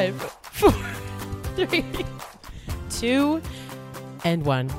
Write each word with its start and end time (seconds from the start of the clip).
Five, 0.00 0.22
four, 0.52 0.72
three, 1.66 1.84
two, 2.88 3.42
and 4.24 4.42
one. 4.46 4.72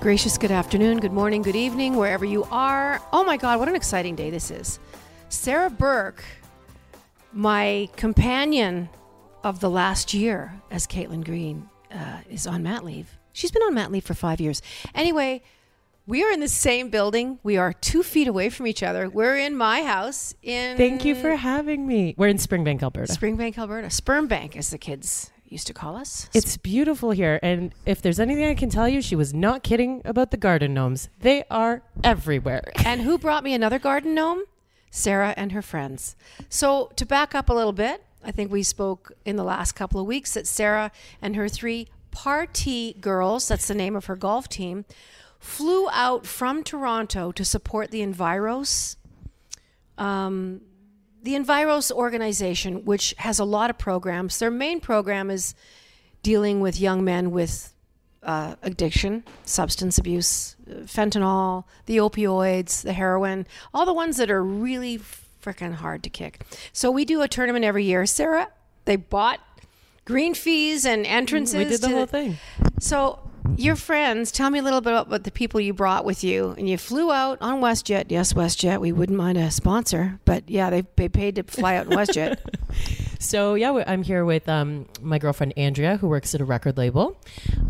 Gracious 0.00 0.36
good 0.36 0.50
afternoon, 0.50 0.98
good 0.98 1.12
morning, 1.12 1.42
good 1.42 1.54
evening, 1.54 1.94
wherever 1.94 2.24
you 2.24 2.42
are. 2.50 3.00
Oh 3.12 3.22
my 3.22 3.36
God, 3.36 3.60
what 3.60 3.68
an 3.68 3.76
exciting 3.76 4.16
day 4.16 4.30
this 4.30 4.50
is. 4.50 4.80
Sarah 5.28 5.70
Burke, 5.70 6.24
my 7.32 7.88
companion 7.94 8.88
of 9.44 9.60
the 9.60 9.70
last 9.70 10.12
year 10.12 10.52
as 10.72 10.88
Caitlin 10.88 11.24
Green, 11.24 11.68
uh, 11.92 12.22
is 12.28 12.44
on 12.44 12.64
mat 12.64 12.84
leave. 12.84 13.16
She's 13.32 13.52
been 13.52 13.62
on 13.62 13.74
mat 13.74 13.92
leave 13.92 14.02
for 14.02 14.14
five 14.14 14.40
years. 14.40 14.60
Anyway, 14.92 15.42
we 16.06 16.22
are 16.22 16.30
in 16.30 16.40
the 16.40 16.48
same 16.48 16.90
building. 16.90 17.38
We 17.42 17.56
are 17.56 17.72
two 17.72 18.02
feet 18.02 18.28
away 18.28 18.50
from 18.50 18.66
each 18.66 18.82
other. 18.82 19.08
We're 19.08 19.36
in 19.36 19.56
my 19.56 19.82
house 19.82 20.34
in. 20.42 20.76
Thank 20.76 21.04
you 21.04 21.14
for 21.14 21.36
having 21.36 21.86
me. 21.86 22.14
We're 22.18 22.28
in 22.28 22.36
Springbank, 22.36 22.82
Alberta. 22.82 23.12
Springbank, 23.12 23.56
Alberta. 23.58 23.90
Sperm 23.90 24.26
Bank, 24.26 24.56
as 24.56 24.70
the 24.70 24.78
kids 24.78 25.30
used 25.46 25.66
to 25.68 25.72
call 25.72 25.96
us. 25.96 26.28
It's 26.34 26.56
beautiful 26.56 27.12
here, 27.12 27.38
and 27.42 27.72
if 27.86 28.02
there's 28.02 28.18
anything 28.18 28.44
I 28.44 28.54
can 28.54 28.70
tell 28.70 28.88
you, 28.88 29.00
she 29.00 29.16
was 29.16 29.32
not 29.32 29.62
kidding 29.62 30.02
about 30.04 30.30
the 30.30 30.36
garden 30.36 30.74
gnomes. 30.74 31.08
They 31.20 31.44
are 31.50 31.82
everywhere. 32.02 32.72
And 32.84 33.02
who 33.02 33.18
brought 33.18 33.44
me 33.44 33.54
another 33.54 33.78
garden 33.78 34.14
gnome? 34.14 34.44
Sarah 34.90 35.34
and 35.36 35.52
her 35.52 35.62
friends. 35.62 36.16
So, 36.48 36.92
to 36.96 37.06
back 37.06 37.34
up 37.34 37.48
a 37.48 37.54
little 37.54 37.72
bit, 37.72 38.04
I 38.22 38.30
think 38.30 38.52
we 38.52 38.62
spoke 38.62 39.12
in 39.24 39.36
the 39.36 39.42
last 39.42 39.72
couple 39.72 40.00
of 40.00 40.06
weeks 40.06 40.34
that 40.34 40.46
Sarah 40.46 40.92
and 41.20 41.34
her 41.34 41.48
three 41.48 41.88
party 42.10 42.94
girls, 43.00 43.48
that's 43.48 43.66
the 43.66 43.74
name 43.74 43.96
of 43.96 44.04
her 44.04 44.16
golf 44.16 44.48
team, 44.48 44.84
flew 45.44 45.88
out 45.92 46.26
from 46.26 46.64
Toronto 46.64 47.30
to 47.30 47.44
support 47.44 47.90
the 47.90 48.00
Enviros. 48.00 48.96
Um, 49.98 50.62
the 51.22 51.34
Enviros 51.34 51.92
organization, 51.92 52.86
which 52.86 53.14
has 53.18 53.38
a 53.38 53.44
lot 53.44 53.68
of 53.68 53.76
programs, 53.76 54.38
their 54.38 54.50
main 54.50 54.80
program 54.80 55.30
is 55.30 55.54
dealing 56.22 56.60
with 56.60 56.80
young 56.80 57.04
men 57.04 57.30
with 57.30 57.74
uh, 58.22 58.56
addiction, 58.62 59.22
substance 59.44 59.98
abuse, 59.98 60.56
fentanyl, 60.66 61.64
the 61.84 61.98
opioids, 61.98 62.82
the 62.82 62.94
heroin, 62.94 63.46
all 63.74 63.84
the 63.84 63.92
ones 63.92 64.16
that 64.16 64.30
are 64.30 64.42
really 64.42 64.98
freaking 64.98 65.74
hard 65.74 66.02
to 66.04 66.08
kick. 66.08 66.40
So 66.72 66.90
we 66.90 67.04
do 67.04 67.20
a 67.20 67.28
tournament 67.28 67.66
every 67.66 67.84
year. 67.84 68.06
Sarah, 68.06 68.48
they 68.86 68.96
bought 68.96 69.40
green 70.06 70.32
fees 70.32 70.86
and 70.86 71.06
entrances. 71.06 71.54
We 71.54 71.64
did 71.66 71.82
the 71.82 71.90
whole 71.90 72.06
thing. 72.06 72.38
So 72.80 73.18
your 73.56 73.76
friends, 73.76 74.32
tell 74.32 74.50
me 74.50 74.58
a 74.58 74.62
little 74.62 74.80
bit 74.80 74.94
about 74.94 75.24
the 75.24 75.30
people 75.30 75.60
you 75.60 75.72
brought 75.72 76.04
with 76.04 76.24
you, 76.24 76.54
and 76.58 76.68
you 76.68 76.78
flew 76.78 77.12
out 77.12 77.38
on 77.40 77.60
WestJet. 77.60 78.06
Yes, 78.08 78.32
WestJet. 78.32 78.80
We 78.80 78.92
wouldn't 78.92 79.18
mind 79.18 79.38
a 79.38 79.50
sponsor, 79.50 80.18
but 80.24 80.48
yeah, 80.48 80.70
they, 80.70 80.84
they 80.96 81.08
paid 81.08 81.36
to 81.36 81.42
fly 81.42 81.76
out 81.76 81.86
in 81.86 81.92
WestJet. 81.92 82.38
So 83.24 83.54
yeah, 83.54 83.82
I'm 83.86 84.02
here 84.02 84.24
with 84.26 84.48
um, 84.50 84.86
my 85.00 85.18
girlfriend 85.18 85.54
Andrea, 85.56 85.96
who 85.96 86.08
works 86.08 86.34
at 86.34 86.42
a 86.42 86.44
record 86.44 86.76
label. 86.76 87.18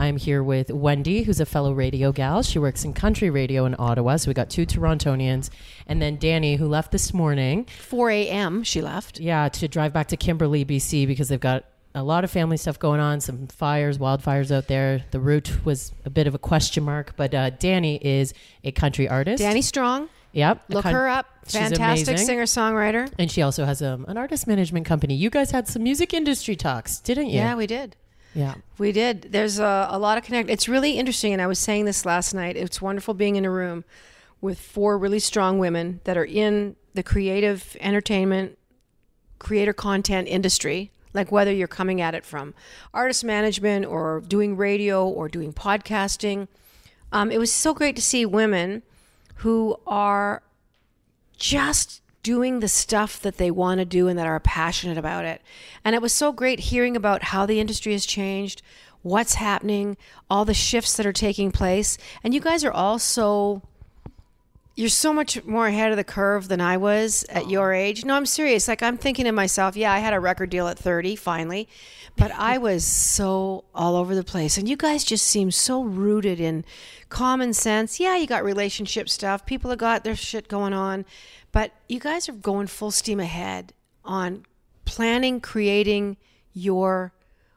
I'm 0.01 0.17
here 0.17 0.43
with 0.43 0.71
Wendy, 0.71 1.23
who's 1.23 1.39
a 1.39 1.47
fellow 1.47 1.73
radio 1.73 2.11
gal. 2.11 2.43
She 2.43 2.59
works 2.59 2.85
in 2.85 2.93
country 2.93 3.31
radio 3.31 3.65
in 3.65 3.77
Ottawa. 3.79 4.17
So 4.17 4.29
we 4.29 4.35
got 4.35 4.51
two 4.51 4.67
Torontonians, 4.67 5.51
and 5.87 6.03
then 6.03 6.17
Danny, 6.17 6.57
who 6.57 6.67
left 6.67 6.91
this 6.91 7.15
morning. 7.15 7.67
4 7.83 8.11
a.m. 8.11 8.65
She 8.65 8.83
left. 8.83 9.21
Yeah, 9.21 9.49
to 9.51 9.69
drive 9.69 9.93
back 9.93 10.09
to 10.09 10.17
Kimberley, 10.17 10.65
BC, 10.65 11.07
because 11.07 11.29
they've 11.29 11.39
got 11.39 11.65
a 11.95 12.03
lot 12.03 12.25
of 12.25 12.31
family 12.31 12.57
stuff 12.57 12.79
going 12.79 13.01
on, 13.01 13.21
some 13.21 13.47
fires, 13.47 13.99
wildfires 13.99 14.51
out 14.51 14.67
there. 14.69 15.05
The 15.13 15.21
route 15.21 15.65
was 15.65 15.93
a 16.05 16.11
bit 16.11 16.27
of 16.27 16.35
a 16.35 16.39
question 16.39 16.83
mark, 16.85 17.15
but 17.17 17.33
uh, 17.35 17.51
Danny 17.51 17.97
is 18.05 18.35
a 18.65 18.73
country 18.73 19.09
artist. 19.09 19.41
Danny 19.41 19.63
Strong. 19.63 20.09
yep, 20.33 20.63
Look 20.69 20.83
coun- 20.83 20.93
her 20.95 21.09
up. 21.09 21.27
She's 21.47 21.61
Fantastic 21.61 22.19
singer 22.19 22.45
songwriter. 22.45 23.13
and 23.19 23.31
she 23.31 23.43
also 23.43 23.65
has 23.67 23.83
um, 23.83 24.07
an 24.09 24.17
artist 24.17 24.47
management 24.47 24.87
company. 24.87 25.15
You 25.15 25.29
guys 25.31 25.51
had 25.51 25.69
some 25.69 25.83
music 25.83 26.15
industry 26.15 26.57
talks, 26.57 26.99
didn't 27.01 27.27
you? 27.27 27.37
Yeah, 27.37 27.55
we 27.55 27.67
did. 27.67 27.97
yeah. 28.35 28.55
We 28.79 28.91
did. 28.93 29.29
There's 29.31 29.59
a, 29.59 29.89
a 29.91 29.99
lot 29.99 30.17
of 30.19 30.25
connect. 30.25 30.49
It's 30.51 30.69
really 30.69 30.93
interesting, 30.99 31.33
and 31.35 31.41
I 31.43 31.47
was 31.47 31.59
saying 31.59 31.85
this 31.85 32.05
last 32.07 32.33
night. 32.35 32.57
It's 32.57 32.81
wonderful 32.83 33.13
being 33.15 33.37
in 33.37 33.45
a 33.45 33.51
room 33.51 33.85
with 34.41 34.59
four 34.59 34.99
really 34.99 35.19
strong 35.21 35.59
women 35.59 36.01
that 36.05 36.17
are 36.17 36.25
in 36.25 36.77
the 36.95 37.03
creative 37.03 37.77
entertainment, 37.81 38.59
creator 39.39 39.73
content 39.73 40.27
industry. 40.29 40.91
Like 41.15 41.33
whether 41.33 41.53
you're 41.53 41.69
coming 41.69 42.01
at 42.01 42.15
it 42.15 42.25
from 42.25 42.53
artist 42.93 43.25
management 43.25 43.87
or 43.87 44.23
doing 44.27 44.57
radio 44.57 45.07
or 45.09 45.29
doing 45.29 45.53
podcasting, 45.53 46.49
um, 47.13 47.31
it 47.31 47.39
was 47.39 47.53
so 47.53 47.73
great 47.73 47.97
to 47.97 48.03
see 48.03 48.27
women 48.27 48.83
who 49.37 49.79
are 49.87 50.43
just 51.37 52.03
doing 52.23 52.61
the 52.61 52.69
stuff 52.69 53.21
that 53.21 53.37
they 53.37 53.51
want 53.51 53.79
to 53.79 53.85
do 53.85 54.09
and 54.09 54.19
that 54.19 54.27
are 54.27 54.41
passionate 54.41 54.99
about 54.99 55.25
it. 55.25 55.41
And 55.85 55.95
it 55.95 56.03
was 56.03 56.13
so 56.13 56.33
great 56.33 56.59
hearing 56.59 56.97
about 56.97 57.25
how 57.25 57.47
the 57.47 57.61
industry 57.61 57.93
has 57.93 58.07
changed, 58.07 58.63
what's 59.03 59.35
happening, 59.35 59.97
all 60.29 60.45
the 60.45 60.55
shifts 60.55 60.97
that 60.97 61.07
are 61.07 61.13
taking 61.13 61.53
place. 61.53 61.99
And 62.25 62.35
you 62.35 62.41
guys 62.41 62.65
are 62.65 62.73
all 62.73 62.99
so 62.99 63.63
you're 64.77 64.89
so 64.89 65.13
much 65.13 65.45
more 65.45 65.69
ahead 65.69 65.93
of 65.93 65.97
the 65.97 66.05
curve 66.05 66.49
than 66.49 66.61
I 66.61 66.77
was 66.77 67.25
at 67.29 67.45
oh. 67.45 67.49
your 67.49 67.73
age. 67.73 68.05
No, 68.05 68.15
I'm 68.15 68.27
serious. 68.27 68.67
Like 68.67 68.83
I'm 68.83 68.97
thinking 68.97 69.25
to 69.27 69.33
myself, 69.33 69.77
yeah, 69.77 69.93
I 69.93 69.99
had 69.99 70.15
a 70.15 70.21
record 70.21 70.51
deal 70.51 70.67
at 70.67 70.79
30 70.79 71.17
finally, 71.17 71.69
but 72.17 72.33
I 72.33 72.59
was 72.69 72.85
so 72.85 73.65
all 73.75 73.97
over 73.97 74.15
the 74.15 74.25
place. 74.25 74.59
And 74.59 74.69
you 74.69 74.77
guys 74.77 75.05
just 75.05 75.27
seem 75.27 75.51
so 75.51 75.83
rooted 75.83 76.41
in 76.41 76.65
common 77.09 77.53
sense. 77.53 78.01
Yeah, 78.01 78.17
you 78.17 78.27
got 78.27 78.43
relationship 78.43 79.09
stuff. 79.09 79.47
People 79.47 79.71
have 79.71 79.79
got 79.79 80.03
their 80.03 80.17
shit 80.17 80.49
going 80.49 80.73
on, 80.73 81.05
but 81.53 81.73
you 81.89 82.01
guys 82.01 82.29
are 82.29 82.33
going 82.33 82.67
full 82.67 82.91
steam 82.91 83.21
ahead 83.21 83.73
on 84.05 84.45
planning, 84.85 85.41
creating 85.41 86.17
your 86.53 87.13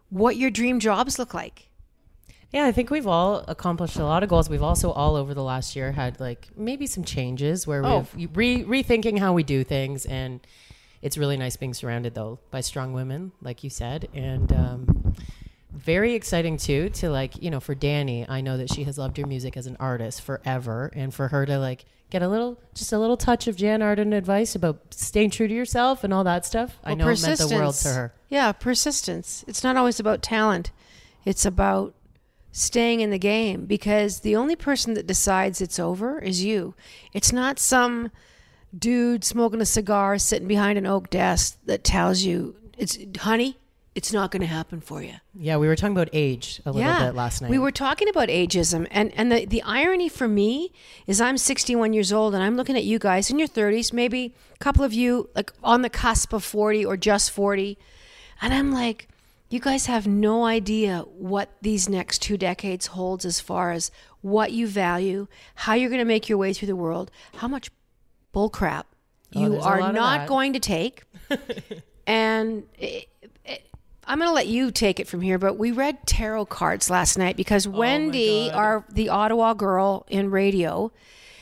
what 0.10 0.38
your 0.38 0.50
dream 0.50 0.80
jobs 0.80 1.18
look 1.20 1.34
like. 1.34 1.67
Yeah, 2.54 2.66
I 2.66 2.72
think 2.72 2.90
we've 2.90 3.08
all 3.08 3.44
accomplished 3.48 3.98
a 3.98 4.04
lot 4.06 4.24
of 4.24 4.30
goals. 4.30 4.50
We've 4.50 4.64
also 4.64 4.92
all 4.92 5.16
over 5.16 5.34
the 5.34 5.44
last 5.44 5.76
year 5.76 5.92
had 5.92 6.20
like 6.20 6.48
maybe 6.56 6.88
some 6.88 7.04
changes 7.04 7.68
where 7.68 7.86
Oh. 7.86 8.08
we've 8.16 8.36
re- 8.38 8.64
rethinking 8.64 9.20
how 9.20 9.34
we 9.34 9.44
do 9.44 9.64
things, 9.64 10.06
and 10.06 10.40
it's 11.02 11.18
really 11.18 11.36
nice 11.38 11.58
being 11.58 11.74
surrounded 11.74 12.16
though 12.16 12.40
by 12.50 12.62
strong 12.62 12.94
women, 12.94 13.34
like 13.42 13.64
you 13.64 13.70
said, 13.70 14.08
and 14.14 14.52
um, 14.54 15.14
very 15.74 16.14
exciting 16.14 16.58
too 16.58 16.90
to 16.90 17.10
like 17.10 17.42
you 17.44 17.52
know 17.52 17.60
for 17.60 17.76
Danny, 17.76 18.26
I 18.28 18.40
know 18.42 18.58
that 18.58 18.72
she 18.74 18.86
has 18.86 18.98
loved 18.98 19.18
your 19.18 19.28
music 19.28 19.58
as 19.58 19.68
an 19.68 19.76
artist 19.80 20.22
forever, 20.22 20.92
and 20.96 21.14
for 21.14 21.28
her 21.28 21.46
to 21.46 21.60
like 21.60 21.84
get 22.10 22.22
a 22.22 22.30
little 22.30 22.58
just 22.74 22.94
a 22.94 22.98
little 22.98 23.18
touch 23.18 23.48
of 23.48 23.58
Jann 23.58 23.82
Arden 23.82 24.14
advice 24.14 24.56
about 24.56 24.80
staying 24.94 25.32
true 25.32 25.50
to 25.50 25.54
yourself 25.54 26.06
and 26.06 26.14
all 26.14 26.24
that 26.24 26.46
stuff. 26.46 26.80
I 26.84 26.94
know 26.94 27.10
it 27.10 27.22
meant 27.22 27.40
the 27.40 27.50
world 27.54 27.76
to 27.76 27.90
her. 27.90 28.14
Yeah, 28.30 28.54
persistence. 28.54 29.44
It's 29.50 29.64
not 29.66 29.76
always 29.76 30.00
about 30.00 30.22
talent. 30.22 30.72
It's 31.26 31.46
about 31.46 31.94
staying 32.58 33.02
in 33.02 33.12
the 33.12 33.20
game 33.20 33.66
because 33.66 34.22
the 34.22 34.36
only 34.36 34.56
person 34.56 34.96
that 34.96 35.06
decides 35.06 35.62
it's 35.62 35.80
over 35.80 36.20
is 36.20 36.44
you. 36.44 36.74
It's 37.14 37.32
not 37.32 37.60
some 37.60 38.12
dude 38.78 39.24
smoking 39.24 39.62
a 39.62 39.66
cigar 39.66 40.18
sitting 40.18 40.48
behind 40.48 40.78
an 40.78 40.86
oak 40.86 41.10
desk 41.10 41.58
that 41.66 41.84
tells 41.84 42.24
you 42.24 42.56
it's 42.78 42.98
honey, 43.20 43.58
it's 43.94 44.12
not 44.12 44.32
going 44.32 44.42
to 44.42 44.48
happen 44.48 44.82
for 44.82 45.02
you. 45.02 45.14
Yeah, 45.36 45.58
we 45.58 45.68
were 45.68 45.76
talking 45.76 45.96
about 45.96 46.10
age 46.14 46.62
a 46.66 46.72
little 46.72 47.06
bit 47.06 47.16
last 47.16 47.42
night. 47.42 47.52
We 47.52 47.60
were 47.60 47.72
talking 47.72 48.10
about 48.10 48.30
ageism, 48.30 48.88
and 48.92 49.12
and 49.16 49.32
the 49.32 49.46
the 49.46 49.62
irony 49.64 50.10
for 50.10 50.28
me 50.28 50.72
is 51.06 51.22
I'm 51.22 51.38
61 51.38 51.94
years 51.94 52.12
old, 52.12 52.34
and 52.34 52.44
I'm 52.44 52.56
looking 52.58 52.76
at 52.76 52.84
you 52.84 53.00
guys 53.00 53.30
in 53.30 53.38
your 53.40 53.48
30s, 53.48 53.94
maybe 53.94 54.34
a 54.54 54.58
couple 54.58 54.84
of 54.84 54.94
you 54.94 55.30
like 55.36 55.52
on 55.64 55.82
the 55.84 55.90
cusp 55.90 56.34
of 56.34 56.44
40 56.44 56.86
or 56.86 56.98
just 56.98 57.32
40, 57.32 57.78
and 58.42 58.54
I'm 58.54 58.72
like, 58.72 59.08
you 59.50 59.60
guys 59.60 59.86
have 59.86 60.08
no 60.08 60.46
idea 60.46 61.00
what 61.18 61.50
these 61.62 61.88
next 61.88 62.22
two 62.22 62.38
decades 62.38 62.88
holds 62.88 63.26
as 63.26 63.40
far 63.40 63.72
as 63.72 63.92
what 64.22 64.52
you 64.52 64.68
value, 64.68 65.28
how 65.56 65.74
you're 65.74 65.90
going 65.90 66.00
to 66.00 66.06
make 66.06 66.28
your 66.28 66.38
way 66.38 66.54
through 66.54 66.68
the 66.68 66.76
world, 66.76 67.12
how 67.36 67.48
much 67.48 67.70
bullcrap 68.34 68.84
Oh, 69.36 69.40
you 69.40 69.60
are 69.60 69.92
not 69.92 70.28
going 70.28 70.54
to 70.54 70.60
take, 70.60 71.04
and. 72.08 72.64
It, 72.78 73.10
it, 73.46 73.64
I'm 74.10 74.20
going 74.20 74.30
to 74.30 74.34
let 74.34 74.48
you 74.48 74.72
take 74.72 75.02
it 75.02 75.08
from 75.10 75.20
here, 75.20 75.38
but 75.38 75.58
we 75.58 75.74
read 75.74 76.08
tarot 76.08 76.46
cards 76.46 76.90
last 76.90 77.18
night 77.18 77.36
because 77.36 77.68
Wendy, 77.68 78.50
our 78.50 78.86
the 78.90 79.10
Ottawa 79.10 79.54
girl 79.54 80.06
in 80.08 80.32
radio, 80.32 80.94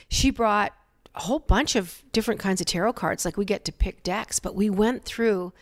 she 0.10 0.32
brought 0.32 0.74
a 1.14 1.20
whole 1.20 1.38
bunch 1.38 1.76
of 1.76 2.02
different 2.12 2.40
kinds 2.40 2.62
of 2.62 2.66
tarot 2.66 2.94
cards. 2.94 3.24
Like 3.24 3.38
we 3.38 3.46
get 3.46 3.66
to 3.66 3.72
pick 3.72 4.02
decks, 4.02 4.40
but 4.40 4.56
we 4.56 4.72
went 4.72 5.06
through, 5.06 5.54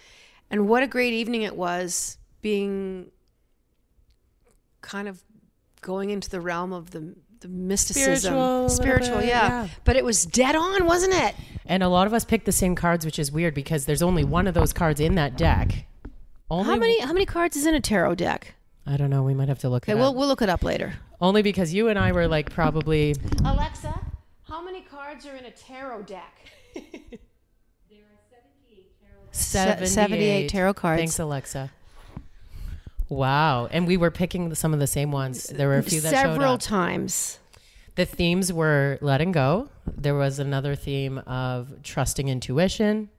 and 0.49 0.69
what 0.69 0.81
a 0.81 0.87
great 0.87 1.11
evening 1.11 1.41
it 1.41 1.57
was 1.57 2.17
being 2.43 3.09
kind 4.81 5.07
of 5.07 5.23
going 5.81 6.11
into 6.11 6.29
the 6.29 6.39
realm 6.39 6.71
of 6.71 6.91
the 6.91 7.15
the 7.39 7.47
mysticism, 7.49 8.31
Spiritual 8.33 8.69
spiritual, 8.69 9.17
bit, 9.17 9.25
yeah. 9.27 9.63
yeah. 9.63 9.67
But 9.83 9.97
it 9.97 10.05
was 10.05 10.25
dead 10.25 10.55
on, 10.55 10.85
wasn't 10.85 11.13
it? 11.13 11.35
And 11.65 11.83
a 11.83 11.89
lot 11.89 12.07
of 12.07 12.13
us 12.13 12.23
picked 12.23 12.45
the 12.45 12.53
same 12.53 12.73
cards, 12.73 13.03
which 13.05 13.19
is 13.19 13.33
weird 13.33 13.53
because 13.53 13.85
there's 13.85 14.01
only 14.01 14.23
one 14.23 14.47
of 14.47 14.53
those 14.53 14.71
cards 14.71 15.01
in 15.01 15.15
that 15.15 15.35
deck. 15.37 15.85
Only 16.49 16.65
How 16.65 16.75
many 16.77 16.99
how 17.01 17.11
many 17.11 17.25
cards 17.25 17.57
is 17.57 17.65
in 17.65 17.73
a 17.75 17.81
tarot 17.81 18.15
deck? 18.15 18.53
I 18.85 18.95
don't 18.95 19.09
know. 19.09 19.23
We 19.23 19.33
might 19.33 19.49
have 19.49 19.59
to 19.59 19.69
look 19.69 19.83
Okay, 19.83 19.91
it 19.91 19.95
we'll 19.95 20.09
up. 20.11 20.15
we'll 20.15 20.27
look 20.27 20.41
it 20.41 20.47
up 20.49 20.63
later. 20.63 20.93
Only 21.19 21.41
because 21.41 21.73
you 21.73 21.87
and 21.89 21.97
I 21.99 22.11
were 22.13 22.27
like 22.29 22.49
probably 22.51 23.15
Alexa, 23.43 23.93
how 24.43 24.63
many 24.63 24.81
cards 24.81 25.25
are 25.25 25.35
in 25.35 25.43
a 25.45 25.51
tarot 25.51 26.03
deck? 26.03 26.35
Se- 29.31 29.85
78, 29.85 29.87
78 29.87 30.47
tarot 30.49 30.73
cards. 30.75 30.99
Thanks, 30.99 31.19
Alexa. 31.19 31.71
Wow. 33.09 33.67
And 33.67 33.87
we 33.87 33.97
were 33.97 34.11
picking 34.11 34.53
some 34.55 34.73
of 34.73 34.79
the 34.79 34.87
same 34.87 35.11
ones. 35.11 35.45
There 35.45 35.67
were 35.67 35.77
a 35.77 35.83
few 35.83 36.01
that 36.01 36.13
showed 36.13 36.21
several 36.21 36.57
times. 36.57 37.39
The 37.95 38.05
themes 38.05 38.51
were 38.51 38.97
letting 39.01 39.31
go. 39.31 39.69
There 39.85 40.15
was 40.15 40.39
another 40.39 40.75
theme 40.75 41.19
of 41.19 41.83
trusting 41.83 42.27
intuition. 42.27 43.09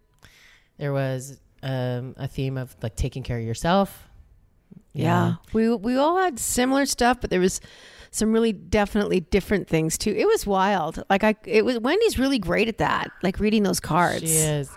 There 0.78 0.92
was 0.92 1.38
um, 1.62 2.14
a 2.16 2.26
theme 2.26 2.58
of 2.58 2.74
like 2.82 2.96
taking 2.96 3.22
care 3.22 3.38
of 3.38 3.44
yourself. 3.44 4.08
Yeah. 4.92 5.34
We 5.52 5.74
we 5.74 5.96
all 5.96 6.18
had 6.18 6.38
similar 6.38 6.86
stuff, 6.86 7.20
but 7.20 7.30
there 7.30 7.40
was 7.40 7.60
some 8.10 8.32
really 8.32 8.52
definitely 8.52 9.20
different 9.20 9.68
things 9.68 9.98
too. 9.98 10.10
It 10.10 10.26
was 10.26 10.46
wild. 10.46 11.02
Like 11.10 11.24
I 11.24 11.34
it 11.44 11.64
was 11.64 11.78
Wendy's 11.80 12.18
really 12.18 12.38
great 12.38 12.68
at 12.68 12.78
that, 12.78 13.10
like 13.22 13.40
reading 13.40 13.64
those 13.64 13.80
cards. 13.80 14.22
She 14.22 14.36
is. 14.36 14.70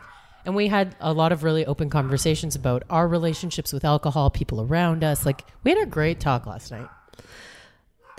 And 0.47 0.55
we 0.55 0.69
had 0.69 0.95
a 1.01 1.11
lot 1.11 1.33
of 1.33 1.43
really 1.43 1.65
open 1.65 1.89
conversations 1.89 2.55
about 2.55 2.83
our 2.89 3.05
relationships 3.05 3.73
with 3.73 3.83
alcohol, 3.83 4.29
people 4.29 4.61
around 4.61 5.03
us. 5.03 5.25
Like 5.25 5.43
we 5.65 5.71
had 5.71 5.83
a 5.83 5.85
great 5.85 6.21
talk 6.21 6.45
last 6.45 6.71
night. 6.71 6.87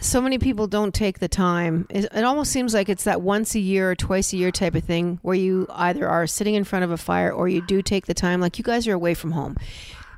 So 0.02 0.20
many 0.20 0.38
people 0.38 0.66
don't 0.66 0.94
take 0.94 1.20
the 1.20 1.28
time. 1.28 1.86
It, 1.88 2.04
it 2.04 2.25
almost 2.25 2.52
seems 2.52 2.75
like 2.75 2.90
it's 2.90 3.04
that 3.04 3.22
once 3.22 3.54
a 3.54 3.60
year 3.60 3.92
or 3.92 3.94
twice 3.94 4.34
a 4.34 4.36
year 4.36 4.50
type 4.50 4.75
of 4.75 4.84
thing 4.84 5.19
where 5.22 5.36
you 5.36 5.66
either 5.70 6.06
are 6.06 6.26
sitting 6.26 6.54
in 6.54 6.64
front 6.64 6.84
of 6.84 6.90
a 6.90 6.98
fire 6.98 7.32
or 7.32 7.48
you 7.48 7.62
do 7.62 7.80
take 7.80 8.04
the 8.04 8.12
time. 8.12 8.42
Like 8.42 8.58
you 8.58 8.62
guys 8.62 8.86
are 8.86 8.92
away 8.92 9.14
from 9.14 9.30
home. 9.30 9.56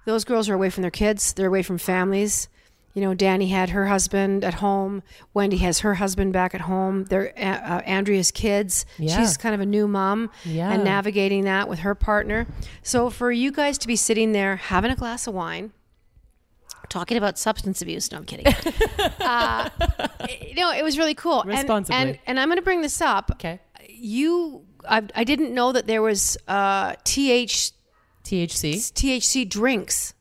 Those 0.05 0.25
girls 0.25 0.49
are 0.49 0.55
away 0.55 0.71
from 0.71 0.83
their 0.83 0.91
kids, 0.91 1.33
they're 1.33 1.47
away 1.47 1.63
from 1.63 1.79
families. 1.79 2.49
You 2.93 3.03
know, 3.03 3.15
Danny 3.15 3.49
had 3.49 3.71
her 3.71 3.87
husband 3.87 4.45
at 4.45 4.55
home. 4.55 5.03
Wendy 5.33 5.59
has 5.59 5.81
her 5.81 5.95
husband 5.95 6.33
back 6.33 6.55
at 6.55 6.63
home. 6.63 7.05
They're 7.05 7.33
uh, 7.39 7.41
uh, 7.77 7.83
Andrea's 7.87 8.31
kids. 8.33 8.85
Yeah. 8.99 9.17
She's 9.17 9.37
kind 9.37 9.55
of 9.55 9.61
a 9.61 9.67
new 9.67 9.87
mom 9.87 10.31
Yeah. 10.45 10.73
and 10.73 10.83
navigating 10.83 11.45
that 11.45 11.69
with 11.69 11.81
her 11.81 11.95
partner. 11.95 12.47
So 12.83 13.09
for 13.09 13.31
you 13.31 13.53
guys 13.53 13.79
to 13.79 13.87
be 13.87 13.95
sitting 13.97 14.33
there 14.33 14.57
having 14.57 14.91
a 14.91 14.97
glass 14.97 15.29
of 15.29 15.35
wine, 15.35 15.73
talking 16.89 17.17
about 17.17 17.39
substance 17.39 17.81
abuse. 17.81 18.11
No, 18.11 18.19
I'm 18.19 18.25
kidding. 18.25 18.47
uh, 19.21 19.71
you 20.29 20.55
know, 20.57 20.73
it 20.73 20.83
was 20.83 20.99
really 20.99 21.15
cool. 21.15 21.43
And- 21.43 21.51
Responsibly. 21.51 21.97
And, 21.97 22.19
and, 22.27 22.41
I'm 22.41 22.49
going 22.49 22.57
to 22.59 22.63
bring 22.63 22.83
this 22.83 23.01
up. 23.01 23.31
Okay. 23.35 23.61
You, 23.89 24.65
I, 24.89 25.03
I 25.15 25.23
didn't 25.23 25.55
know 25.55 25.71
that 25.71 25.87
there 25.87 26.03
was 26.03 26.37
uh, 26.49 26.95
TH, 27.05 27.71
THC. 28.25 28.75
THC 28.93 29.49
drinks. 29.49 30.15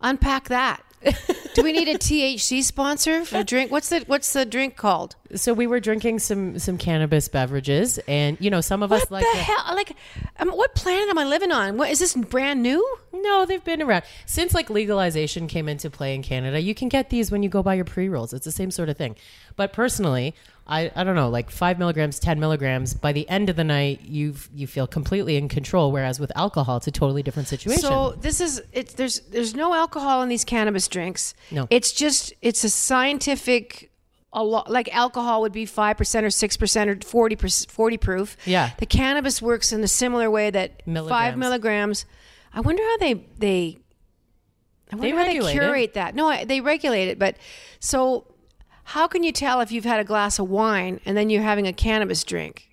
Unpack 0.00 0.48
that. 0.48 0.82
Do 1.54 1.62
we 1.62 1.72
need 1.72 1.88
a 1.88 1.98
THC 1.98 2.62
sponsor 2.62 3.24
for 3.24 3.38
a 3.38 3.44
drink? 3.44 3.70
What's 3.70 3.88
the 3.88 4.00
What's 4.06 4.32
the 4.32 4.44
drink 4.44 4.76
called? 4.76 5.16
So 5.34 5.54
we 5.54 5.66
were 5.66 5.80
drinking 5.80 6.18
some 6.18 6.58
some 6.58 6.76
cannabis 6.76 7.28
beverages, 7.28 7.98
and 8.06 8.36
you 8.40 8.50
know 8.50 8.60
some 8.60 8.82
of 8.82 8.90
What 8.90 9.02
us 9.02 9.10
like 9.10 9.24
the 9.24 9.38
hell? 9.38 9.74
Like, 9.74 9.92
um, 10.38 10.50
what 10.50 10.74
planet 10.74 11.08
am 11.08 11.18
I 11.18 11.24
living 11.24 11.52
on? 11.52 11.78
What 11.78 11.90
is 11.90 12.00
this 12.00 12.14
brand 12.14 12.62
new? 12.62 12.86
No, 13.12 13.46
they've 13.46 13.64
been 13.64 13.80
around 13.80 14.04
since 14.26 14.52
like 14.52 14.68
legalization 14.68 15.46
came 15.46 15.68
into 15.68 15.88
play 15.88 16.14
in 16.14 16.22
Canada. 16.22 16.60
You 16.60 16.74
can 16.74 16.88
get 16.88 17.08
these 17.08 17.30
when 17.30 17.42
you 17.42 17.48
go 17.48 17.62
buy 17.62 17.74
your 17.74 17.86
pre 17.86 18.08
rolls. 18.08 18.34
It's 18.34 18.44
the 18.44 18.52
same 18.52 18.70
sort 18.70 18.90
of 18.90 18.98
thing. 18.98 19.16
But 19.56 19.72
personally, 19.72 20.34
I, 20.70 20.90
I 20.94 21.04
don't 21.04 21.16
know, 21.16 21.28
like 21.28 21.50
five 21.50 21.78
milligrams, 21.78 22.18
ten 22.18 22.38
milligrams. 22.40 22.94
By 22.94 23.12
the 23.12 23.28
end 23.28 23.50
of 23.50 23.56
the 23.56 23.64
night, 23.64 24.02
you 24.02 24.34
you 24.54 24.66
feel 24.66 24.86
completely 24.86 25.36
in 25.36 25.48
control. 25.48 25.90
Whereas 25.92 26.20
with 26.20 26.30
alcohol, 26.36 26.76
it's 26.76 26.86
a 26.86 26.92
totally 26.92 27.22
different 27.22 27.48
situation. 27.48 27.82
So 27.82 28.12
this 28.20 28.40
is 28.40 28.62
it's 28.72 28.94
there's 28.94 29.20
there's 29.30 29.54
no 29.54 29.74
alcohol 29.74 30.22
in 30.22 30.28
these 30.28 30.44
cannabis 30.44 30.86
drinks. 30.88 31.34
No. 31.50 31.66
It's 31.70 31.92
just 31.92 32.32
it's 32.40 32.62
a 32.64 32.70
scientific 32.70 33.90
a 34.32 34.44
lot 34.44 34.70
like 34.70 34.94
alcohol 34.94 35.40
would 35.40 35.50
be 35.52 35.66
5% 35.66 35.80
or 36.22 36.26
6% 36.28 36.86
or 36.86 37.04
40 37.04 37.66
40 37.68 37.96
proof. 37.98 38.36
Yeah. 38.46 38.70
The 38.78 38.86
cannabis 38.86 39.42
works 39.42 39.72
in 39.72 39.82
a 39.82 39.88
similar 39.88 40.30
way 40.30 40.50
that 40.50 40.82
5 40.84 40.86
Milligrams. 40.86 41.36
milligrams. 41.36 42.04
I 42.54 42.60
wonder 42.60 42.82
how 42.82 42.96
they 42.98 43.14
they 43.38 43.78
I 44.92 44.96
wonder 44.96 45.16
They 45.16 45.36
how 45.36 45.42
they 45.42 45.48
it. 45.48 45.52
curate 45.52 45.94
that. 45.94 46.14
No, 46.14 46.28
I- 46.28 46.44
they 46.44 46.60
regulate 46.60 47.08
it, 47.08 47.18
but 47.18 47.36
so 47.80 48.26
how 48.90 49.06
can 49.06 49.22
you 49.22 49.30
tell 49.30 49.60
if 49.60 49.70
you've 49.70 49.84
had 49.84 50.00
a 50.00 50.04
glass 50.04 50.40
of 50.40 50.50
wine 50.50 51.00
and 51.06 51.16
then 51.16 51.30
you're 51.30 51.42
having 51.42 51.66
a 51.68 51.72
cannabis 51.72 52.24
drink? 52.24 52.68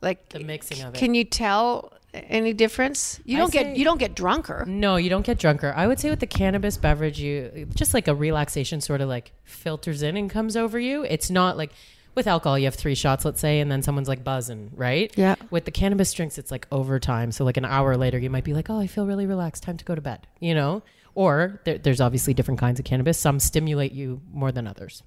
Like 0.00 0.28
The 0.30 0.40
mixing 0.40 0.82
of 0.82 0.94
it. 0.94 0.98
Can 0.98 1.14
you 1.14 1.24
tell 1.24 1.92
any 2.12 2.52
difference? 2.52 3.20
You 3.24 3.36
don't 3.36 3.52
get 3.52 3.76
you 3.76 3.84
don't 3.84 3.98
get 3.98 4.16
drunker. 4.16 4.64
No, 4.66 4.96
you 4.96 5.08
don't 5.08 5.24
get 5.24 5.38
drunker. 5.38 5.72
I 5.76 5.86
would 5.86 6.00
say 6.00 6.10
with 6.10 6.18
the 6.18 6.26
cannabis 6.26 6.76
beverage, 6.76 7.20
you 7.20 7.68
just 7.74 7.94
like 7.94 8.08
a 8.08 8.14
relaxation 8.14 8.80
sort 8.80 9.00
of 9.00 9.08
like 9.08 9.32
filters 9.44 10.02
in 10.02 10.16
and 10.16 10.28
comes 10.28 10.56
over 10.56 10.78
you. 10.78 11.04
It's 11.04 11.30
not 11.30 11.56
like 11.56 11.70
with 12.16 12.26
alcohol, 12.26 12.58
you 12.58 12.64
have 12.64 12.74
three 12.74 12.96
shots, 12.96 13.24
let's 13.24 13.40
say, 13.40 13.60
and 13.60 13.70
then 13.70 13.82
someone's 13.82 14.08
like 14.08 14.24
buzzing, 14.24 14.72
right? 14.74 15.12
Yeah. 15.16 15.36
With 15.50 15.66
the 15.66 15.70
cannabis 15.70 16.12
drinks, 16.12 16.36
it's 16.36 16.50
like 16.50 16.66
overtime. 16.72 17.30
So 17.30 17.44
like 17.44 17.56
an 17.56 17.64
hour 17.64 17.96
later, 17.96 18.18
you 18.18 18.30
might 18.30 18.44
be 18.44 18.54
like, 18.54 18.70
oh, 18.70 18.78
I 18.78 18.88
feel 18.88 19.06
really 19.06 19.26
relaxed. 19.26 19.62
Time 19.62 19.76
to 19.76 19.84
go 19.84 19.94
to 19.94 20.00
bed, 20.00 20.26
you 20.40 20.54
know? 20.54 20.82
Or 21.14 21.60
there, 21.64 21.78
there's 21.78 22.00
obviously 22.00 22.34
different 22.34 22.58
kinds 22.60 22.78
of 22.80 22.84
cannabis. 22.84 23.18
Some 23.18 23.38
stimulate 23.40 23.92
you 23.92 24.20
more 24.32 24.50
than 24.52 24.66
others. 24.66 25.02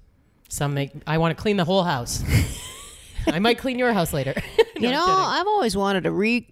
Some 0.48 0.74
make, 0.74 0.92
I 1.06 1.18
want 1.18 1.36
to 1.36 1.40
clean 1.40 1.56
the 1.56 1.64
whole 1.64 1.84
house. 1.84 2.22
I 3.26 3.38
might 3.38 3.58
clean 3.58 3.78
your 3.78 3.92
house 3.92 4.12
later. 4.12 4.34
No, 4.80 4.86
you 4.86 4.94
know. 4.94 5.04
I've 5.08 5.48
always 5.48 5.76
wanted 5.76 6.04
to 6.04 6.12
re 6.12 6.46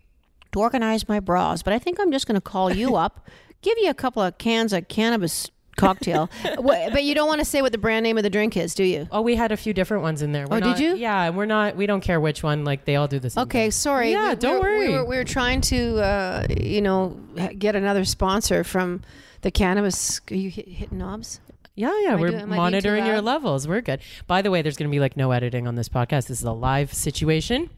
to 0.51 0.59
organize 0.59 1.09
my 1.09 1.21
bras, 1.21 1.63
but 1.63 1.73
I 1.73 1.79
think 1.79 2.01
I'm 2.01 2.11
just 2.11 2.27
going 2.27 2.35
to 2.35 2.41
call 2.41 2.73
you 2.75 2.97
up, 2.97 3.29
give 3.63 3.79
you 3.79 3.89
a 3.89 3.95
couple 3.95 4.21
of 4.21 4.37
cans 4.37 4.73
of 4.73 4.89
cannabis 4.89 5.49
cocktail. 5.77 6.29
But 6.43 7.05
you 7.05 7.15
don't 7.15 7.29
want 7.29 7.39
to 7.39 7.45
say 7.45 7.63
what 7.63 7.71
the 7.71 7.79
brand 7.79 8.03
name 8.03 8.17
of 8.17 8.25
the 8.25 8.31
drink 8.31 8.57
is, 8.57 8.75
do 8.75 8.83
you? 8.83 9.07
Oh, 9.13 9.21
we 9.21 9.37
had 9.37 9.53
a 9.53 9.57
few 9.57 9.73
different 9.73 10.03
ones 10.03 10.23
in 10.23 10.33
there. 10.33 10.49
We're 10.49 10.57
Oh, 10.57 10.61
did 10.61 10.81
you? 10.81 10.97
Yeah, 10.97 11.23
and 11.23 11.37
we're 11.37 11.47
not. 11.47 11.77
We 11.77 11.87
don't 11.87 12.01
care 12.01 12.19
which 12.21 12.43
one. 12.43 12.65
Like 12.65 12.85
they 12.85 12.97
all 12.97 13.07
do 13.07 13.21
the 13.21 13.31
same. 13.31 13.43
Okay, 13.45 13.67
thing. 13.67 13.71
sorry. 13.71 14.11
Yeah, 14.11 14.31
We- 14.31 14.35
don't 14.41 14.61
we're- 14.61 14.77
worry. 14.79 14.89
We 14.89 14.95
were, 14.95 15.05
we 15.05 15.17
were 15.19 15.25
trying 15.25 15.61
to, 15.61 15.99
uh, 16.01 16.47
you 16.59 16.83
know, 16.83 17.11
get 17.57 17.77
another 17.77 18.05
sponsor 18.05 18.65
from 18.65 19.03
the 19.43 19.53
cannabis. 19.53 20.21
Are 20.33 20.35
you 20.35 20.51
hit, 20.51 20.67
hitting 20.67 20.99
knobs? 20.99 21.39
Yeah, 21.77 21.93
yeah, 22.03 22.13
I 22.13 22.17
we're 22.17 22.31
do- 22.31 22.37
am 22.37 22.41
I 22.41 22.41
being 22.41 22.51
too 22.51 22.57
monitoring 22.57 23.07
your 23.07 23.21
levels. 23.21 23.69
We're 23.69 23.83
good. 23.83 24.01
By 24.27 24.43
the 24.43 24.51
way, 24.51 24.63
there's 24.63 24.77
going 24.77 24.91
to 24.91 24.95
be 24.95 24.99
like 25.01 25.17
no 25.17 25.31
editing 25.31 25.69
on 25.69 25.75
this 25.77 25.89
podcast. 25.89 26.27
This 26.27 26.39
is 26.41 26.45
a 26.45 26.53
live 26.53 26.93
situation. 26.93 27.71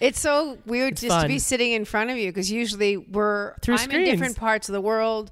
It's 0.00 0.20
so 0.20 0.58
weird 0.66 0.92
It's 0.94 1.02
just 1.02 1.20
to 1.22 1.28
be 1.28 1.38
sitting 1.38 1.72
in 1.72 1.84
front 1.84 2.10
of 2.10 2.16
you 2.16 2.28
because 2.30 2.50
usually 2.52 2.96
we're 2.96 3.54
Through 3.62 3.76
I'm 3.78 3.90
in 3.90 4.04
different 4.04 4.36
parts 4.36 4.68
of 4.68 4.72
the 4.74 4.80
world. 4.80 5.30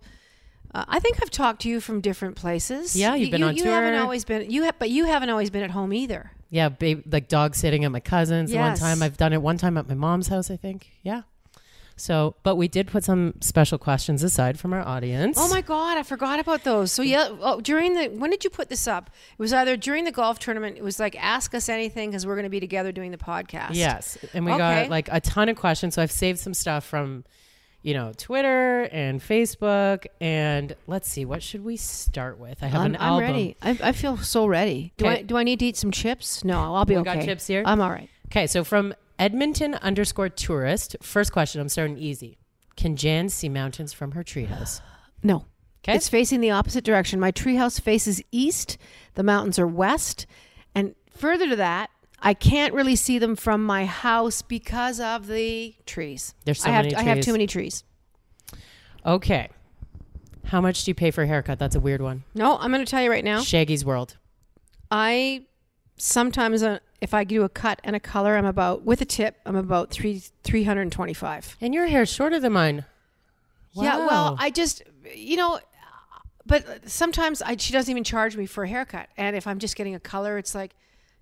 Uh, 0.74 0.84
I 0.88 0.98
think 1.00 1.18
I've 1.22 1.30
talked 1.30 1.62
to 1.62 1.68
you 1.68 1.80
from 1.80 2.00
different 2.00 2.36
places. 2.36 2.96
Yeah, 2.96 3.14
you've 3.14 3.26
You- 3.26 3.30
been 3.32 3.40
you, 3.42 3.46
on 3.48 3.56
you 3.56 3.64
haven't 3.64 3.94
always 4.00 4.24
been 4.24 4.50
you 4.50 4.62
have, 4.64 4.78
but 4.78 4.90
you 4.90 5.04
haven't 5.04 5.28
always 5.30 5.50
been 5.50 5.62
at 5.62 5.70
home 5.72 5.92
either. 5.92 6.30
Yeah, 6.50 6.68
babe, 6.68 7.02
like 7.12 7.28
dog 7.28 7.54
sitting 7.56 7.84
at 7.84 7.90
my 7.92 8.00
cousin's. 8.00 8.50
the 8.50 8.58
One 8.58 8.76
time 8.76 9.02
I've 9.02 9.16
done 9.16 9.32
it. 9.32 9.42
One 9.42 9.58
time 9.58 9.76
at 9.76 9.88
my 9.88 9.94
mom's 9.94 10.28
house, 10.28 10.50
I 10.50 10.56
think. 10.56 10.92
Yeah. 11.02 11.22
So, 11.96 12.34
but 12.42 12.56
we 12.56 12.66
did 12.66 12.88
put 12.88 13.04
some 13.04 13.34
special 13.40 13.78
questions 13.78 14.22
aside 14.24 14.58
from 14.58 14.72
our 14.72 14.80
audience. 14.86 15.36
Oh 15.40 15.48
my 15.48 15.60
god, 15.60 15.96
I 15.96 16.02
forgot 16.02 16.40
about 16.40 16.64
those. 16.64 16.90
So 16.90 17.02
yeah, 17.02 17.28
oh, 17.40 17.60
during 17.60 17.94
the 17.94 18.08
when 18.08 18.30
did 18.30 18.42
you 18.42 18.50
put 18.50 18.68
this 18.68 18.88
up? 18.88 19.10
It 19.32 19.38
was 19.38 19.52
either 19.52 19.76
during 19.76 20.04
the 20.04 20.10
golf 20.12 20.38
tournament. 20.40 20.76
It 20.76 20.82
was 20.82 20.98
like 20.98 21.14
ask 21.22 21.54
us 21.54 21.68
anything 21.68 22.10
because 22.10 22.26
we're 22.26 22.34
going 22.34 22.44
to 22.44 22.50
be 22.50 22.58
together 22.60 22.90
doing 22.90 23.12
the 23.12 23.16
podcast. 23.16 23.70
Yes, 23.74 24.18
and 24.34 24.44
we 24.44 24.50
Okay. 24.52 24.58
got 24.58 24.90
like 24.90 25.08
a 25.12 25.20
ton 25.20 25.48
of 25.48 25.56
questions. 25.56 25.94
So 25.94 26.02
I've 26.02 26.10
saved 26.10 26.40
some 26.40 26.52
stuff 26.54 26.84
from, 26.84 27.24
you 27.82 27.94
know, 27.94 28.12
Twitter 28.16 28.82
and 28.90 29.20
Facebook. 29.20 30.06
And 30.20 30.74
let's 30.88 31.08
see, 31.08 31.24
what 31.24 31.44
should 31.44 31.64
we 31.64 31.76
start 31.76 32.38
with? 32.40 32.60
I 32.62 32.66
have 32.66 32.80
I'm, 32.80 32.86
an 32.86 32.96
I'm 32.96 33.02
album. 33.12 33.20
ready. 33.30 33.56
I, 33.62 33.78
I 33.82 33.92
feel 33.92 34.16
so 34.16 34.46
ready. 34.46 34.92
Do 34.96 35.06
I 35.06 35.22
do 35.22 35.36
I 35.36 35.44
need 35.44 35.60
to 35.60 35.66
eat 35.66 35.76
some 35.76 35.92
chips? 35.92 36.42
No, 36.44 36.74
I'll 36.74 36.84
be 36.84 36.94
We 36.94 37.00
okay. 37.02 37.14
got 37.16 37.24
chips 37.24 37.46
here? 37.46 37.62
I'm 37.64 37.80
all 37.80 37.90
right. 37.90 38.08
Okay, 38.26 38.48
so 38.48 38.64
from 38.64 38.94
Edmonton 39.18 39.74
underscore 39.76 40.28
tourist, 40.28 40.96
first 41.02 41.32
question. 41.32 41.60
I'm 41.60 41.68
starting 41.68 41.98
easy. 41.98 42.38
Can 42.76 42.96
Jann 42.96 43.28
see 43.28 43.48
mountains 43.48 43.92
from 43.92 44.12
her 44.12 44.24
treehouse? 44.24 44.80
No. 45.26 45.46
Okay. 45.82 45.96
It's 45.96 46.10
facing 46.10 46.42
the 46.42 46.50
opposite 46.50 46.84
direction. 46.84 47.18
My 47.18 47.32
treehouse 47.32 47.80
faces 47.80 48.20
east. 48.30 48.76
The 49.14 49.22
mountains 49.22 49.58
are 49.58 49.66
west. 49.66 50.26
And 50.74 50.94
further 51.10 51.48
to 51.48 51.56
that, 51.56 51.88
I 52.20 52.34
can't 52.34 52.74
really 52.74 52.94
see 52.94 53.18
them 53.18 53.34
from 53.34 53.64
my 53.64 53.86
house 53.86 54.42
because 54.42 55.00
of 55.00 55.26
the 55.26 55.74
trees. 55.86 56.34
There's 56.44 56.60
so 56.62 56.68
I 56.68 56.72
have 56.72 56.84
many 56.84 56.96
I 56.96 57.02
have 57.04 57.20
too 57.22 57.32
many 57.32 57.46
trees. 57.46 57.84
Okay. 59.06 59.48
How 60.44 60.60
much 60.60 60.84
do 60.84 60.90
you 60.90 60.94
pay 60.94 61.10
for 61.10 61.22
a 61.22 61.26
haircut? 61.26 61.58
That's 61.58 61.74
a 61.74 61.80
weird 61.80 62.02
one. 62.02 62.24
No, 62.34 62.58
I'm 62.58 62.70
going 62.70 62.84
to 62.84 62.90
tell 62.90 63.02
you 63.02 63.10
right 63.10 63.24
now. 63.24 63.40
Shaggy's 63.40 63.84
World. 63.84 64.16
I 64.90 65.46
sometimes 65.96 66.62
uh, 66.62 66.78
if 67.04 67.14
I 67.14 67.22
do 67.22 67.44
a 67.44 67.48
cut 67.48 67.80
and 67.84 67.94
a 67.94 68.00
color, 68.00 68.36
I'm 68.36 68.46
about 68.46 68.82
with 68.82 69.00
a 69.00 69.04
tip, 69.04 69.36
I'm 69.46 69.56
about 69.56 69.90
3 69.90 70.22
325. 70.42 71.56
And 71.60 71.74
your 71.74 71.86
hair's 71.86 72.12
shorter 72.12 72.40
than 72.40 72.52
mine. 72.52 72.84
Yeah, 73.74 73.98
well, 73.98 74.36
I 74.38 74.50
just 74.50 74.82
you 75.14 75.36
know 75.36 75.60
but 76.46 76.90
sometimes 76.90 77.40
I, 77.42 77.56
she 77.56 77.72
doesn't 77.72 77.90
even 77.90 78.04
charge 78.04 78.36
me 78.36 78.46
for 78.46 78.64
a 78.64 78.68
haircut. 78.68 79.08
And 79.16 79.34
if 79.34 79.46
I'm 79.46 79.58
just 79.58 79.76
getting 79.76 79.94
a 79.94 80.00
color, 80.00 80.36
it's 80.38 80.54
like 80.54 80.74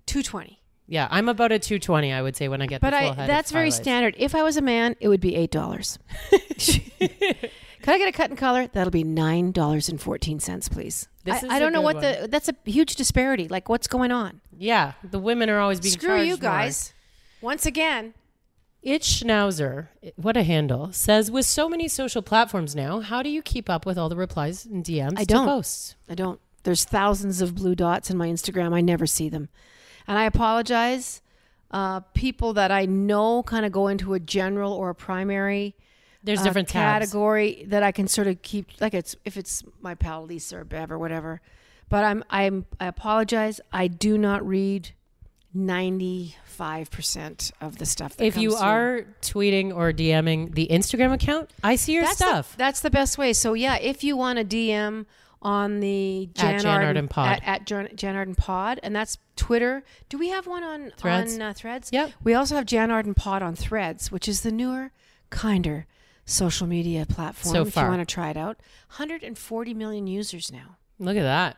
220. 0.05 0.59
Yeah, 0.85 1.07
I'm 1.09 1.29
about 1.29 1.51
a 1.53 1.59
220, 1.59 2.11
I 2.11 2.21
would 2.21 2.35
say, 2.35 2.49
when 2.49 2.61
I 2.61 2.65
get 2.65 2.81
But 2.81 2.91
the 2.91 2.97
full 2.97 3.09
I 3.11 3.13
head. 3.13 3.29
that's 3.29 3.51
very 3.51 3.71
standard. 3.71 4.15
If 4.17 4.35
I 4.35 4.43
was 4.43 4.57
a 4.57 4.61
man, 4.61 4.97
it 4.99 5.07
would 5.07 5.21
be 5.21 5.35
eight 5.35 5.51
dollars. 5.51 5.97
Can 7.83 7.93
I 7.93 7.97
get 7.97 8.07
a 8.07 8.13
cut 8.13 8.29
and 8.29 8.39
color? 8.39 8.67
That'll 8.67 8.91
be 8.91 9.03
nine 9.03 9.51
dollars 9.51 9.89
and 9.89 10.01
fourteen 10.01 10.39
cents, 10.39 10.69
please. 10.69 11.07
This 11.25 11.43
I, 11.43 11.45
is 11.45 11.51
I 11.51 11.59
don't 11.59 11.73
know 11.73 11.81
what 11.81 11.99
the 11.99 12.27
that's 12.29 12.49
a 12.49 12.55
huge 12.65 12.95
disparity. 12.95 13.47
Like 13.47 13.69
what's 13.69 13.87
going 13.87 14.11
on? 14.11 14.41
Yeah, 14.57 14.93
the 15.03 15.19
women 15.19 15.49
are 15.49 15.59
always 15.59 15.79
being 15.81 15.93
Screw 15.93 16.21
you 16.21 16.29
more. 16.31 16.37
guys. 16.37 16.93
Once 17.41 17.65
again, 17.65 18.13
It's 18.81 19.21
Schnauzer, 19.21 19.89
what 20.15 20.37
a 20.37 20.43
handle, 20.43 20.93
says 20.93 21.29
with 21.29 21.45
so 21.45 21.67
many 21.67 21.89
social 21.89 22.21
platforms 22.21 22.73
now, 22.73 23.01
how 23.01 23.21
do 23.21 23.29
you 23.29 23.41
keep 23.41 23.69
up 23.69 23.85
with 23.85 23.97
all 23.97 24.07
the 24.07 24.15
replies 24.15 24.65
and 24.65 24.83
DMs 24.83 25.19
I 25.19 25.25
don't. 25.25 25.45
posts? 25.45 25.95
I 26.09 26.15
don't. 26.15 26.39
There's 26.63 26.85
thousands 26.85 27.41
of 27.41 27.53
blue 27.53 27.75
dots 27.75 28.09
in 28.09 28.17
my 28.17 28.29
Instagram. 28.29 28.73
I 28.73 28.79
never 28.79 29.05
see 29.05 29.27
them. 29.27 29.49
And 30.07 30.17
I 30.17 30.23
apologize. 30.23 31.21
Uh, 31.69 31.99
people 32.13 32.53
that 32.53 32.71
I 32.71 32.85
know 32.85 33.43
kind 33.43 33.65
of 33.65 33.73
go 33.73 33.87
into 33.89 34.13
a 34.13 34.19
general 34.21 34.71
or 34.71 34.89
a 34.89 34.95
primary 34.95 35.75
There's 36.23 36.39
uh, 36.39 36.43
different 36.43 36.69
tabs. 36.69 37.05
category 37.07 37.65
that 37.67 37.83
I 37.83 37.91
can 37.91 38.07
sort 38.07 38.27
of 38.27 38.41
keep 38.41 38.67
like 38.79 38.93
it's 38.93 39.15
if 39.25 39.37
it's 39.37 39.63
my 39.81 39.95
pal 39.95 40.25
Lisa 40.25 40.59
or 40.59 40.63
Bev 40.63 40.91
or 40.91 40.97
whatever. 40.97 41.41
But 41.89 42.03
I'm 42.05 42.23
I'm 42.29 42.65
I 42.79 42.87
apologize. 42.87 43.59
I 43.71 43.87
do 43.87 44.17
not 44.17 44.45
read 44.47 44.91
ninety 45.53 46.35
five 46.45 46.89
percent 46.91 47.51
of 47.61 47.77
the 47.77 47.85
stuff. 47.85 48.17
That 48.17 48.25
If 48.25 48.37
you 48.37 48.51
through. 48.51 48.59
are 48.59 49.05
tweeting 49.21 49.75
or 49.75 49.91
DMing 49.91 50.55
the 50.55 50.67
Instagram 50.71 51.13
account, 51.13 51.49
I 51.63 51.75
see 51.75 51.93
your 51.93 52.03
that's 52.03 52.17
stuff. 52.17 52.51
The, 52.53 52.57
that's 52.57 52.79
the 52.81 52.89
best 52.89 53.17
way. 53.17 53.33
So 53.33 53.53
yeah, 53.53 53.75
if 53.77 54.03
you 54.03 54.15
want 54.17 54.39
to 54.39 54.45
DM 54.45 55.05
on 55.41 55.81
the 55.81 56.29
At 56.37 56.41
Jann, 56.41 56.59
Jann 56.61 56.71
Arden 56.71 56.87
Arden 56.87 57.07
Pod. 57.09 57.27
at, 57.27 57.43
at 57.47 57.65
Jann, 57.65 57.89
Jann 57.95 58.15
Arden 58.15 58.35
Pod, 58.35 58.79
and 58.81 58.95
that's 58.95 59.17
Twitter. 59.35 59.83
Do 60.09 60.17
we 60.17 60.29
have 60.29 60.47
one 60.47 60.63
on 60.63 60.93
Threads. 60.95 61.35
on 61.35 61.41
uh, 61.41 61.53
Threads? 61.53 61.89
Yep. 61.91 62.11
We 62.23 62.33
also 62.33 62.55
have 62.55 62.65
Jann 62.65 62.91
Arden 62.91 63.13
Pod 63.13 63.43
on 63.43 63.55
Threads, 63.55 64.11
which 64.11 64.27
is 64.29 64.41
the 64.41 64.51
newer, 64.51 64.91
kinder 65.29 65.85
social 66.25 66.67
media 66.67 67.05
platform. 67.05 67.53
So 67.53 67.61
if 67.63 67.73
far. 67.73 67.85
you 67.85 67.89
want 67.89 68.07
to 68.07 68.11
try 68.11 68.29
it 68.29 68.37
out, 68.37 68.57
140 68.89 69.73
million 69.73 70.07
users 70.07 70.51
now. 70.51 70.77
Look 70.99 71.17
at 71.17 71.23
that. 71.23 71.57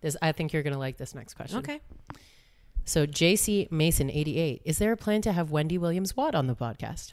This, 0.00 0.16
I 0.20 0.32
think 0.32 0.52
you're 0.52 0.62
going 0.62 0.72
to 0.72 0.78
like 0.78 0.96
this 0.96 1.14
next 1.14 1.34
question. 1.34 1.58
Okay. 1.58 1.80
So, 2.84 3.06
JC 3.06 3.70
Mason, 3.70 4.10
88. 4.10 4.62
Is 4.64 4.78
there 4.78 4.90
a 4.90 4.96
plan 4.96 5.22
to 5.22 5.32
have 5.32 5.52
Wendy 5.52 5.78
Williams 5.78 6.16
Watt 6.16 6.34
on 6.34 6.48
the 6.48 6.56
podcast? 6.56 7.12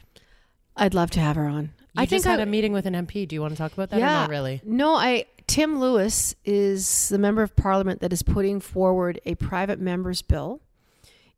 I'd 0.76 0.94
love 0.94 1.10
to 1.12 1.20
have 1.20 1.36
her 1.36 1.46
on. 1.46 1.72
You 1.92 2.02
I 2.02 2.06
just 2.06 2.24
had 2.24 2.40
I, 2.40 2.44
a 2.44 2.46
meeting 2.46 2.72
with 2.72 2.86
an 2.86 2.94
MP. 2.94 3.26
Do 3.26 3.34
you 3.34 3.40
want 3.40 3.52
to 3.54 3.58
talk 3.58 3.72
about 3.72 3.90
that 3.90 4.00
Yeah. 4.00 4.20
not 4.20 4.30
really? 4.30 4.60
No, 4.64 4.94
I 4.94 5.26
Tim 5.46 5.80
Louis 5.80 6.34
is 6.44 7.08
the 7.08 7.18
member 7.18 7.42
of 7.42 7.56
parliament 7.56 8.00
that 8.00 8.12
is 8.12 8.22
putting 8.22 8.60
forward 8.60 9.20
a 9.26 9.34
private 9.34 9.80
members 9.80 10.22
bill 10.22 10.60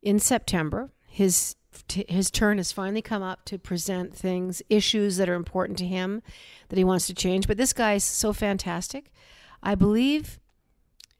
in 0.01 0.19
September. 0.19 0.91
His 1.07 1.55
t- 1.87 2.05
his 2.07 2.29
turn 2.31 2.57
has 2.57 2.71
finally 2.71 3.01
come 3.01 3.23
up 3.23 3.45
to 3.45 3.57
present 3.57 4.15
things, 4.15 4.61
issues 4.69 5.17
that 5.17 5.29
are 5.29 5.33
important 5.33 5.77
to 5.79 5.85
him 5.85 6.21
that 6.69 6.77
he 6.77 6.83
wants 6.83 7.07
to 7.07 7.13
change. 7.13 7.47
But 7.47 7.57
this 7.57 7.73
guy 7.73 7.93
is 7.93 8.03
so 8.03 8.33
fantastic. 8.33 9.11
I 9.61 9.75
believe 9.75 10.39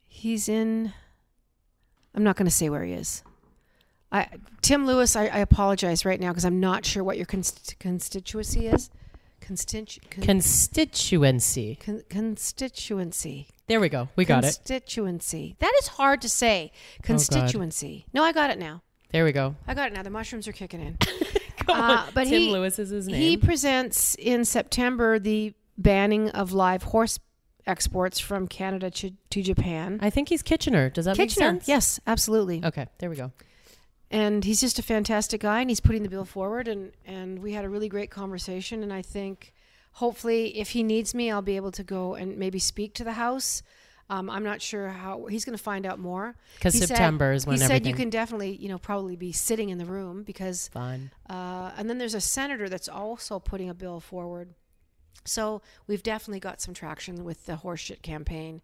he's 0.06 0.48
in 0.48 0.92
I'm 2.14 2.22
not 2.22 2.36
going 2.36 2.46
to 2.46 2.54
say 2.54 2.70
where 2.70 2.84
he 2.84 2.92
is. 2.92 3.22
I 4.12 4.28
Tim 4.62 4.86
Louis, 4.86 5.16
I, 5.16 5.24
I 5.24 5.38
apologize 5.38 6.04
right 6.04 6.20
now 6.20 6.30
because 6.30 6.44
I'm 6.44 6.60
not 6.60 6.86
sure 6.86 7.02
what 7.02 7.16
your 7.16 7.26
const- 7.26 7.78
constituency 7.80 8.68
is. 8.68 8.90
Constitu- 9.40 10.00
con- 10.10 10.24
Constituency. 10.24 11.76
Con- 11.76 12.02
constituency. 12.08 13.48
There 13.66 13.80
we 13.80 13.88
go. 13.88 14.08
We 14.16 14.24
got 14.24 14.44
it. 14.44 14.54
Constituency. 14.54 15.56
That 15.58 15.72
is 15.80 15.88
hard 15.88 16.22
to 16.22 16.28
say. 16.28 16.72
Oh, 16.72 17.00
constituency. 17.02 18.06
no, 18.14 18.22
I 18.22 18.32
got 18.32 18.50
it 18.50 18.58
now. 18.58 18.82
There 19.12 19.24
we 19.24 19.32
go. 19.32 19.54
I 19.66 19.74
got 19.74 19.88
it 19.90 19.94
now. 19.94 20.02
The 20.02 20.10
mushrooms 20.10 20.48
are 20.48 20.52
kicking 20.52 20.80
in. 20.80 20.98
Uh, 21.66 22.06
but 22.12 22.24
Tim 22.24 22.42
he- 22.42 22.50
Louis 22.52 22.78
is 22.78 22.90
his 22.90 23.08
name. 23.08 23.16
He 23.16 23.36
presents 23.38 24.14
in 24.16 24.44
September 24.44 25.18
the 25.18 25.54
banning 25.78 26.28
of 26.30 26.52
live 26.52 26.82
horse 26.82 27.18
exports 27.66 28.18
from 28.20 28.46
Canada 28.46 28.90
to, 28.90 29.12
to 29.30 29.42
Japan. 29.42 29.98
I 30.02 30.10
think 30.10 30.28
he's 30.28 30.42
Kitchener. 30.42 30.90
Does 30.90 31.06
that 31.06 31.16
Kitchener. 31.16 31.52
make 31.54 31.62
sense? 31.62 31.68
Yes, 31.68 32.00
absolutely. 32.06 32.60
Okay, 32.62 32.86
there 32.98 33.08
we 33.08 33.16
go. 33.16 33.32
and 34.10 34.44
he's 34.44 34.60
just 34.60 34.78
a 34.78 34.82
fantastic 34.82 35.40
guy 35.40 35.62
and 35.62 35.70
he's 35.70 35.80
putting 35.80 36.02
the 36.02 36.10
bill 36.10 36.26
forward 36.26 36.68
and 36.68 36.92
and 37.06 37.38
we 37.42 37.54
had 37.54 37.64
a 37.64 37.68
really 37.70 37.88
great 37.88 38.10
conversation 38.10 38.82
and 38.82 38.92
i 38.92 39.00
think 39.00 39.54
hopefully 39.92 40.58
if 40.58 40.70
he 40.70 40.82
needs 40.82 41.14
me 41.14 41.30
i'll 41.30 41.40
be 41.42 41.56
able 41.56 41.72
to 41.72 41.82
go 41.82 42.14
and 42.14 42.36
maybe 42.36 42.58
speak 42.58 42.92
to 42.94 43.02
the 43.04 43.14
house 43.14 43.62
um, 44.10 44.28
i'm 44.30 44.44
not 44.44 44.60
sure 44.62 44.88
how 44.88 45.24
he's 45.26 45.44
going 45.44 45.56
to 45.56 45.62
find 45.62 45.86
out 45.86 45.98
more 45.98 46.36
Because 46.56 46.74
He 46.74 46.80
said- 46.80 46.88
September 46.88 47.32
is 47.32 47.46
when 47.46 47.56
he 47.58 47.62
said 47.64 47.86
you 47.86 47.94
can 47.94 48.10
definitely 48.10 48.54
you 48.56 48.68
know 48.68 48.78
probably 48.78 49.16
be 49.16 49.32
sitting 49.32 49.68
in 49.70 49.78
the 49.78 49.84
room 49.86 50.22
because 50.22 50.68
Fun. 50.68 51.10
uh, 51.28 51.72
and 51.76 51.88
then 51.88 51.98
there's 51.98 52.14
a 52.14 52.20
senator 52.20 52.68
that's 52.68 52.88
also 52.88 53.38
putting 53.38 53.68
a 53.68 53.74
bill 53.74 54.00
forward 54.00 54.54
so 55.26 55.62
we've 55.86 56.02
definitely 56.02 56.40
got 56.40 56.60
some 56.60 56.74
traction 56.74 57.24
with 57.24 57.46
the 57.46 57.54
horseshit 57.54 58.02
campaign 58.02 58.60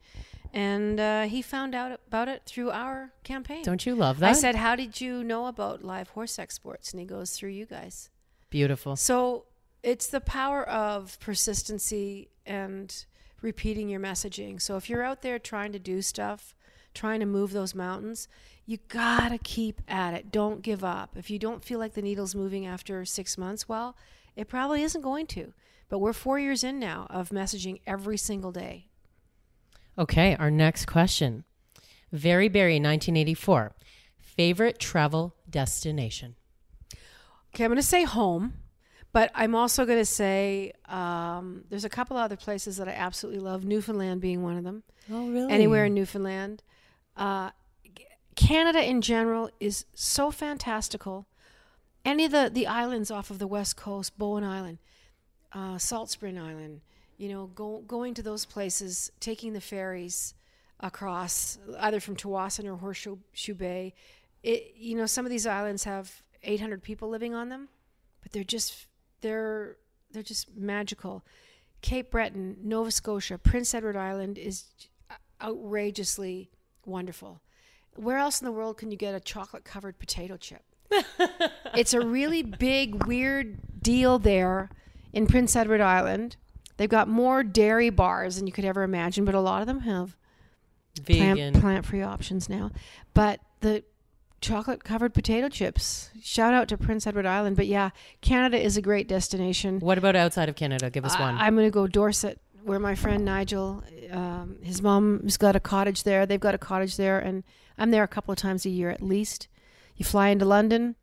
and 0.53 0.99
uh, 1.01 1.23
he 1.23 1.41
found 1.43 1.75
out 1.75 1.93
about 2.09 2.29
it 2.29 2.43
through 2.45 2.71
our 2.71 3.13
campaign 3.25 3.63
Don't 3.63 3.87
you 3.87 3.95
love 3.95 4.19
that? 4.19 4.31
I 4.31 4.33
said, 4.33 4.57
"How 4.57 4.75
did 4.75 5.01
you 5.01 5.23
know 5.23 5.47
about 5.47 5.85
live 5.85 6.09
horse 6.09 6.41
exports?" 6.41 6.91
And 6.91 6.99
he 6.99 7.07
goes, 7.07 7.37
"Through 7.37 7.51
you 7.51 7.67
guys." 7.67 8.11
Beautiful. 8.51 8.97
So 8.97 9.45
it's 9.85 10.09
the 10.09 10.21
power 10.21 10.69
of 10.69 11.21
persistency 11.21 12.31
and 12.45 13.05
repeating 13.43 13.89
your 13.89 14.01
messaging. 14.01 14.61
So 14.61 14.77
if 14.77 14.89
you're 14.89 15.03
out 15.03 15.23
there 15.23 15.39
trying 15.39 15.73
to 15.73 15.79
do 15.79 16.03
stuff, 16.03 16.55
trying 16.95 17.21
to 17.21 17.27
move 17.27 17.53
those 17.53 17.75
mountains, 17.75 18.29
you 18.67 18.79
gotta 18.89 19.39
keep 19.39 19.81
at 19.89 20.15
it. 20.15 20.31
Don't 20.31 20.63
give 20.63 20.85
up. 20.85 21.17
If 21.17 21.31
you 21.31 21.39
don't 21.39 21.65
feel 21.65 21.79
like 21.79 21.95
the 21.95 22.03
needle's 22.03 22.35
moving 22.35 22.67
after 22.67 23.05
six 23.05 23.37
months, 23.37 23.69
well, 23.69 23.97
it 24.37 24.49
probably 24.49 24.83
isn't 24.83 25.03
going 25.03 25.27
to. 25.29 25.53
But 25.89 25.99
we're 25.99 26.13
four 26.13 26.39
years 26.39 26.63
in 26.63 26.79
now 26.79 27.07
of 27.11 27.31
messaging 27.31 27.81
every 27.87 28.17
single 28.17 28.53
day. 28.53 28.87
Okay, 29.99 30.37
our 30.37 30.51
next 30.51 30.87
question. 30.87 31.45
Very 32.13 32.49
Berry, 32.49 32.75
1984. 32.75 33.75
Favorite 34.19 34.79
travel 34.79 35.35
destination? 35.49 36.37
Okay, 37.53 37.65
I'm 37.65 37.71
going 37.71 37.77
to 37.77 37.83
say 37.83 38.05
home, 38.05 38.55
but 39.12 39.31
I'm 39.35 39.55
also 39.55 39.85
going 39.85 39.99
to 39.99 40.05
say 40.05 40.73
um, 40.88 41.64
there's 41.69 41.85
a 41.85 41.88
couple 41.88 42.17
other 42.17 42.37
places 42.37 42.76
that 42.76 42.88
I 42.88 42.93
absolutely 42.93 43.40
love. 43.40 43.64
Newfoundland 43.64 44.21
being 44.21 44.43
one 44.43 44.57
of 44.57 44.64
them. 44.64 44.85
Oh, 45.11 45.29
really? 45.29 45.52
Anywhere 45.52 45.87
in 45.87 45.95
Newfoundland. 45.95 46.62
Uh, 47.17 47.50
Canada 48.37 48.83
in 48.83 49.00
general 49.00 49.50
is 49.59 49.85
so 49.95 50.31
fantastical. 50.31 51.26
Any 52.05 52.25
of 52.25 52.33
the, 52.33 52.50
the 52.52 52.67
islands 52.67 53.11
off 53.11 53.31
of 53.31 53.38
the 53.38 53.47
west 53.47 53.76
coast, 53.76 54.17
Bowen 54.17 54.45
Island, 54.45 54.79
uh, 55.52 55.76
Salt 55.79 56.11
Spring 56.11 56.38
Island, 56.38 56.81
you 57.19 57.29
know, 57.29 57.47
go, 57.49 57.83
going 57.87 58.14
to 58.14 58.23
those 58.23 58.47
places, 58.47 59.11
taking 59.21 59.52
the 59.52 59.61
ferries 59.61 60.35
across, 60.79 61.59
either 61.81 62.00
from 62.00 62.17
Tsawwassen 62.17 62.64
or 62.64 62.76
Horseshoe 62.76 63.55
Bay. 63.55 63.93
It, 64.43 64.73
you 64.76 64.97
know, 64.97 65.07
some 65.07 65.26
of 65.26 65.31
these 65.31 65.47
islands 65.47 65.85
have 65.85 66.23
800 66.43 66.83
people 66.83 67.11
living 67.11 67.35
on 67.35 67.50
them, 67.50 67.69
but 68.23 68.33
they're 68.33 68.45
just 68.45 68.87
they're 69.21 69.77
they're 70.12 70.23
just 70.23 70.57
magical. 70.57 71.25
Cape 71.83 72.11
Breton, 72.11 72.57
Nova 72.62 72.91
Scotia, 72.91 73.39
Prince 73.39 73.75
Edward 73.75 73.97
Island 73.97 74.37
is 74.37 74.65
uh, 75.11 75.15
outrageously 75.43 76.50
wonderful. 76.85 77.41
Where 77.97 78.19
else 78.19 78.41
in 78.41 78.45
the 78.45 78.53
world 78.53 78.77
can 78.77 78.91
you 78.91 78.97
get 78.97 79.15
a 79.15 79.21
chocolate 79.21 79.65
covered 79.65 79.99
potato 79.99 80.37
chip? 80.37 80.62
it's 81.75 81.95
a 81.95 82.00
really 82.00 82.43
big, 82.43 83.07
weird 83.07 83.59
deal 83.83 84.19
there 84.19 84.69
in 85.12 85.27
Prince 85.27 85.57
Edward 85.57 85.81
Island. 85.81 86.37
They've 86.77 86.89
got 86.89 87.09
more 87.09 87.43
dairy 87.43 87.91
bars 87.91 88.37
than 88.37 88.47
you 88.47 88.53
could 88.53 88.65
ever 88.65 88.83
imagine, 88.83 89.25
but 89.25 89.35
a 89.35 89.41
lot 89.41 89.61
of 89.61 89.67
them 89.67 89.81
have 89.81 90.17
Vegan. 91.03 91.53
plant 91.53 91.61
plant 91.61 91.87
free 91.87 92.03
options 92.03 92.49
now. 92.49 92.71
But 93.15 93.41
the 93.61 93.85
chocolate 94.41 94.85
covered 94.85 95.15
potato 95.15 95.49
chips. 95.49 96.11
Shout 96.23 96.55
out 96.55 96.69
to 96.69 96.79
Prince 96.79 97.07
Edward 97.07 97.27
Island. 97.27 97.57
But 97.57 97.67
yeah, 97.67 97.91
Canada 98.21 98.61
is 98.61 98.77
a 98.77 98.83
great 98.83 99.09
destination. 99.09 99.81
What 99.81 99.99
about 99.99 100.17
outside 100.17 100.49
of 100.49 100.57
Canada? 100.57 100.91
Give 100.91 101.05
us 101.05 101.19
one. 101.19 101.37
I, 101.37 101.47
am 101.47 101.55
going 101.55 101.67
to 101.67 101.71
go 101.71 101.87
Dorset, 101.87 102.41
where 102.65 102.79
my 102.79 102.95
friend 102.95 103.25
Nigel, 103.25 103.83
um, 104.11 104.57
his 104.63 104.83
mom's 104.83 105.37
got 105.37 105.57
a 105.57 105.61
cottage 105.61 106.03
there. 106.05 106.27
They've 106.27 106.41
got 106.41 106.55
a 106.55 106.59
cottage 106.59 106.97
there, 106.97 107.19
and 107.19 107.45
I'm 107.79 107.91
there 107.91 108.03
a 108.03 108.09
couple 108.09 108.33
of 108.33 108.39
times 108.39 108.65
a 108.67 108.71
year 108.71 108.91
at 108.91 109.03
least. 109.03 109.49
You 109.97 110.05
fly 110.05 110.29
into 110.29 110.45
London, 110.45 110.97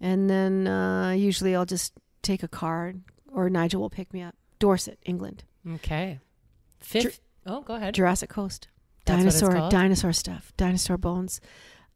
and 0.00 0.30
then 0.30 0.66
uh, 0.66 1.10
usually 1.10 1.54
I'll 1.56 1.66
just 1.66 1.92
take 2.22 2.42
a 2.42 2.48
car, 2.48 2.94
or 3.32 3.50
Nigel 3.50 3.80
will 3.80 3.90
pick 3.90 4.12
me 4.12 4.22
up. 4.22 4.34
Dorset, 4.60 4.98
England, 5.04 5.44
okay. 5.74 6.20
Fifth. 6.80 7.20
oh, 7.46 7.62
go 7.62 7.74
ahead. 7.74 7.94
Jurassic 7.94 8.30
Coast, 8.30 8.68
That's 9.04 9.18
what 9.18 9.26
it's 9.26 9.40
dinosaur, 9.40 9.70
dinosaur 9.70 10.12
stuff, 10.12 10.52
dinosaur 10.56 10.96
bones. 10.96 11.40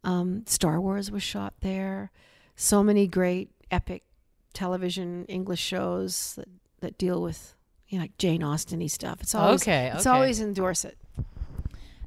Um, 0.03 0.43
Star 0.45 0.79
Wars 0.79 1.11
was 1.11 1.23
shot 1.23 1.53
there. 1.61 2.11
So 2.55 2.83
many 2.83 3.07
great 3.07 3.49
epic 3.71 4.03
television 4.53 5.25
English 5.25 5.59
shows 5.59 6.33
that, 6.35 6.47
that 6.81 6.97
deal 6.97 7.21
with 7.21 7.55
you 7.87 7.97
know 7.97 8.03
like 8.03 8.17
Jane 8.17 8.43
Austen 8.43 8.87
stuff. 8.89 9.21
It's 9.21 9.35
always 9.35 9.63
okay. 9.63 9.91
it's 9.93 10.05
okay. 10.05 10.15
always 10.15 10.39
in 10.39 10.53
Dorset. 10.53 10.97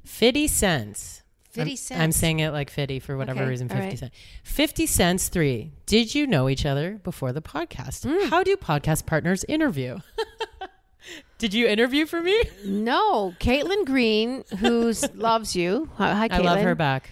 Fifty 0.04 0.48
cents. 0.48 1.22
Fifty 1.50 1.72
I'm, 1.72 1.76
cents. 1.76 2.00
I'm 2.00 2.12
saying 2.12 2.40
it 2.40 2.50
like 2.50 2.70
fifty 2.70 2.98
for 2.98 3.16
whatever 3.16 3.40
Okay, 3.40 3.48
reason. 3.48 3.68
Fifty 3.68 3.84
right. 3.84 3.98
cents. 3.98 4.16
Fifty 4.42 4.86
cents. 4.86 5.28
Three. 5.28 5.72
Did 5.86 6.14
you 6.14 6.26
know 6.26 6.48
each 6.48 6.64
other 6.64 7.00
before 7.04 7.32
the 7.32 7.42
podcast? 7.42 8.06
Mm. 8.06 8.30
How 8.30 8.42
do 8.42 8.56
podcast 8.56 9.06
partners 9.06 9.44
interview? 9.48 9.98
Did 11.38 11.52
you 11.52 11.66
interview 11.66 12.06
for 12.06 12.22
me? 12.22 12.40
no, 12.64 13.34
Caitlin 13.40 13.84
Green, 13.84 14.44
who 14.60 14.92
loves 15.14 15.56
you. 15.56 15.90
Hi, 15.96 16.14
hi, 16.14 16.28
Caitlin. 16.28 16.32
I 16.32 16.38
love 16.38 16.60
her 16.60 16.74
back. 16.76 17.10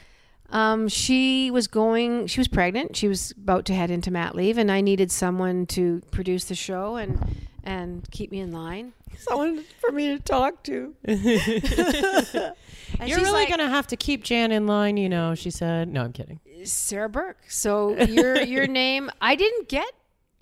Um, 0.51 0.89
she 0.89 1.51
was 1.51 1.67
going. 1.69 2.27
She 2.27 2.41
was 2.41 2.49
pregnant. 2.49 2.97
She 2.97 3.09
was 3.09 3.33
about 3.33 3.65
to 3.67 3.75
head 3.75 3.91
into 3.91 4.11
mat 4.11 4.35
leave, 4.35 4.59
and 4.59 4.71
I 4.71 4.81
needed 4.81 5.11
someone 5.11 5.67
to 5.67 6.03
produce 6.11 6.45
the 6.45 6.55
show 6.55 6.97
and 6.97 7.19
and 7.63 8.11
keep 8.11 8.31
me 8.33 8.41
in 8.41 8.53
line. 8.53 8.93
Someone 9.19 9.65
for 9.81 9.93
me 9.93 10.09
to 10.17 10.19
talk 10.19 10.63
to. 10.65 10.95
And 12.99 13.09
You're 13.09 13.19
really 13.19 13.31
like, 13.31 13.49
gonna 13.49 13.69
have 13.69 13.87
to 13.89 13.97
keep 13.97 14.25
Jann 14.25 14.51
in 14.51 14.67
line, 14.67 14.97
you 14.97 15.09
know. 15.09 15.35
She 15.35 15.51
said, 15.51 15.89
"No, 15.89 16.03
I'm 16.03 16.13
kidding." 16.13 16.41
Sarah 16.65 17.09
Burke. 17.09 17.39
So 17.49 17.97
your 17.97 18.43
your 18.43 18.67
name. 18.83 19.11
I 19.21 19.37
didn't 19.37 19.69
get 19.69 19.91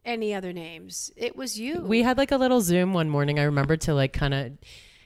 any 0.05 0.35
other 0.35 0.53
names. 0.53 1.13
It 1.17 1.37
was 1.37 1.61
you. 1.61 1.81
We 1.81 2.03
had 2.03 2.17
like 2.17 2.33
a 2.33 2.37
little 2.37 2.61
Zoom 2.61 2.95
one 2.95 3.11
morning. 3.11 3.39
I 3.39 3.43
remember 3.45 3.77
to 3.77 3.95
like 3.95 4.13
kind 4.13 4.33
of, 4.35 4.53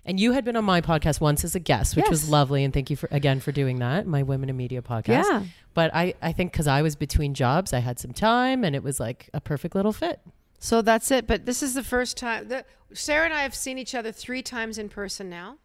and 0.04 0.18
you 0.18 0.32
had 0.32 0.44
been 0.44 0.56
on 0.56 0.64
my 0.64 0.80
podcast 0.80 1.20
once 1.20 1.44
as 1.44 1.54
a 1.54 1.60
guest, 1.60 1.96
which 1.96 2.08
was 2.08 2.28
lovely. 2.28 2.64
And 2.64 2.74
thank 2.74 2.90
you 2.90 2.96
for 2.96 3.08
again 3.10 3.40
for 3.40 3.52
doing 3.52 3.78
that, 3.78 4.06
my 4.06 4.22
Women 4.22 4.48
in 4.48 4.56
Media 4.56 4.82
podcast. 4.82 5.24
Yeah. 5.24 5.44
But 5.74 5.94
I, 5.94 6.14
I 6.20 6.32
think 6.32 6.52
because 6.52 6.66
I 6.66 6.82
was 6.82 6.96
between 6.96 7.34
jobs, 7.34 7.72
I 7.72 7.78
had 7.78 7.98
some 7.98 8.12
time, 8.12 8.64
and 8.64 8.76
it 8.76 8.82
was 8.82 9.00
like 9.00 9.30
a 9.32 9.40
perfect 9.40 9.74
little 9.74 9.92
fit. 9.92 10.20
So 10.58 10.82
that's 10.82 11.10
it. 11.10 11.26
But 11.26 11.46
this 11.46 11.62
is 11.62 11.74
the 11.74 11.82
first 11.82 12.16
time 12.16 12.48
that 12.48 12.66
Sarah 12.92 13.24
and 13.24 13.34
I 13.34 13.42
have 13.42 13.54
seen 13.54 13.78
each 13.78 13.94
other 13.94 14.12
three 14.12 14.42
times 14.42 14.78
in 14.78 14.88
person 14.88 15.28
now. 15.28 15.58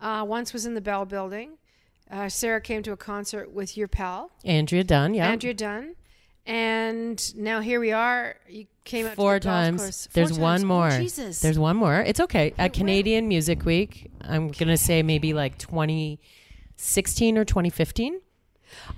Uh, 0.00 0.24
once 0.26 0.52
was 0.52 0.66
in 0.66 0.74
the 0.74 0.80
Bell 0.80 1.04
Building. 1.04 1.58
Uh, 2.10 2.28
Sarah 2.28 2.60
came 2.60 2.82
to 2.82 2.92
a 2.92 2.96
concert 2.96 3.52
with 3.52 3.76
your 3.76 3.88
pal 3.88 4.30
Andrea 4.44 4.84
Dunn, 4.84 5.14
yeah, 5.14 5.28
Andrea 5.28 5.54
Dunn, 5.54 5.96
and 6.46 7.34
now 7.36 7.60
here 7.60 7.80
we 7.80 7.92
are. 7.92 8.36
You 8.48 8.66
came 8.84 9.06
out 9.06 9.14
four 9.16 9.34
the 9.34 9.40
times. 9.40 10.06
Four 10.06 10.12
There's 10.12 10.28
times. 10.30 10.38
one 10.38 10.62
Oh, 10.62 10.66
more. 10.66 10.90
Jesus. 10.90 11.40
There's 11.40 11.58
one 11.58 11.76
more. 11.76 12.00
It's 12.00 12.20
okay. 12.20 12.54
At 12.56 12.72
Canadian 12.72 13.28
Music 13.28 13.64
Week, 13.64 14.10
I'm 14.22 14.48
gonna 14.48 14.76
say 14.76 15.02
maybe 15.02 15.32
like 15.34 15.58
2016 15.58 17.38
or 17.38 17.44
2015. 17.44 18.20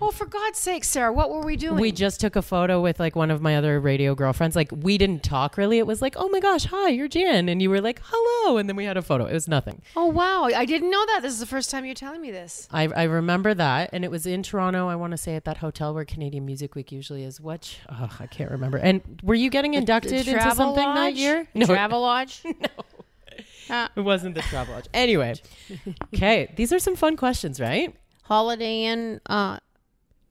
Oh, 0.00 0.11
for 0.11 0.26
God's 0.26 0.58
sake, 0.58 0.85
Sarah, 0.85 1.12
what 1.12 1.30
were 1.30 1.40
we 1.40 1.56
doing? 1.56 1.80
We 1.80 1.92
just 1.92 2.20
took 2.20 2.37
a 2.37 2.42
photo 2.42 2.80
with 2.80 3.00
like 3.00 3.16
one 3.16 3.30
of 3.30 3.40
my 3.40 3.56
other 3.56 3.80
radio 3.80 4.14
girlfriends. 4.14 4.56
Like 4.56 4.70
we 4.73 4.99
didn't 4.99 5.23
talk 5.23 5.56
really. 5.56 5.78
It 5.78 5.87
was 5.87 6.02
like, 6.02 6.14
oh 6.16 6.28
my 6.28 6.40
gosh, 6.40 6.66
hi, 6.66 6.88
you're 6.88 7.08
Jann, 7.08 7.49
and 7.49 7.61
you 7.61 7.70
were 7.70 7.80
like, 7.80 8.00
hello, 8.04 8.58
and 8.58 8.68
then 8.68 8.76
we 8.76 8.85
had 8.85 8.97
a 8.97 9.02
photo. 9.02 9.26
It 9.26 9.32
was 9.32 9.49
nothing. 9.49 9.82
oh 9.97 10.06
wow, 10.06 10.44
I 10.44 10.64
didn't 10.64 10.90
know 10.90 11.04
that. 11.06 11.20
This 11.23 11.32
is 11.32 11.40
the 11.40 11.47
first 11.47 11.70
time 11.70 11.85
you're 11.85 11.94
telling 11.94 12.20
me 12.20 12.30
this. 12.30 12.68
I, 12.73 12.88
I 12.88 13.04
remember 13.04 13.54
that, 13.54 13.90
and 13.92 14.04
it 14.04 14.11
was 14.11 14.26
in 14.26 14.42
Toronto. 14.42 14.88
I 14.88 14.97
want 14.97 15.12
to 15.12 15.16
say 15.16 15.35
at 15.35 15.44
that 15.44 15.58
hotel 15.58 15.94
where 15.94 16.04
Canadian 16.04 16.44
Music 16.47 16.75
Week 16.75 16.92
usually 16.92 17.25
is. 17.25 17.40
What? 17.40 17.76
Oh, 17.90 18.08
I 18.20 18.26
can't 18.26 18.50
remember. 18.50 18.78
And 18.78 19.20
were 19.23 19.35
you 19.35 19.50
getting 19.50 19.75
inducted 19.75 20.12
into 20.12 20.32
Travel 20.32 20.54
something 20.54 20.85
that 20.85 20.94
Lodge? 20.94 21.14
year? 21.14 21.49
No, 21.54 21.66
Travel 21.66 22.00
Lodge. 22.00 22.42
it 23.70 24.00
wasn't 24.00 24.35
the 24.35 24.42
Travel 24.42 24.75
Lodge. 24.75 24.87
Anyway, 24.94 25.35
okay, 26.14 26.52
these 26.56 26.73
are 26.73 26.78
some 26.78 26.97
fun 26.97 27.16
questions, 27.16 27.61
right? 27.61 27.94
Holiday 28.25 28.85
Inn 28.85 29.20
uh, 29.26 29.58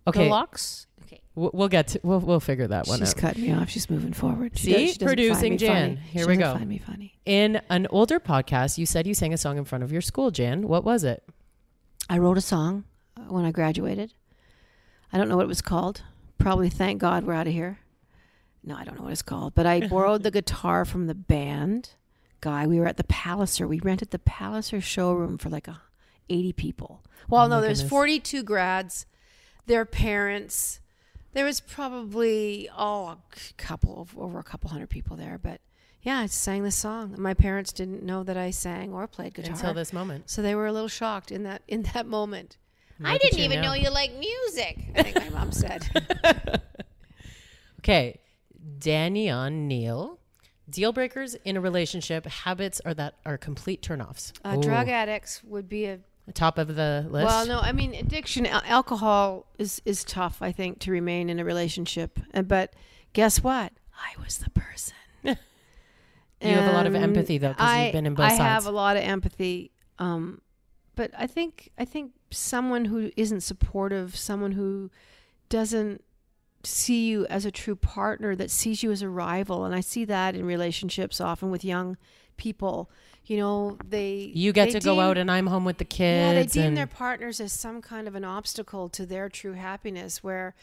Okay, 0.08 0.30
locks. 0.30 0.88
Okay. 1.04 1.22
we'll, 1.36 1.52
we'll 1.54 1.68
get 1.70 1.90
to 1.90 2.00
we'll 2.04 2.20
we'll 2.20 2.40
figure 2.40 2.68
that 2.68 2.88
one 2.88 3.00
She's 3.00 3.10
out. 3.12 3.18
cutting 3.18 3.44
me 3.44 3.54
off. 3.54 3.70
She's 3.70 3.90
moving 3.90 4.14
forward. 4.14 4.58
See? 4.58 4.72
does- 4.72 4.98
doesn't 4.98 5.08
find 5.08 5.18
Producing 5.18 5.52
me 5.54 5.58
Jann. 5.58 5.96
funny. 5.98 6.08
Here 6.10 6.24
She 6.24 6.28
we 6.30 6.38
go. 6.38 6.54
Find 6.54 6.70
me 6.70 6.78
funny. 6.80 7.14
In 7.26 7.62
an 7.70 7.88
older 7.90 8.20
podcast, 8.20 8.78
you 8.78 8.86
said 8.86 9.06
you 9.08 9.14
sang 9.14 9.34
a 9.34 9.38
song 9.38 9.58
in 9.58 9.66
front 9.66 9.84
of 9.84 9.92
your 9.92 10.02
school, 10.02 10.32
Jann. 10.32 10.68
What 10.68 10.84
was 10.84 11.04
it? 11.04 11.24
I 12.10 12.18
wrote 12.20 12.38
a 12.38 12.42
song 12.42 12.86
uh, 13.18 13.22
when 13.24 13.44
I 13.46 13.52
graduated. 13.52 14.14
I 15.12 15.18
don't 15.18 15.30
know 15.30 15.36
what 15.38 15.44
it 15.46 15.48
was 15.50 15.62
called. 15.62 16.04
Probably 16.38 16.70
Thank 16.70 17.00
God 17.02 17.24
We're 17.26 17.34
Out 17.34 17.48
of 17.48 17.54
Here. 17.54 17.80
No, 18.64 18.76
I 18.76 18.84
don't 18.84 18.98
know 18.98 19.04
what 19.04 19.12
it's 19.14 19.22
called. 19.22 19.56
But 19.56 19.66
I 19.66 19.88
borrowed 19.88 20.24
the 20.24 20.32
guitar 20.40 20.84
from 20.86 21.08
the 21.08 21.16
band 21.16 21.92
guy. 22.42 22.68
We 22.68 22.80
were 22.80 22.86
at 22.88 22.98
the 22.98 23.04
Palliser. 23.06 23.68
We 23.68 23.80
rented 23.80 24.12
the 24.12 24.20
Palliser 24.20 24.80
showroom 24.82 25.38
for 25.38 25.50
like 25.50 25.68
a 25.68 25.82
80 26.30 26.54
people. 26.54 27.04
Well, 27.30 27.46
Oh 27.46 27.48
no, 27.48 27.62
there's 27.62 27.80
goodness. 27.80 27.90
42 27.90 28.44
grads, 28.44 29.06
their 29.68 29.86
parents. 29.86 30.80
There 31.34 31.46
was 31.46 31.60
probably 31.60 32.68
oh 32.76 33.06
a 33.10 33.18
couple 33.58 34.02
of 34.02 34.18
over 34.18 34.40
a 34.40 34.44
couple 34.44 34.70
hundred 34.70 34.90
people 34.90 35.16
there, 35.16 35.40
but 35.42 35.62
yeah, 36.02 36.20
I 36.20 36.26
sang 36.28 36.64
the 36.64 36.72
song. 36.72 37.16
My 37.18 37.34
parents 37.34 37.72
didn't 37.72 38.02
know 38.04 38.24
that 38.24 38.38
I 38.38 38.50
sang 38.50 38.94
or 38.94 39.08
played 39.08 39.34
guitar. 39.36 39.54
Until 39.54 39.74
this 39.74 39.94
moment. 39.94 40.30
So 40.30 40.42
they 40.42 40.56
were 40.56 40.68
a 40.68 40.72
little 40.72 40.88
shocked 40.88 41.32
in 41.32 41.44
that 41.44 41.62
in 41.68 41.84
that 41.94 42.08
moment. 42.08 42.58
I 43.04 43.14
Look 43.14 43.26
at 43.26 43.32
didn't 43.32 43.46
even 43.46 43.62
now. 43.62 43.68
know 43.68 43.74
you 43.74 43.92
like 43.92 44.14
music. 44.18 44.80
I 44.96 45.04
think 45.04 45.16
my 45.16 45.30
mom 45.30 45.52
said. 45.52 45.86
Okay, 47.80 48.20
Danny 48.80 49.30
on 49.30 49.68
Neil. 49.68 50.20
Deal 50.70 50.92
breakers 50.92 51.36
in 51.46 51.56
a 51.56 51.62
relationship, 51.62 52.26
habits 52.26 52.82
are 52.84 52.94
that 52.96 53.14
are 53.26 53.38
complete 53.38 53.82
turnoffs. 53.82 54.34
Uh, 54.44 54.58
drug 54.58 54.90
addicts 54.90 55.42
would 55.46 55.70
be 55.70 55.86
a 55.86 56.00
top 56.34 56.58
of 56.58 56.76
the 56.76 57.06
list. 57.10 57.26
well. 57.26 57.46
No, 57.48 57.60
I 57.60 57.72
mean 57.72 57.94
addiction. 57.94 58.46
Al- 58.46 58.62
alcohol 58.66 59.46
is 59.58 59.82
is 59.86 60.04
tough. 60.04 60.42
I 60.42 60.52
think 60.52 60.80
to 60.80 60.92
remain 60.92 61.30
in 61.30 61.40
a 61.40 61.46
relationship. 61.46 62.20
And 62.32 62.48
but 62.48 62.74
guess 63.14 63.44
what? 63.44 63.74
I 63.96 64.22
was 64.24 64.38
the 64.40 64.50
person. 64.52 64.96
You 66.40 66.50
have 66.50 66.72
a 66.72 66.74
lot 66.74 66.86
of 66.86 66.94
empathy 66.94 67.40
though, 67.40 67.50
because 67.50 67.84
you've 67.84 67.94
been 67.94 68.06
in 68.06 68.14
both 68.14 68.30
sides. 68.30 68.40
I 68.40 68.44
have 68.44 68.68
a 68.68 68.72
lot 68.72 68.96
of 68.96 69.02
empathy. 69.02 69.72
Um, 69.98 70.42
but 70.96 71.10
I 71.18 71.26
think 71.26 71.72
I 71.80 71.86
think 71.86 72.12
someone 72.30 72.86
who 72.86 73.12
isn't 73.18 73.42
supportive, 73.42 74.16
someone 74.16 74.52
who 74.52 74.92
doesn't 75.50 76.04
see 76.64 77.08
you 77.08 77.26
as 77.28 77.44
a 77.46 77.50
true 77.52 77.76
partner, 77.76 78.36
that 78.36 78.52
sees 78.52 78.84
you 78.84 78.92
as 78.92 79.02
a 79.02 79.10
rival, 79.10 79.66
and 79.66 79.74
I 79.74 79.80
see 79.80 80.06
that 80.06 80.36
in 80.36 80.46
relationships 80.46 81.20
often 81.20 81.50
with 81.50 81.66
young 81.66 81.98
people. 82.36 82.92
You 83.28 83.38
know, 83.38 83.78
they 83.88 84.32
you 84.34 84.54
get 84.54 84.68
they 84.72 84.80
to 84.80 84.80
go 84.80 85.00
out 85.02 85.18
and 85.18 85.30
I'm 85.30 85.48
home 85.48 85.66
with 85.66 85.78
the 85.80 85.86
kids. 85.86 86.00
yeah, 86.28 86.34
they 86.34 86.46
deem 86.46 86.64
and 86.70 86.78
their 86.78 86.88
partners 86.88 87.40
as 87.42 87.52
some 87.52 87.82
kind 87.82 88.08
of 88.08 88.16
an 88.16 88.24
obstacle 88.24 88.88
to 88.90 89.06
their 89.06 89.28
true 89.28 89.52
happiness, 89.54 90.24
where, 90.24 90.56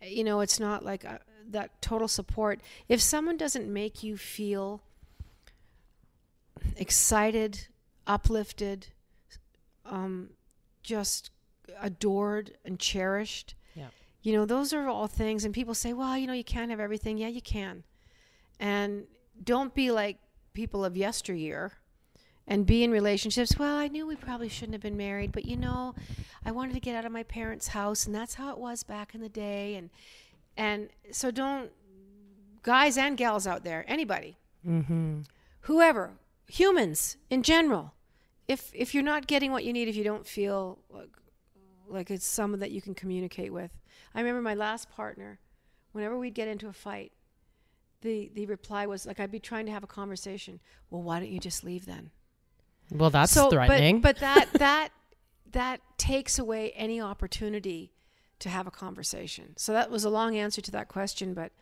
eh, 0.00 0.06
you 0.06 0.22
know, 0.22 0.40
it's 0.40 0.60
not 0.60 0.84
like 0.84 1.04
uh 1.04 1.18
that 1.48 1.80
total 1.82 2.08
support. 2.08 2.60
If 2.88 3.00
someone 3.00 3.36
doesn't 3.36 3.72
make 3.72 4.02
you 4.02 4.16
feel 4.16 4.82
excited, 6.76 7.66
uplifted, 8.06 8.88
um, 9.84 10.30
just 10.82 11.30
adored 11.80 12.56
and 12.64 12.78
cherished, 12.78 13.54
Yeah. 13.74 13.88
you 14.22 14.32
know, 14.32 14.44
those 14.44 14.72
are 14.72 14.88
all 14.88 15.06
things. 15.06 15.44
And 15.44 15.54
people 15.54 15.74
say, 15.74 15.92
well, 15.92 16.16
you 16.16 16.26
know, 16.26 16.32
you 16.32 16.44
can't 16.44 16.70
have 16.70 16.80
everything. 16.80 17.18
Yeah, 17.18 17.28
you 17.28 17.42
can. 17.42 17.84
And 18.58 19.06
don't 19.42 19.74
be 19.74 19.90
like 19.90 20.18
people 20.52 20.84
of 20.84 20.96
yesteryear 20.96 21.72
and 22.46 22.64
be 22.66 22.84
in 22.84 22.90
relationships. 22.90 23.58
Well, 23.58 23.76
I 23.76 23.88
knew 23.88 24.06
we 24.06 24.16
probably 24.16 24.48
shouldn't 24.48 24.74
have 24.74 24.82
been 24.82 24.96
married, 24.96 25.32
but 25.32 25.44
you 25.44 25.56
know, 25.56 25.94
I 26.44 26.50
wanted 26.52 26.74
to 26.74 26.80
get 26.80 26.94
out 26.96 27.04
of 27.04 27.12
my 27.12 27.22
parents' 27.24 27.68
house, 27.68 28.06
and 28.06 28.14
that's 28.14 28.34
how 28.34 28.50
it 28.50 28.58
was 28.58 28.82
back 28.82 29.14
in 29.14 29.20
the 29.20 29.28
day. 29.28 29.74
And 29.74 29.90
and 30.56 30.88
so 31.10 31.30
don't 31.30 31.70
guys 32.62 32.96
and 32.96 33.16
gals 33.16 33.46
out 33.46 33.64
there, 33.64 33.84
anybody, 33.88 34.36
Mm-hmm. 34.66 35.20
whoever, 35.62 36.12
humans 36.48 37.16
in 37.30 37.42
general, 37.42 37.94
if 38.48 38.70
if 38.74 38.94
you're 38.94 39.02
not 39.02 39.26
getting 39.26 39.52
what 39.52 39.64
you 39.64 39.72
need, 39.72 39.88
if 39.88 39.96
you 39.96 40.04
don't 40.04 40.26
feel 40.26 40.78
like 40.90 41.10
like 41.88 42.10
it's 42.10 42.26
someone 42.26 42.60
that 42.60 42.72
you 42.72 42.80
can 42.82 42.94
communicate 42.94 43.52
with. 43.52 43.70
I 44.14 44.20
remember 44.20 44.42
my 44.42 44.54
last 44.54 44.90
partner, 44.90 45.38
whenever 45.92 46.18
we'd 46.18 46.34
get 46.34 46.48
into 46.48 46.68
a 46.68 46.72
fight, 46.72 47.12
the 48.02 48.30
the 48.34 48.46
reply 48.46 48.86
was 48.86 49.06
like 49.06 49.20
I'd 49.20 49.30
be 49.30 49.38
trying 49.40 49.66
to 49.66 49.72
have 49.72 49.84
a 49.84 49.88
conversation. 49.88 50.58
Well, 50.90 51.02
why 51.02 51.20
don't 51.20 51.30
you 51.30 51.38
just 51.40 51.62
leave 51.64 51.86
then? 51.86 52.10
Well, 52.90 53.10
that's 53.10 53.32
so, 53.32 53.50
threatening. 53.50 54.00
But, 54.00 54.16
but 54.16 54.20
that 54.20 54.52
that 54.54 54.88
that 55.52 55.80
takes 55.98 56.38
away 56.38 56.72
any 56.72 57.00
opportunity 57.00 57.92
to 58.38 58.48
have 58.48 58.66
a 58.66 58.70
conversation. 58.70 59.54
So 59.56 59.72
that 59.72 59.90
was 59.90 60.04
a 60.04 60.10
long 60.10 60.36
answer 60.36 60.60
to 60.60 60.70
that 60.72 60.88
question, 60.88 61.34
but 61.34 61.52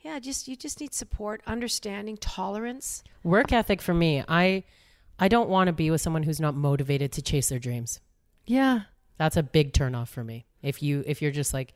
yeah, 0.00 0.18
just 0.18 0.46
you 0.46 0.56
just 0.56 0.80
need 0.80 0.94
support, 0.94 1.42
understanding, 1.46 2.16
tolerance. 2.18 3.02
Work 3.22 3.52
ethic 3.52 3.80
for 3.80 3.94
me, 3.94 4.22
I 4.28 4.64
I 5.18 5.28
don't 5.28 5.48
want 5.48 5.68
to 5.68 5.72
be 5.72 5.90
with 5.90 6.00
someone 6.00 6.24
who's 6.24 6.40
not 6.40 6.54
motivated 6.54 7.12
to 7.12 7.22
chase 7.22 7.48
their 7.48 7.58
dreams. 7.58 8.00
Yeah. 8.46 8.82
That's 9.16 9.36
a 9.36 9.42
big 9.42 9.72
turnoff 9.72 10.08
for 10.08 10.24
me. 10.24 10.46
If 10.62 10.82
you 10.82 11.02
if 11.06 11.22
you're 11.22 11.30
just 11.30 11.54
like 11.54 11.72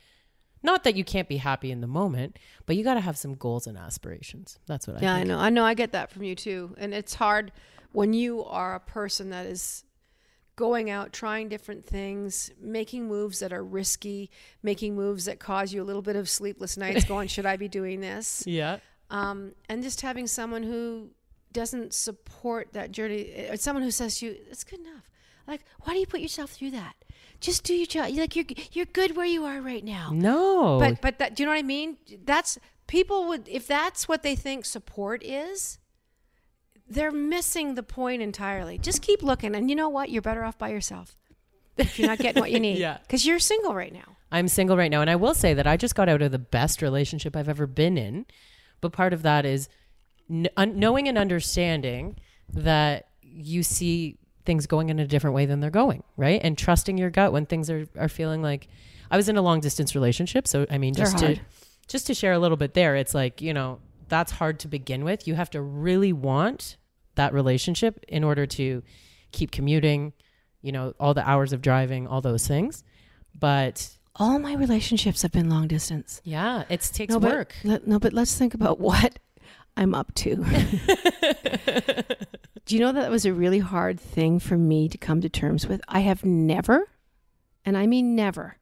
not 0.63 0.85
that 0.85 0.97
you 0.97 1.05
can't 1.05 1.29
be 1.29 1.37
happy 1.37 1.71
in 1.71 1.81
the 1.81 1.87
moment, 1.87 2.39
but 2.67 2.77
you 2.77 2.85
got 2.85 2.95
to 2.95 3.01
have 3.01 3.17
some 3.17 3.35
goals 3.35 3.67
and 3.67 3.79
aspirations. 3.79 4.59
That's 4.67 4.87
what 4.87 4.99
I 4.99 5.01
Yeah, 5.01 5.15
I 5.15 5.25
know. 5.25 5.39
I 5.39 5.51
know 5.51 5.65
I 5.65 5.75
get 5.75 5.93
that 5.93 6.11
from 6.11 6.25
you 6.25 6.35
too. 6.35 6.75
And 6.79 6.93
it's 6.93 7.15
hard 7.15 7.53
when 7.93 8.13
you 8.13 8.45
are 8.45 8.75
a 8.75 8.81
person 8.81 9.31
that 9.31 9.47
is 9.47 9.85
going 10.57 10.91
out 10.91 11.13
trying 11.13 11.49
different 11.49 11.87
things, 11.87 12.51
making 12.61 13.07
moves 13.07 13.39
that 13.39 13.53
are 13.53 13.63
risky, 13.63 14.31
making 14.63 14.97
moves 14.97 15.27
that 15.27 15.39
cause 15.39 15.73
you 15.73 15.81
a 15.81 15.85
little 15.85 16.03
bit 16.03 16.17
of 16.17 16.29
sleepless 16.29 16.77
nights 16.77 17.05
going, 17.09 17.29
should 17.29 17.47
I 17.47 17.57
be 17.57 17.69
doing 17.69 18.01
this? 18.01 18.43
Yeah. 18.47 18.79
um, 19.11 19.53
and 19.69 19.83
just 19.83 20.01
having 20.01 20.27
someone 20.27 20.65
who 20.65 21.11
doesn't 21.53 21.95
support 21.95 22.73
that 22.73 22.91
journey, 22.91 23.49
uh, 23.49 23.57
someone 23.57 23.83
who 23.83 23.91
says 23.91 24.19
to 24.19 24.27
you, 24.27 24.37
"It's 24.51 24.65
good 24.65 24.81
enough." 24.81 25.09
Like, 25.47 25.63
why 25.81 25.95
do 25.95 25.99
you 26.01 26.07
put 26.07 26.21
yourself 26.21 26.51
through 26.51 26.73
that? 26.73 26.95
Just 27.41 27.65
do 27.65 27.75
your 27.75 27.87
job. 27.87 28.09
You're 28.11 28.25
like 28.25 28.37
you're 28.37 28.45
you're 28.73 28.87
good 28.87 29.17
where 29.17 29.27
you 29.27 29.45
are 29.45 29.61
right 29.61 29.85
now. 29.85 30.11
No. 30.13 30.79
But 30.81 31.01
but 31.01 31.19
that 31.19 31.35
do 31.37 31.43
you 31.43 31.47
know 31.47 31.53
what 31.53 31.59
I 31.59 31.63
mean? 31.63 31.97
That's 32.25 32.59
people 32.87 33.29
would 33.29 33.49
if 33.49 33.67
that's 33.67 34.09
what 34.09 34.23
they 34.23 34.35
think 34.35 34.65
support 34.65 35.23
is. 35.23 35.79
They're 36.91 37.13
missing 37.13 37.75
the 37.75 37.83
point 37.83 38.23
entirely. 38.23 38.79
Just 38.79 39.03
keep 39.03 39.23
looking, 39.23 39.55
and 39.55 39.69
you 39.69 39.77
know 39.77 39.91
what? 39.91 40.09
You're 40.11 40.23
better 40.23 40.43
off 40.43 40.57
by 40.57 40.71
yourself. 40.71 41.17
if 41.77 41.99
you're 41.99 42.09
not 42.09 42.19
getting 42.19 42.41
what 42.41 42.51
you 42.51 42.59
need. 42.69 42.79
Yeah. 42.79 42.97
Because 43.03 43.27
you're 43.27 43.39
single 43.39 43.75
right 43.75 43.93
now. 43.93 44.17
I'm 44.33 44.49
single 44.49 44.77
right 44.77 44.91
now, 44.91 45.03
and 45.03 45.11
I 45.11 45.17
will 45.17 45.35
say 45.35 45.53
that 45.55 45.67
I 45.67 45.77
just 45.77 45.95
got 45.95 46.09
out 46.09 46.23
of 46.23 46.33
the 46.33 46.39
best 46.39 46.81
relationship 46.81 47.37
I've 47.37 47.49
ever 47.49 47.67
been 47.67 47.99
in. 47.99 48.25
But 48.81 48.93
part 48.93 49.13
of 49.13 49.21
that 49.23 49.45
is 49.45 49.69
kn- 50.29 50.49
un- 50.57 50.79
knowing 50.79 51.09
and 51.09 51.19
understanding 51.19 52.17
that 52.55 53.09
you 53.23 53.63
see 53.63 54.17
things 54.49 54.67
going 54.67 54.89
in 54.89 54.99
a 54.99 55.07
different 55.07 55.35
way 55.37 55.45
than 55.45 55.61
they're 55.61 55.71
going, 55.71 56.03
right? 56.17 56.41
And 56.43 56.57
trusting 56.57 56.97
your 56.97 57.11
gut 57.11 57.33
when 57.35 57.45
things 57.45 57.69
are, 57.71 57.87
are 57.97 58.09
feeling 58.09 58.43
like. 58.43 58.67
I 59.11 59.17
was 59.17 59.29
in 59.29 59.37
a 59.37 59.43
long 59.43 59.61
distance 59.61 59.95
relationship, 59.95 60.47
so 60.47 60.67
I 60.71 60.77
mean, 60.77 60.95
just 60.95 61.19
to 61.19 61.39
just 61.87 62.07
to 62.09 62.15
share 62.15 62.33
a 62.35 62.39
little 62.39 62.59
bit 62.59 62.75
there, 62.75 62.95
it's 62.97 63.15
like 63.15 63.41
you 63.41 63.55
know 63.55 63.79
that's 64.09 64.33
hard 64.33 64.59
to 64.61 64.69
begin 64.69 65.05
with. 65.05 65.27
You 65.27 65.35
have 65.35 65.51
to 65.51 65.63
really 65.63 66.13
want 66.13 66.77
that 67.15 67.33
relationship 67.33 68.05
in 68.09 68.23
order 68.25 68.47
to 68.47 68.83
keep 69.33 69.51
commuting, 69.51 70.13
you 70.63 70.73
know, 70.73 70.93
all 71.01 71.15
the 71.15 71.27
hours 71.29 71.53
of 71.55 71.63
driving, 71.63 72.07
all 72.07 72.21
those 72.21 72.47
things. 72.47 72.85
But 73.39 73.97
All 74.17 74.39
my 74.39 74.55
relationships 74.55 75.23
have 75.23 75.33
been 75.33 75.49
long 75.49 75.69
distance. 75.69 76.21
yeah, 76.25 76.65
it 76.69 76.81
takes 76.93 77.13
no, 77.15 77.19
work. 77.19 77.55
But, 77.65 77.87
no, 77.87 77.99
but 77.99 78.13
let's 78.13 78.37
think 78.37 78.53
about 78.55 78.79
what 78.89 79.19
I'm 79.77 79.95
up 79.95 80.15
to. 80.17 80.45
Do 82.69 82.75
you 82.75 82.83
know 82.83 82.93
that 82.93 83.11
was 83.11 83.25
a 83.25 83.33
really 83.33 83.61
hard 83.61 83.99
thing 83.99 84.39
for 84.39 84.59
me 84.59 84.91
to 84.91 84.99
come 84.99 85.23
to 85.23 85.31
terms 85.31 85.67
with? 85.67 85.81
I 85.89 86.01
have 86.01 86.23
never, 86.23 86.91
and 87.65 87.79
I 87.79 87.87
mean 87.87 88.15
never, 88.15 88.59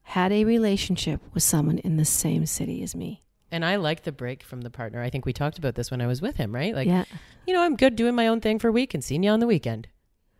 had 0.00 0.32
a 0.32 0.44
relationship 0.46 1.20
with 1.34 1.42
someone 1.42 1.76
in 1.76 1.98
the 1.98 2.06
same 2.06 2.46
city 2.46 2.82
as 2.82 2.96
me. 2.96 3.22
And 3.52 3.62
I 3.62 3.76
like 3.76 4.04
the 4.04 4.12
break 4.12 4.42
from 4.42 4.62
the 4.62 4.70
partner. 4.70 5.02
I 5.02 5.10
think 5.10 5.26
we 5.26 5.34
talked 5.34 5.58
about 5.58 5.74
this 5.74 5.90
when 5.90 6.00
I 6.00 6.06
was 6.06 6.22
with 6.22 6.38
him, 6.38 6.54
right? 6.54 6.74
Like, 6.74 6.88
yeah. 6.88 7.04
you 7.46 7.52
know, 7.52 7.60
I'm 7.60 7.76
good 7.76 7.96
doing 7.96 8.14
my 8.14 8.28
own 8.28 8.40
thing 8.40 8.58
for 8.58 8.68
a 8.68 8.72
week 8.72 8.94
and 8.94 9.04
seeing 9.04 9.22
you 9.22 9.30
on 9.30 9.40
the 9.40 9.46
weekend 9.46 9.88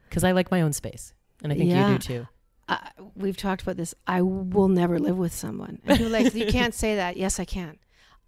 because 0.08 0.24
I 0.24 0.32
like 0.32 0.50
my 0.50 0.62
own 0.62 0.72
space. 0.72 1.12
And 1.42 1.52
I 1.52 1.56
think 1.56 1.68
Yeah. 1.68 1.90
you 1.90 1.98
do 1.98 2.02
too. 2.02 2.28
I, 2.70 2.88
we've 3.14 3.36
talked 3.36 3.60
about 3.60 3.76
this. 3.76 3.94
I 4.06 4.22
will 4.22 4.68
never 4.68 4.98
live 4.98 5.18
with 5.18 5.34
someone. 5.34 5.80
And 5.84 6.00
are 6.00 6.08
like, 6.08 6.34
you 6.34 6.46
can't 6.46 6.72
say 6.72 6.96
that. 6.96 7.18
Yes, 7.18 7.38
I 7.38 7.44
can. 7.44 7.76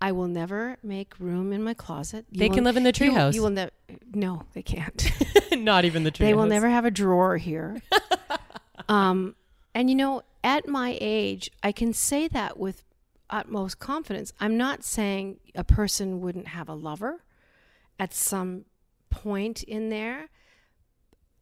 I 0.03 0.11
will 0.11 0.27
never 0.27 0.79
make 0.83 1.15
room 1.21 1.53
in 1.53 1.62
my 1.62 1.75
closet. 1.75 2.27
You 2.33 2.41
They 2.41 2.49
can 2.49 2.65
live 2.65 2.77
in 2.77 2.83
the 2.83 2.88
you, 2.88 3.12
treehouse. 3.12 3.35
you 3.35 3.43
will 3.43 3.51
never. 3.51 3.71
No, 4.12 4.43
they 4.53 4.62
can't. 4.62 5.09
Not 5.57 5.85
even 5.85 6.03
the 6.03 6.11
treehouse. 6.11 6.19
They 6.19 6.35
will 6.35 6.47
never 6.47 6.69
have 6.69 6.85
a 6.85 6.91
drawer 6.91 7.37
here. 7.37 7.81
um, 8.88 9.37
and 9.77 9.88
you 9.88 9.95
know, 9.95 10.23
at 10.43 10.67
my 10.67 10.99
age, 11.01 11.53
I 11.62 11.71
can 11.71 11.93
say 11.93 12.27
that 12.27 12.59
with 12.59 12.83
utmost 13.31 13.79
confidence. 13.79 14.33
I'm 14.41 14.57
not 14.57 14.83
saying 14.83 15.38
a 15.55 15.62
person 15.62 16.21
wouldn't 16.21 16.49
have 16.49 16.69
a 16.69 16.75
lover 16.75 17.23
at 18.01 18.12
some 18.12 18.65
point 19.09 19.62
in 19.62 19.88
there, 19.88 20.31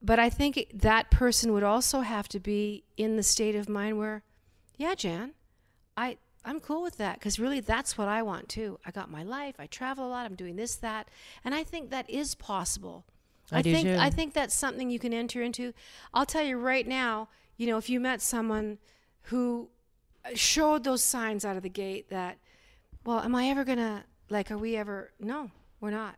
but 0.03 0.18
I 0.18 0.29
think 0.29 0.70
that 0.75 1.11
person 1.11 1.55
would 1.55 1.62
also 1.62 2.03
have 2.03 2.29
to 2.29 2.38
be 2.38 2.85
in 2.99 3.16
the 3.16 3.23
state 3.23 3.57
of 3.57 3.70
mind 3.70 3.96
where, 3.96 4.23
yeah, 4.77 4.94
Jann, 4.94 5.33
I 5.96 6.18
I'm 6.44 6.61
cool 6.61 6.83
with 6.83 6.96
that 6.98 7.18
because 7.18 7.38
really 7.38 7.61
that's 7.61 7.98
what 7.98 8.09
I 8.09 8.22
want 8.22 8.48
too. 8.48 8.79
I 8.87 8.90
got 8.90 9.11
my 9.11 9.22
life. 9.22 9.57
I 9.59 9.66
travel 9.66 10.07
a 10.07 10.11
lot. 10.11 10.26
I'm 10.26 10.35
doing 10.35 10.57
this, 10.57 10.76
that, 10.76 11.09
and 11.44 11.55
I 11.55 11.64
think 11.64 11.90
that 11.90 12.09
is 12.09 12.35
possible. 12.35 13.05
I 13.53 13.62
do 13.62 13.72
think 13.72 13.88
too. 13.88 13.96
I 13.98 14.11
think 14.11 14.33
that's 14.33 14.55
something 14.55 14.90
you 14.90 14.98
can 14.98 15.12
enter 15.12 15.42
into. 15.42 15.72
I'll 16.14 16.26
tell 16.26 16.42
you 16.42 16.57
right 16.57 16.87
now. 16.87 17.29
You 17.57 17.66
know, 17.66 17.76
if 17.76 17.90
you 17.90 18.00
met 18.00 18.22
someone 18.22 18.79
who 19.24 19.68
uh, 20.24 20.31
showed 20.35 20.85
those 20.85 21.05
signs 21.05 21.44
out 21.44 21.57
of 21.57 21.62
the 21.62 21.68
gate 21.68 22.09
that, 22.09 22.38
well, 23.05 23.20
am 23.20 23.35
I 23.35 23.48
ever 23.48 23.64
gonna 23.64 24.05
like? 24.31 24.50
Are 24.50 24.57
we 24.59 24.76
ever? 24.76 25.12
No, 25.20 25.50
we're 25.81 25.90
not. 25.90 26.16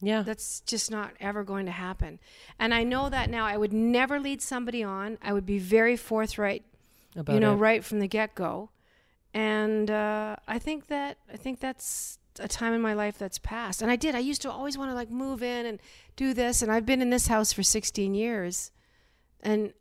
Yeah. 0.00 0.22
That's 0.22 0.60
just 0.60 0.90
not 0.90 1.12
ever 1.20 1.42
going 1.42 1.66
to 1.66 1.72
happen. 1.72 2.18
And 2.58 2.74
I 2.74 2.84
know 2.84 3.08
that 3.08 3.30
now. 3.30 3.46
I 3.46 3.56
would 3.56 3.72
never 3.72 4.20
lead 4.20 4.42
somebody 4.42 4.82
on. 4.82 5.18
I 5.22 5.32
would 5.32 5.46
be 5.46 5.58
very 5.58 5.96
forthright 5.96 6.64
About 7.16 7.32
you 7.32 7.40
know, 7.40 7.54
it. 7.54 7.56
right 7.56 7.84
from 7.84 8.00
the 8.00 8.06
get 8.06 8.34
go. 8.34 8.70
And 9.36 9.90
uh, 9.90 10.36
I 10.48 10.58
think 10.58 10.86
that 10.86 11.18
I 11.30 11.36
think 11.36 11.60
that's 11.60 12.18
a 12.40 12.48
time 12.48 12.72
in 12.72 12.80
my 12.80 12.94
life 12.94 13.18
that's 13.18 13.38
passed. 13.38 13.82
And 13.82 13.90
I 13.90 13.96
did. 13.96 14.14
I 14.14 14.18
used 14.18 14.40
to 14.42 14.50
always 14.50 14.78
want 14.78 14.90
to 14.90 14.94
like 14.94 15.10
move 15.10 15.42
in 15.42 15.66
and 15.66 15.78
do 16.16 16.32
this. 16.32 16.62
And 16.62 16.72
I've 16.72 16.86
been 16.86 17.02
in 17.02 17.10
this 17.10 17.26
house 17.26 17.52
for 17.52 17.62
16 17.62 18.14
years, 18.14 18.70
and 19.42 19.74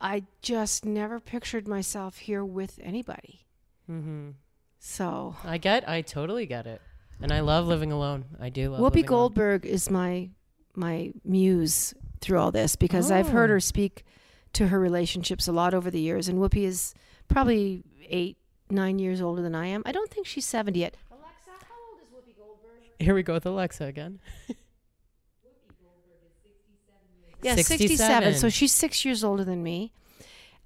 I 0.00 0.22
just 0.40 0.84
never 0.84 1.18
pictured 1.18 1.66
myself 1.66 2.18
here 2.18 2.44
with 2.44 2.78
anybody. 2.80 3.44
Mm-hmm. 3.90 4.30
So 4.78 5.34
I 5.44 5.58
get. 5.58 5.88
I 5.88 6.02
totally 6.02 6.46
get 6.46 6.68
it. 6.68 6.80
And 7.20 7.32
I 7.32 7.40
love 7.40 7.66
living 7.66 7.90
alone. 7.90 8.24
I 8.40 8.50
do 8.50 8.70
love. 8.70 8.80
Whoopi 8.80 8.84
living 8.84 9.08
alone. 9.08 9.18
Goldberg 9.18 9.66
is 9.66 9.90
my 9.90 10.30
my 10.76 11.10
muse 11.24 11.92
through 12.20 12.38
all 12.38 12.52
this 12.52 12.76
because 12.76 13.10
I've 13.10 13.30
heard 13.30 13.50
Oh. 13.50 13.54
her 13.54 13.60
speak 13.60 14.04
to 14.52 14.68
her 14.68 14.78
relationships 14.78 15.48
a 15.48 15.52
lot 15.52 15.74
over 15.74 15.90
the 15.90 16.00
years, 16.00 16.28
and 16.28 16.38
Whoopi 16.38 16.62
is 16.64 16.94
probably 17.26 17.82
eight, 18.08 18.36
nine 18.70 18.98
years 18.98 19.20
older 19.20 19.42
than 19.42 19.54
I 19.54 19.66
am. 19.66 19.82
I 19.86 19.92
don't 19.92 20.10
think 20.10 20.26
she's 20.26 20.46
seventy 20.46 20.80
yet. 20.80 20.94
Alexa, 21.10 21.64
how 21.66 21.74
old 21.90 22.00
is 22.02 22.08
Whoopi 22.08 22.36
Goldberg? 22.36 22.80
Here 22.98 23.14
we 23.14 23.22
go 23.22 23.34
with 23.34 23.46
Alexa 23.46 23.84
again. 23.84 24.20
Yeah, 27.42 27.54
67. 27.54 27.88
67. 27.88 28.34
So 28.34 28.48
she's 28.48 28.72
six 28.72 29.04
years 29.04 29.24
older 29.24 29.44
than 29.44 29.62
me. 29.62 29.92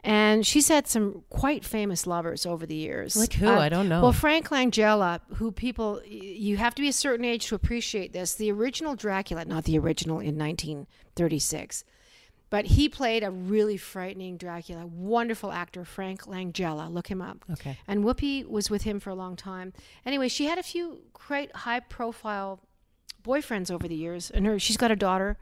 And 0.03 0.47
she's 0.47 0.69
had 0.69 0.87
some 0.87 1.23
quite 1.31 1.64
famous 1.64 2.07
lovers 2.07 2.45
over 2.45 2.67
the 2.67 2.75
years. 2.75 3.17
Like 3.17 3.33
who? 3.33 3.49
Uh, 3.49 3.59
I 3.59 3.71
don't 3.71 3.88
know. 3.88 4.03
Well, 4.03 4.12
Frank 4.12 4.51
Langella, 4.51 5.21
who 5.37 5.51
people, 5.51 6.03
you 6.05 6.59
have 6.59 6.75
to 6.75 6.83
be 6.83 6.88
a 6.88 6.93
certain 6.93 7.25
age 7.25 7.47
to 7.47 7.55
appreciate 7.55 8.12
this. 8.12 8.35
The 8.35 8.53
original 8.53 8.97
Dracula, 8.97 9.47
not 9.47 9.64
the 9.64 9.79
original 9.79 10.19
in 10.19 10.37
1936, 10.37 11.85
but 12.55 12.67
he 12.67 12.88
played 12.88 13.25
a 13.25 13.33
really 13.33 13.77
frightening 13.77 14.37
Dracula. 14.37 14.87
Wonderful 14.87 15.51
actor, 15.51 15.85
Frank 15.85 16.23
Langella. 16.27 16.88
Look 16.88 17.09
him 17.09 17.21
up. 17.21 17.45
okay. 17.51 17.77
And 17.88 18.05
Whoopi 18.05 18.49
was 18.49 18.71
with 18.71 18.83
him 18.83 19.01
for 19.01 19.11
a 19.11 19.14
long 19.17 19.35
time. 19.35 19.73
Anyway, 20.07 20.29
she 20.29 20.45
had 20.45 20.57
a 20.57 20.62
few 20.62 21.01
quite 21.14 21.51
high 21.57 21.81
profile 21.81 22.61
boyfriends 23.25 23.73
over 23.73 23.88
the 23.88 23.97
years. 23.97 24.31
And 24.31 24.47
her, 24.47 24.61
she's 24.61 24.77
got 24.77 24.93
a 24.93 24.95
daughter 24.95 25.37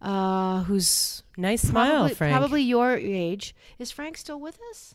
uh, 0.00 0.62
who's 0.62 1.22
Nice 1.36 1.60
smile, 1.60 1.90
probably, 1.90 2.14
Frank. 2.14 2.32
probably 2.32 2.62
your 2.62 2.96
age. 2.96 3.54
Is 3.78 3.90
Frank 3.90 4.16
still 4.16 4.40
with 4.40 4.58
us? 4.70 4.94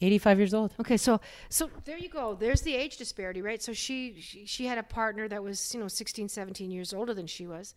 85 0.00 0.38
years 0.38 0.54
old. 0.54 0.72
Okay, 0.80 0.96
so 0.96 1.20
so 1.50 1.68
there 1.84 1.98
you 1.98 2.08
go. 2.08 2.34
There's 2.34 2.62
the 2.62 2.74
age 2.74 2.96
disparity, 2.96 3.42
right? 3.42 3.62
So 3.62 3.74
she, 3.74 4.18
she 4.18 4.46
she 4.46 4.64
had 4.64 4.78
a 4.78 4.82
partner 4.82 5.28
that 5.28 5.42
was, 5.42 5.74
you 5.74 5.80
know, 5.80 5.88
16, 5.88 6.30
17 6.30 6.70
years 6.70 6.94
older 6.94 7.12
than 7.12 7.26
she 7.26 7.46
was. 7.46 7.74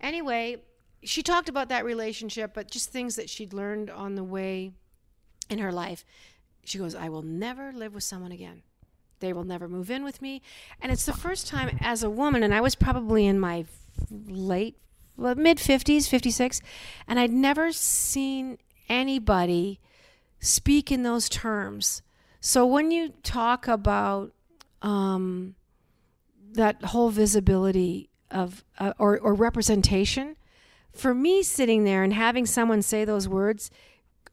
Anyway, 0.00 0.62
she 1.04 1.22
talked 1.22 1.48
about 1.48 1.68
that 1.68 1.84
relationship, 1.84 2.52
but 2.54 2.70
just 2.70 2.90
things 2.90 3.16
that 3.16 3.30
she'd 3.30 3.52
learned 3.52 3.90
on 3.90 4.14
the 4.14 4.24
way 4.24 4.72
in 5.48 5.58
her 5.58 5.72
life. 5.72 6.04
She 6.64 6.78
goes, 6.78 6.94
"I 6.94 7.08
will 7.08 7.22
never 7.22 7.72
live 7.72 7.94
with 7.94 8.04
someone 8.04 8.32
again. 8.32 8.62
They 9.20 9.32
will 9.32 9.44
never 9.44 9.68
move 9.68 9.90
in 9.90 10.04
with 10.04 10.22
me." 10.22 10.42
And 10.80 10.90
it's 10.90 11.06
the 11.06 11.12
first 11.12 11.46
time 11.46 11.78
as 11.80 12.02
a 12.02 12.10
woman, 12.10 12.42
and 12.42 12.54
I 12.54 12.60
was 12.60 12.74
probably 12.74 13.26
in 13.26 13.38
my 13.38 13.66
late 14.10 14.76
mid 15.16 15.58
50s, 15.58 16.08
56, 16.08 16.60
and 17.06 17.20
I'd 17.20 17.30
never 17.30 17.72
seen 17.72 18.58
anybody 18.88 19.80
speak 20.40 20.90
in 20.90 21.02
those 21.02 21.28
terms. 21.28 22.02
So 22.40 22.66
when 22.66 22.90
you 22.90 23.10
talk 23.22 23.66
about 23.66 24.32
um, 24.82 25.54
that 26.52 26.82
whole 26.84 27.10
visibility 27.10 28.10
of 28.30 28.64
uh, 28.78 28.92
or, 28.98 29.18
or 29.18 29.34
representation, 29.34 30.36
for 30.94 31.14
me 31.14 31.42
sitting 31.42 31.84
there 31.84 32.02
and 32.02 32.12
having 32.12 32.46
someone 32.46 32.82
say 32.82 33.04
those 33.04 33.28
words 33.28 33.70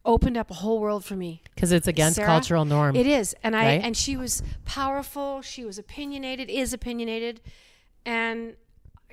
opened 0.04 0.36
up 0.36 0.50
a 0.50 0.54
whole 0.54 0.80
world 0.80 1.04
for 1.04 1.14
me. 1.14 1.42
Because 1.54 1.70
it's 1.72 1.86
against 1.86 2.16
Sarah, 2.16 2.26
cultural 2.26 2.64
norm. 2.64 2.96
It 2.96 3.06
is, 3.06 3.34
and 3.42 3.54
I 3.54 3.64
Right? 3.64 3.80
and 3.84 3.96
she 3.96 4.16
was 4.16 4.42
powerful. 4.64 5.42
She 5.42 5.64
was 5.64 5.78
opinionated, 5.78 6.50
is 6.50 6.72
opinionated, 6.72 7.40
and 8.04 8.56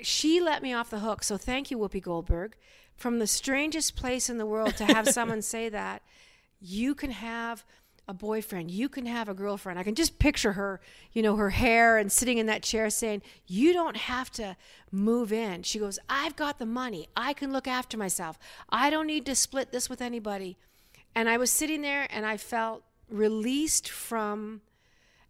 she 0.00 0.40
let 0.40 0.62
me 0.62 0.72
off 0.72 0.90
the 0.90 1.00
hook. 1.00 1.22
So 1.22 1.36
thank 1.36 1.70
you, 1.70 1.78
Whoopi 1.78 2.02
Goldberg. 2.02 2.56
From 2.96 3.18
the 3.18 3.26
strangest 3.26 3.96
place 3.96 4.28
in 4.28 4.38
the 4.38 4.46
world 4.46 4.76
to 4.76 4.84
have 4.84 5.08
someone 5.12 5.42
say 5.42 5.68
that, 5.68 6.02
you 6.60 6.94
can 6.94 7.10
have 7.12 7.64
a 8.10 8.14
boyfriend, 8.14 8.72
you 8.72 8.88
can 8.88 9.06
have 9.06 9.28
a 9.28 9.34
girlfriend. 9.34 9.78
I 9.78 9.84
can 9.84 9.94
just 9.94 10.18
picture 10.18 10.52
her, 10.54 10.80
you 11.12 11.22
know, 11.22 11.36
her 11.36 11.50
hair 11.50 11.96
and 11.96 12.10
sitting 12.10 12.38
in 12.38 12.46
that 12.46 12.64
chair 12.64 12.90
saying, 12.90 13.22
You 13.46 13.72
don't 13.72 13.96
have 13.96 14.30
to 14.32 14.56
move 14.90 15.32
in. 15.32 15.62
She 15.62 15.78
goes, 15.78 16.00
I've 16.08 16.34
got 16.34 16.58
the 16.58 16.66
money. 16.66 17.08
I 17.16 17.32
can 17.32 17.52
look 17.52 17.68
after 17.68 17.96
myself. 17.96 18.36
I 18.68 18.90
don't 18.90 19.06
need 19.06 19.24
to 19.26 19.36
split 19.36 19.70
this 19.70 19.88
with 19.88 20.02
anybody. 20.02 20.58
And 21.14 21.28
I 21.28 21.36
was 21.36 21.52
sitting 21.52 21.82
there 21.82 22.08
and 22.10 22.26
I 22.26 22.36
felt 22.36 22.82
released 23.08 23.88
from 23.88 24.60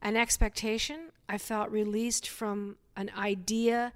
an 0.00 0.16
expectation. 0.16 1.10
I 1.28 1.36
felt 1.36 1.70
released 1.70 2.28
from 2.28 2.76
an 2.96 3.10
idea, 3.14 3.92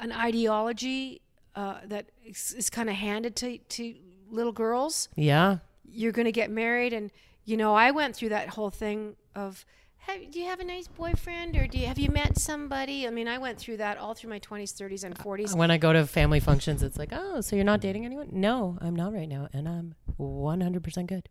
an 0.00 0.12
ideology 0.12 1.20
uh, 1.54 1.80
that 1.84 2.06
is, 2.24 2.54
is 2.56 2.70
kind 2.70 2.88
of 2.88 2.96
handed 2.96 3.36
to, 3.36 3.58
to 3.58 3.94
little 4.30 4.52
girls 4.52 5.08
yeah. 5.14 5.58
you're 5.88 6.10
going 6.10 6.24
to 6.24 6.32
get 6.32 6.50
married 6.50 6.92
and 6.92 7.10
you 7.44 7.56
know 7.56 7.74
i 7.74 7.90
went 7.90 8.14
through 8.16 8.28
that 8.30 8.48
whole 8.48 8.70
thing 8.70 9.16
of 9.34 9.64
have, 10.06 10.30
do 10.30 10.38
you 10.38 10.46
have 10.46 10.60
a 10.60 10.64
nice 10.64 10.86
boyfriend 10.86 11.56
or 11.56 11.66
do 11.66 11.78
you 11.78 11.86
have 11.86 11.98
you 11.98 12.10
met 12.10 12.38
somebody? 12.38 13.06
I 13.06 13.10
mean, 13.10 13.26
I 13.26 13.38
went 13.38 13.58
through 13.58 13.78
that 13.78 13.96
all 13.96 14.12
through 14.14 14.28
my 14.30 14.38
20s, 14.38 14.74
30s, 14.74 15.02
and 15.02 15.16
40s. 15.16 15.56
When 15.56 15.70
I 15.70 15.78
go 15.78 15.94
to 15.94 16.06
family 16.06 16.40
functions, 16.40 16.82
it's 16.82 16.98
like, 16.98 17.08
oh, 17.12 17.40
so 17.40 17.56
you're 17.56 17.64
not 17.64 17.80
dating 17.80 18.04
anyone? 18.04 18.28
No, 18.30 18.76
I'm 18.82 18.94
not 18.94 19.14
right 19.14 19.28
now, 19.28 19.48
and 19.54 19.66
I'm 19.66 19.94
100% 20.20 21.06
good. 21.06 21.30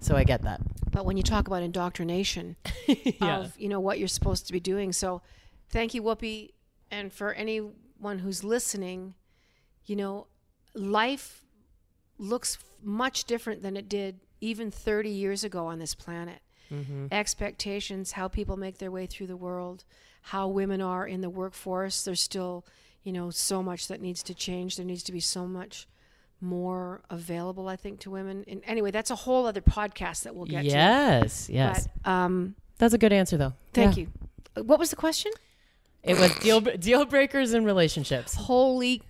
So 0.00 0.16
I 0.16 0.24
get 0.24 0.42
that. 0.42 0.60
But 0.90 1.04
when 1.04 1.18
you 1.18 1.22
talk 1.22 1.46
about 1.46 1.62
indoctrination 1.62 2.56
Yeah. 3.20 3.40
of 3.40 3.58
you 3.58 3.68
know 3.68 3.80
what 3.80 3.98
you're 3.98 4.08
supposed 4.08 4.46
to 4.46 4.52
be 4.52 4.60
doing, 4.60 4.92
so 4.92 5.20
thank 5.68 5.92
you, 5.92 6.02
Whoopi, 6.02 6.52
and 6.90 7.12
for 7.12 7.32
anyone 7.34 8.20
who's 8.20 8.42
listening, 8.42 9.14
you 9.84 9.96
know, 9.96 10.28
life 10.74 11.42
looks 12.16 12.58
much 12.82 13.24
different 13.24 13.62
than 13.62 13.76
it 13.76 13.88
did 13.88 14.20
even 14.44 14.70
30 14.70 15.08
years 15.10 15.42
ago 15.44 15.66
on 15.66 15.78
this 15.78 15.94
planet. 15.94 16.40
Mm-hmm. 16.72 17.06
Expectations, 17.12 18.12
how 18.12 18.28
people 18.28 18.56
make 18.56 18.78
their 18.78 18.90
way 18.90 19.06
through 19.06 19.26
the 19.26 19.36
world, 19.36 19.84
how 20.22 20.48
women 20.48 20.80
are 20.80 21.06
in 21.06 21.20
the 21.20 21.30
workforce. 21.30 22.02
There's 22.04 22.20
still, 22.20 22.64
you 23.02 23.12
know, 23.12 23.30
so 23.30 23.62
much 23.62 23.88
that 23.88 24.00
needs 24.00 24.22
to 24.24 24.34
change. 24.34 24.76
There 24.76 24.86
needs 24.86 25.02
to 25.04 25.12
be 25.12 25.20
so 25.20 25.46
much 25.46 25.86
more 26.40 27.02
available, 27.10 27.68
I 27.68 27.76
think, 27.76 28.00
to 28.00 28.10
women. 28.10 28.44
And 28.48 28.60
anyway, 28.64 28.90
that's 28.90 29.10
a 29.10 29.14
whole 29.14 29.46
other 29.46 29.60
podcast 29.60 30.24
that 30.24 30.34
we'll 30.34 30.46
get 30.46 30.62
to. 30.62 30.66
Yes, 30.68 31.48
yes. 31.48 31.88
Um, 32.04 32.54
That's 32.78 32.92
a 32.94 32.98
good 32.98 33.12
answer, 33.12 33.36
though. 33.36 33.52
thank 33.72 33.96
Yeah. 33.96 34.04
you. 34.56 34.62
What 34.64 34.78
was 34.78 34.90
the 34.90 34.96
question? 34.96 35.32
It 36.02 36.18
was 36.18 36.34
deal 36.40 36.60
deal 36.60 37.04
breakers 37.06 37.54
in 37.54 37.64
relationships. 37.64 38.34
Holy. 38.34 39.02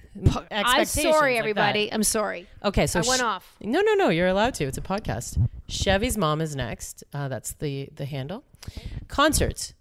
I'm 0.50 0.85
sorry, 0.85 1.33
like 1.33 1.38
everybody. 1.40 1.92
I'm 1.92 2.03
sorry. 2.03 2.46
Okay, 2.64 2.87
so 2.87 3.00
I 3.00 3.03
went 3.07 3.20
sh- 3.20 3.24
off. 3.24 3.57
No, 3.61 3.81
no, 3.81 3.94
no. 3.94 4.09
You're 4.11 4.29
allowed 4.29 4.55
to. 4.55 4.64
It's 4.64 4.79
a 4.79 4.83
podcast. 4.83 5.44
Chevy's 5.68 6.16
mom 6.16 6.40
is 6.40 6.55
next. 6.55 7.05
Uh, 7.12 7.29
that's 7.29 7.53
the 7.55 7.88
the 7.94 8.05
handle. 8.05 8.44
Concerts. 9.09 9.74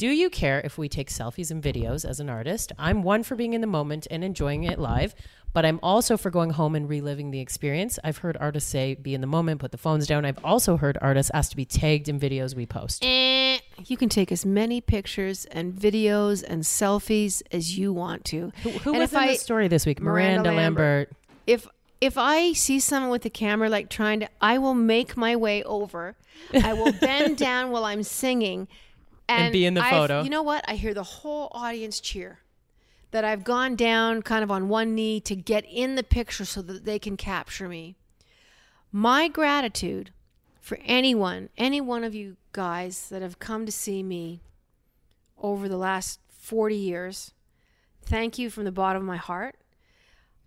Do 0.00 0.08
you 0.08 0.30
care 0.30 0.62
if 0.64 0.78
we 0.78 0.88
take 0.88 1.10
selfies 1.10 1.50
and 1.50 1.62
videos 1.62 2.08
as 2.08 2.20
an 2.20 2.30
artist? 2.30 2.72
I'm 2.78 3.02
one 3.02 3.22
for 3.22 3.36
being 3.36 3.52
in 3.52 3.60
the 3.60 3.66
moment 3.66 4.06
and 4.10 4.24
enjoying 4.24 4.64
it 4.64 4.78
live, 4.78 5.14
but 5.52 5.66
I'm 5.66 5.78
also 5.82 6.16
for 6.16 6.30
going 6.30 6.48
home 6.48 6.74
and 6.74 6.88
reliving 6.88 7.32
the 7.32 7.40
experience. 7.40 7.98
I've 8.02 8.16
heard 8.16 8.38
artists 8.40 8.70
say 8.70 8.94
be 8.94 9.12
in 9.12 9.20
the 9.20 9.26
moment, 9.26 9.60
put 9.60 9.72
the 9.72 9.76
phones 9.76 10.06
down. 10.06 10.24
I've 10.24 10.42
also 10.42 10.78
heard 10.78 10.96
artists 11.02 11.30
ask 11.34 11.50
to 11.50 11.56
be 11.56 11.66
tagged 11.66 12.08
in 12.08 12.18
videos 12.18 12.54
we 12.54 12.64
post. 12.64 13.04
Eh, 13.04 13.58
you 13.84 13.98
can 13.98 14.08
take 14.08 14.32
as 14.32 14.46
many 14.46 14.80
pictures 14.80 15.44
and 15.50 15.74
videos 15.74 16.42
and 16.48 16.62
selfies 16.62 17.42
as 17.52 17.76
you 17.76 17.92
want 17.92 18.24
to. 18.24 18.52
Who, 18.62 18.70
who 18.70 18.92
was 18.94 19.12
in 19.12 19.18
I- 19.18 19.26
the 19.32 19.34
story 19.34 19.68
this 19.68 19.84
week? 19.84 20.00
Miranda 20.00 20.44
Miranda, 20.44 20.52
Lambert. 20.52 21.08
Lambert. 21.08 21.16
If 21.46 21.68
if 22.00 22.16
I 22.16 22.54
see 22.54 22.80
someone 22.80 23.10
with 23.10 23.26
a 23.26 23.30
camera 23.30 23.68
like 23.68 23.90
trying 23.90 24.20
to, 24.20 24.30
I 24.40 24.56
will 24.56 24.72
make 24.72 25.14
my 25.18 25.36
way 25.36 25.62
over. 25.64 26.16
I 26.54 26.72
will 26.72 26.92
bend 27.00 27.36
down 27.36 27.70
while 27.70 27.84
I'm 27.84 28.02
singing, 28.02 28.68
and, 29.30 29.52
be 29.52 29.66
in 29.66 29.74
the 29.74 29.82
I've- 29.82 29.90
photo. 29.96 30.22
You 30.22 30.30
know 30.30 30.42
what? 30.42 30.64
I 30.68 30.74
hear 30.74 30.94
the 30.94 31.02
whole 31.02 31.48
audience 31.52 32.00
cheer. 32.00 32.40
That 33.12 33.24
I've 33.24 33.42
gone 33.42 33.74
down 33.74 34.22
kind 34.22 34.44
of 34.44 34.52
on 34.52 34.68
one 34.68 34.94
knee 34.94 35.20
to 35.22 35.34
get 35.34 35.64
in 35.64 35.96
the 35.96 36.04
picture 36.04 36.44
so 36.44 36.62
that 36.62 36.84
they 36.84 36.98
can 36.98 37.16
capture 37.16 37.68
me. 37.68 37.96
My 38.92 39.26
gratitude 39.26 40.12
for 40.60 40.78
anyone, 40.84 41.48
any 41.58 41.80
one 41.80 42.04
of 42.04 42.14
you 42.14 42.36
guys 42.52 43.08
that 43.08 43.20
have 43.22 43.40
come 43.40 43.66
to 43.66 43.72
see 43.72 44.02
me 44.04 44.42
over 45.38 45.68
the 45.68 45.76
last 45.76 46.20
40 46.28 46.76
years. 46.76 47.32
Thank 48.02 48.38
you 48.38 48.48
from 48.48 48.64
the 48.64 48.72
bottom 48.72 49.02
of 49.02 49.06
my 49.08 49.16
heart. 49.16 49.56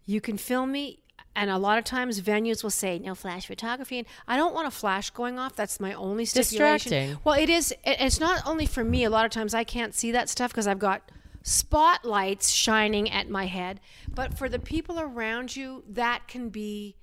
You 0.05 0.21
can 0.21 0.37
film 0.37 0.71
me, 0.71 0.99
and 1.35 1.49
a 1.49 1.57
lot 1.57 1.77
of 1.77 1.83
times 1.83 2.21
venues 2.21 2.63
will 2.63 2.69
say 2.69 2.99
no 2.99 3.15
flash 3.15 3.47
photography, 3.47 3.97
and 3.99 4.07
I 4.27 4.37
don't 4.37 4.53
want 4.53 4.67
a 4.67 4.71
flash 4.71 5.09
going 5.09 5.39
off. 5.39 5.55
That's 5.55 5.79
my 5.79 5.93
only 5.93 6.25
stipulation. 6.25 6.89
Distracting. 6.91 7.17
Well, 7.23 7.35
it 7.39 7.49
is. 7.49 7.71
it- 7.83 7.97
It's 7.99 8.19
not 8.19 8.41
only 8.45 8.65
for 8.65 8.83
me. 8.83 9.03
A 9.03 9.09
lot 9.09 9.25
of 9.25 9.31
times 9.31 9.53
I 9.53 9.63
can't 9.63 9.93
see 9.95 10.11
that 10.11 10.29
stuff 10.29 10.51
because 10.51 10.67
I've 10.67 10.79
got 10.79 11.01
spotlights 11.41 12.49
shining 12.49 13.09
at 13.11 13.29
my 13.29 13.45
head. 13.45 13.79
But 14.13 14.37
for 14.37 14.47
the 14.49 14.59
people 14.59 14.99
around 14.99 15.55
you, 15.55 15.83
that 15.89 16.27
can 16.27 16.49
be 16.49 16.95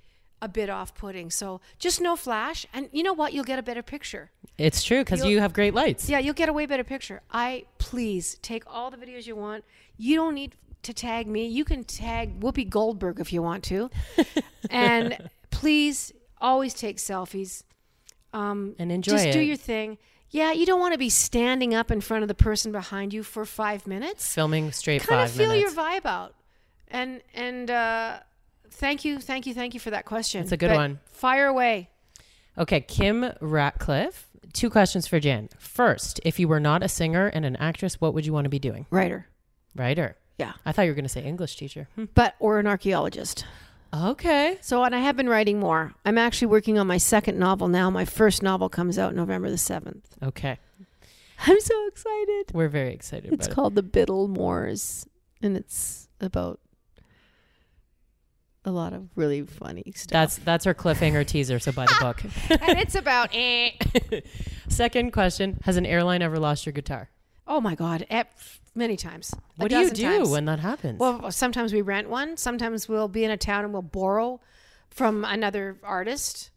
a 0.43 0.49
bit 0.49 0.71
off-putting. 0.71 1.31
So 1.31 1.61
just 1.79 2.01
no 2.01 2.17
flash, 2.17 2.65
and 2.73 2.89
you 2.93 3.03
know 3.03 3.13
what? 3.13 3.33
You'll 3.35 3.45
get 3.45 3.59
a 3.59 3.63
better 3.63 3.83
picture. 3.83 4.31
It's 4.57 4.83
true 4.83 5.01
because 5.01 5.25
you 5.25 5.41
have 5.41 5.53
great 5.53 5.75
lights. 5.75 6.09
Yeah, 6.09 6.19
you'll 6.19 6.35
get 6.35 6.49
a 6.49 6.53
way 6.53 6.67
better 6.67 6.85
picture. 6.85 7.21
I 7.31 7.65
please 7.79 8.39
take 8.43 8.63
all 8.67 8.91
the 8.91 8.97
videos 8.97 9.27
you 9.27 9.37
want. 9.37 9.65
You 9.99 10.17
don't 10.17 10.35
need 10.35 10.55
to 10.83 10.95
tag 10.95 11.27
me. 11.27 11.47
You 11.47 11.65
can 11.65 11.85
tag 11.85 12.41
Whoopi 12.41 12.69
Goldberg 12.69 13.21
if 13.21 13.33
you 13.33 13.43
want 13.43 13.65
to. 13.65 13.91
and 14.71 15.29
please 15.51 16.13
always 16.41 16.75
take 16.75 16.97
selfies. 16.99 17.63
Um, 18.33 18.75
And 18.79 18.91
enjoy 18.93 19.13
just 19.13 19.33
do 19.33 19.41
your 19.41 19.57
thing. 19.57 19.99
Yeah, 20.31 20.53
you 20.53 20.65
don't 20.65 20.79
want 20.79 20.93
to 20.95 20.99
be 20.99 21.09
standing 21.11 21.75
up 21.75 21.91
in 21.91 22.01
front 22.01 22.23
of 22.23 22.29
the 22.29 22.35
person 22.35 22.71
behind 22.71 23.13
you 23.13 23.23
for 23.25 23.45
five 23.45 23.87
minutes. 23.87 24.33
Filming 24.33 24.71
straight 24.71 25.01
Kind 25.03 25.19
five 25.21 25.29
of 25.31 25.35
feel 25.37 25.49
minutes. 25.49 25.75
your 25.75 25.85
vibe 25.85 26.07
out. 26.07 26.35
And 26.89 27.21
and 27.35 27.71
uh, 27.71 28.21
thank 28.71 29.05
you, 29.05 29.19
thank 29.19 29.47
you, 29.47 29.55
thank 29.55 29.75
you 29.75 29.81
for 29.81 29.91
that 29.91 30.05
question. 30.05 30.43
It's 30.43 30.53
a 30.53 30.57
good 30.57 30.69
But 30.69 30.77
one. 30.77 31.01
Fire 31.11 31.47
away. 31.47 31.91
Okay, 32.57 32.81
Kim 32.81 33.33
Ratcliffe. 33.41 34.29
Two 34.53 34.71
questions 34.71 35.07
for 35.07 35.19
Jann. 35.21 35.49
First, 35.59 36.21
if 36.25 36.39
you 36.41 36.47
were 36.49 36.59
not 36.61 36.83
a 36.83 36.89
singer 36.89 37.27
and 37.29 37.45
an 37.45 37.57
actress, 37.57 38.01
what 38.01 38.15
would 38.15 38.27
you 38.27 38.33
want 38.33 38.45
to 38.45 38.49
be 38.51 38.59
doing? 38.59 38.87
Writer. 38.91 39.27
Writer. 39.77 40.17
Yeah. 40.41 40.53
I 40.65 40.73
thought 40.73 40.83
you 40.83 40.91
were 40.91 40.95
going 40.95 41.05
to 41.05 41.11
say 41.11 41.23
English 41.23 41.57
teacher. 41.57 41.87
Hmm. 41.95 42.07
But 42.15 42.35
or 42.39 42.59
an 42.59 42.67
archaeologist. 42.67 43.45
Okay. 43.93 44.57
So, 44.63 44.83
and 44.83 44.95
I 44.95 45.01
have 45.01 45.17
been 45.17 45.29
writing 45.29 45.61
more. 45.61 45.93
I'm 46.07 46.17
actually 46.17 46.47
working 46.47 46.79
on 46.79 46.87
my 46.87 46.97
second 46.97 47.39
novel 47.39 47.69
now. 47.69 47.91
My 47.91 48.07
first 48.07 48.43
novel 48.43 48.71
comes 48.71 48.99
out 48.99 49.15
November 49.15 49.51
the 49.51 49.57
7th. 49.57 50.03
Okay. 50.23 50.59
I'm 51.47 51.61
so 51.61 51.87
excited. 51.89 52.53
We're 52.55 52.69
very 52.69 52.95
excited 52.95 53.33
It's 53.33 53.49
called 53.49 53.75
The 53.75 53.83
Bittlemores, 53.83 55.07
and 55.43 55.57
it's 55.57 56.09
about 56.21 56.61
a 58.65 58.71
lot 58.71 58.93
of 58.93 59.09
really 59.17 59.43
funny 59.43 59.93
stuff. 59.97 60.13
That's 60.13 60.37
that's 60.37 60.67
our 60.67 60.75
cliffhanger 60.75 61.27
teaser, 61.27 61.59
so 61.59 61.73
buy 61.73 61.87
the 61.87 61.97
book. 62.01 62.23
and 62.51 62.79
it's 62.79 62.95
about, 62.95 63.31
eh. 63.33 63.71
Second 64.69 65.13
question, 65.13 65.59
has 65.65 65.79
an 65.79 65.87
airline 65.87 66.21
ever 66.21 66.39
lost 66.39 66.67
your 66.67 66.75
guitar? 66.75 67.09
Oh 67.47 67.61
my 67.61 67.75
God, 67.75 68.07
many 68.75 68.97
times. 68.97 69.35
What 69.57 69.71
do 69.71 69.79
you 69.79 69.91
do 69.91 70.03
times. 70.19 70.31
when 70.31 70.45
that 70.47 70.61
happens? 70.61 70.99
Well, 70.99 71.31
sometimes 71.33 71.73
we 71.73 71.83
rent 71.83 72.09
one. 72.09 72.37
Sometimes 72.37 72.89
we'll 72.89 73.09
be 73.09 73.25
in 73.25 73.31
a 73.31 73.37
town 73.37 73.65
and 73.65 73.73
we'll 73.73 73.83
borrow 73.83 74.41
from 74.91 75.25
another 75.25 75.79
artist. 75.83 76.51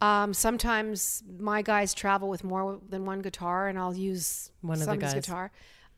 Um, 0.00 0.32
sometimes 0.32 1.22
my 1.38 1.60
guys 1.62 1.92
travel 1.92 2.28
with 2.28 2.42
more 2.42 2.80
than 2.88 3.04
one 3.04 3.20
guitar, 3.20 3.68
and 3.68 3.78
I'll 3.78 3.94
use 3.94 4.50
One 4.62 4.80
of 4.80 4.86
the 4.86 4.96
guys. 4.96 5.14
guitar. 5.14 5.50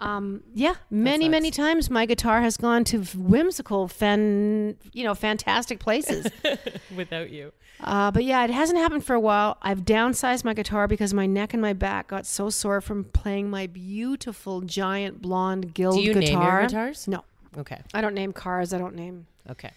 Um, 0.03 0.43
yeah, 0.55 0.75
many 0.91 1.29
many 1.29 1.51
times 1.51 1.89
my 1.89 2.07
guitar 2.07 2.41
has 2.43 2.57
gone 2.57 2.83
to 2.85 3.03
whimsical, 3.17 3.87
fan, 3.89 4.77
you 4.93 5.05
know, 5.05 5.15
fantastic 5.15 5.79
places. 5.79 6.27
Without 6.97 7.31
you. 7.31 7.53
uh, 7.81 8.11
but 8.11 8.25
yeah, 8.25 8.43
it 8.45 8.51
hasn't 8.51 8.79
happened 8.81 9.05
for 9.05 9.15
a 9.15 9.21
while. 9.21 9.59
I've 9.63 9.81
downsized 9.83 10.45
my 10.45 10.55
guitar 10.55 10.89
because 10.89 11.15
my 11.15 11.27
neck 11.27 11.53
and 11.55 11.63
my 11.63 11.73
back 11.73 12.09
got 12.09 12.27
so 12.27 12.51
sore 12.51 12.81
from 12.81 13.05
playing 13.05 13.49
my 13.49 13.69
beautiful 13.69 14.61
giant 14.63 15.23
blonde 15.23 15.73
Guild 15.73 15.97
Do 15.97 16.03
you 16.03 16.15
guitar. 16.15 16.23
name 16.31 16.43
your 16.43 16.63
guitars? 16.63 17.07
No, 17.07 17.23
Okay. 17.57 17.81
I 17.95 18.01
don't 18.01 18.15
name 18.15 18.33
cars. 18.33 18.73
I 18.73 18.79
don't 18.79 18.97
name 18.97 19.27
Okay. 19.51 19.71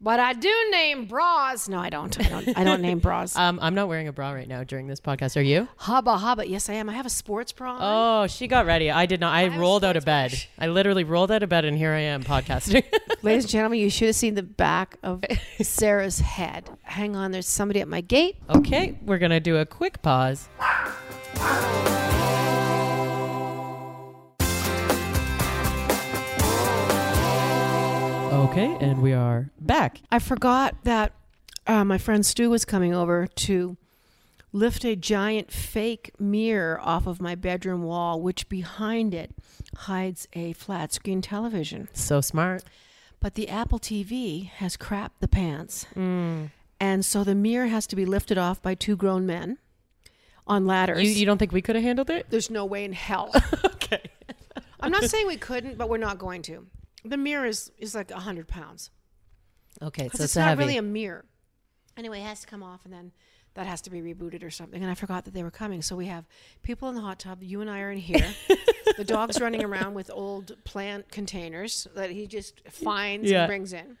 But 0.00 0.20
I 0.20 0.32
do 0.32 0.52
name 0.70 1.06
bras. 1.06 1.68
No, 1.68 1.78
I 1.78 1.90
don't. 1.90 2.18
I 2.18 2.28
don't. 2.28 2.58
I 2.58 2.64
don't 2.64 2.80
name 2.82 2.98
bras. 2.98 3.36
Um, 3.48 3.58
I'm 3.62 3.74
not 3.74 3.88
wearing 3.88 4.08
a 4.08 4.12
bra 4.12 4.30
right 4.32 4.48
now 4.48 4.64
during 4.64 4.86
this 4.88 5.00
podcast. 5.00 5.36
Are 5.36 5.42
you? 5.42 5.68
Hubba 5.76 6.16
hubba. 6.18 6.48
Yes, 6.48 6.68
I 6.68 6.74
am. 6.74 6.88
I 6.88 6.92
have 6.94 7.06
a 7.06 7.10
sports 7.10 7.52
bra. 7.52 7.74
on. 7.76 7.78
Oh, 7.80 8.26
she 8.26 8.46
got 8.46 8.66
ready. 8.66 8.90
I 8.90 9.06
did 9.06 9.20
not. 9.20 9.32
I, 9.34 9.42
a 9.42 9.58
rolled 9.58 9.84
out 9.84 9.96
of 9.96 10.04
bed. 10.04 10.34
I 10.58 10.66
literally 10.68 11.04
rolled 11.04 11.30
out 11.30 11.42
of 11.42 11.48
bed, 11.48 11.64
and 11.64 11.76
here 11.76 11.92
I 11.92 12.00
am 12.00 12.22
podcasting. 12.24 12.84
Ladies 13.22 13.44
and 13.44 13.50
gentlemen, 13.50 13.78
you 13.78 13.90
should 13.90 14.08
have 14.08 14.16
seen 14.16 14.34
the 14.34 14.42
back 14.42 14.96
of 15.02 15.24
Sarah's 15.60 16.20
head. 16.20 16.68
Hang 16.82 17.16
on, 17.16 17.30
there's 17.32 17.48
somebody 17.48 17.80
at 17.80 17.88
my 17.88 18.00
gate. 18.00 18.36
okay, 18.50 18.98
we're 19.02 19.18
gonna 19.18 19.40
do 19.40 19.56
a 19.56 19.66
quick 19.66 20.02
pause. 20.02 20.48
Okay, 28.38 28.76
and 28.80 29.02
we 29.02 29.12
are 29.12 29.50
back. 29.60 30.00
I 30.12 30.20
forgot 30.20 30.76
that 30.84 31.12
uh, 31.66 31.84
my 31.84 31.98
friend 31.98 32.24
Stu 32.24 32.50
was 32.50 32.64
coming 32.64 32.94
over 32.94 33.26
to 33.26 33.76
lift 34.52 34.84
a 34.84 34.94
giant 34.94 35.50
fake 35.50 36.12
mirror 36.20 36.80
off 36.80 37.08
of 37.08 37.20
my 37.20 37.34
bedroom 37.34 37.82
wall, 37.82 38.22
which 38.22 38.48
behind 38.48 39.12
it 39.12 39.34
hides 39.76 40.28
a 40.34 40.52
flat 40.52 40.92
screen 40.92 41.20
television. 41.20 41.88
So 41.94 42.20
smart. 42.20 42.62
But 43.18 43.34
the 43.34 43.48
Apple 43.48 43.80
TV 43.80 44.48
has 44.48 44.76
crapped 44.76 45.18
the 45.18 45.28
pants. 45.28 45.86
And 45.96 47.04
so 47.04 47.24
the 47.24 47.34
mirror 47.34 47.66
has 47.66 47.88
to 47.88 47.96
be 47.96 48.06
lifted 48.06 48.38
off 48.38 48.62
by 48.62 48.76
two 48.76 48.96
grown 48.96 49.26
men 49.26 49.58
on 50.46 50.64
ladders. 50.64 51.02
You, 51.02 51.10
you 51.10 51.26
don't 51.26 51.38
think 51.38 51.50
we 51.50 51.60
could 51.60 51.74
have 51.74 51.84
handled 51.84 52.08
it? 52.08 52.26
There's 52.30 52.50
no 52.50 52.64
way 52.64 52.84
in 52.84 52.92
hell. 52.92 53.32
okay. 53.64 54.04
I'm 54.78 54.92
not 54.92 55.04
saying 55.04 55.26
we 55.26 55.36
couldn't, 55.36 55.76
but 55.76 55.88
we're 55.88 55.98
not 55.98 56.18
going 56.18 56.42
to. 56.42 56.66
The 57.04 57.16
mirror 57.16 57.46
is, 57.46 57.70
is 57.78 57.94
like 57.94 58.10
a 58.10 58.14
100 58.14 58.48
pounds. 58.48 58.90
Okay, 59.82 60.04
so 60.04 60.06
it's 60.14 60.20
it's 60.20 60.36
not 60.36 60.48
heavy. 60.48 60.58
really 60.60 60.76
a 60.76 60.82
mirror. 60.82 61.24
Anyway, 61.96 62.20
it 62.20 62.24
has 62.24 62.40
to 62.40 62.46
come 62.46 62.62
off, 62.62 62.84
and 62.84 62.92
then 62.92 63.12
that 63.54 63.66
has 63.66 63.80
to 63.82 63.90
be 63.90 64.00
rebooted 64.00 64.42
or 64.44 64.50
something. 64.50 64.80
And 64.82 64.90
I 64.90 64.94
forgot 64.94 65.24
that 65.24 65.34
they 65.34 65.42
were 65.42 65.50
coming. 65.50 65.82
So 65.82 65.96
we 65.96 66.06
have 66.06 66.24
people 66.62 66.88
in 66.88 66.94
the 66.94 67.00
hot 67.00 67.18
tub. 67.18 67.42
You 67.42 67.60
and 67.60 67.70
I 67.70 67.80
are 67.80 67.90
in 67.90 67.98
here. 67.98 68.26
the 68.96 69.04
dog's 69.04 69.40
running 69.40 69.64
around 69.64 69.94
with 69.94 70.10
old 70.12 70.52
plant 70.64 71.10
containers 71.10 71.86
that 71.94 72.10
he 72.10 72.26
just 72.26 72.60
finds 72.68 73.30
Yeah. 73.30 73.42
and 73.42 73.48
brings 73.48 73.72
in. 73.72 73.98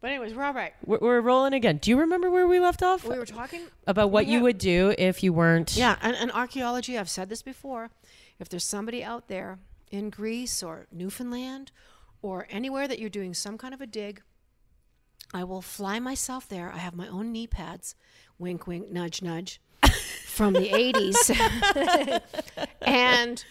But 0.00 0.10
anyways, 0.10 0.34
we're 0.34 0.44
all 0.44 0.52
right. 0.52 0.74
We're, 0.84 0.98
we're 0.98 1.20
rolling 1.20 1.54
again. 1.54 1.78
Do 1.78 1.90
you 1.90 1.98
remember 1.98 2.30
where 2.30 2.46
we 2.46 2.60
left 2.60 2.82
off? 2.82 3.04
We 3.06 3.18
were 3.18 3.24
talking. 3.24 3.62
About 3.86 4.10
what 4.10 4.26
you 4.26 4.40
would 4.42 4.58
do 4.58 4.94
if 4.98 5.22
you 5.22 5.32
weren't. 5.32 5.76
Yeah, 5.76 5.96
and, 6.02 6.14
and 6.16 6.30
archaeology, 6.32 6.98
I've 6.98 7.08
said 7.08 7.30
this 7.30 7.40
before. 7.40 7.90
If 8.38 8.50
there's 8.50 8.64
somebody 8.64 9.02
out 9.02 9.28
there 9.28 9.58
in 9.90 10.10
Greece 10.10 10.62
or 10.62 10.86
Newfoundland 10.92 11.72
or 12.24 12.46
anywhere 12.48 12.88
that 12.88 12.98
you're 12.98 13.10
doing 13.10 13.34
some 13.34 13.58
kind 13.58 13.74
of 13.74 13.82
a 13.82 13.86
dig, 13.86 14.22
I 15.34 15.44
will 15.44 15.60
fly 15.60 15.98
myself 16.00 16.48
there. 16.48 16.72
I 16.72 16.78
have 16.78 16.94
my 16.94 17.06
own 17.06 17.32
knee 17.32 17.46
pads, 17.46 17.94
wink, 18.38 18.66
wink, 18.66 18.90
nudge, 18.90 19.20
nudge, 19.20 19.60
from 20.24 20.54
the 20.54 20.70
80s. 20.70 22.22
and 22.80 23.44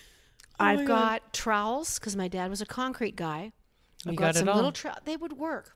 oh 0.60 0.66
I've 0.66 0.80
Oh 0.80 0.86
God. 0.88 0.88
got 0.88 1.34
trowels 1.34 2.00
because 2.00 2.16
my 2.16 2.28
dad 2.28 2.50
was 2.50 2.62
a 2.62 2.66
concrete 2.66 3.16
guy. 3.16 3.52
I've 4.08 4.14
You 4.14 4.18
got, 4.18 4.26
got 4.26 4.36
it 4.36 4.40
some 4.40 4.50
all. 4.50 4.56
little 4.56 4.72
trowels. 4.72 5.02
They 5.06 5.18
would 5.18 5.34
work. 5.34 5.76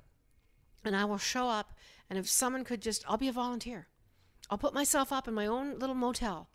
And 0.83 0.95
I 0.95 1.05
will 1.05 1.19
show 1.19 1.47
up. 1.49 1.73
And 2.09 2.17
if 2.17 2.27
someone 2.27 2.63
could 2.63 2.81
just, 2.81 3.05
I'll 3.07 3.17
be 3.17 3.27
a 3.27 3.31
volunteer. 3.33 3.89
I'll 4.49 4.57
put 4.57 4.73
myself 4.73 5.13
up 5.13 5.27
in 5.27 5.35
my 5.35 5.45
own 5.45 5.77
little 5.77 5.95
motel. 5.95 6.49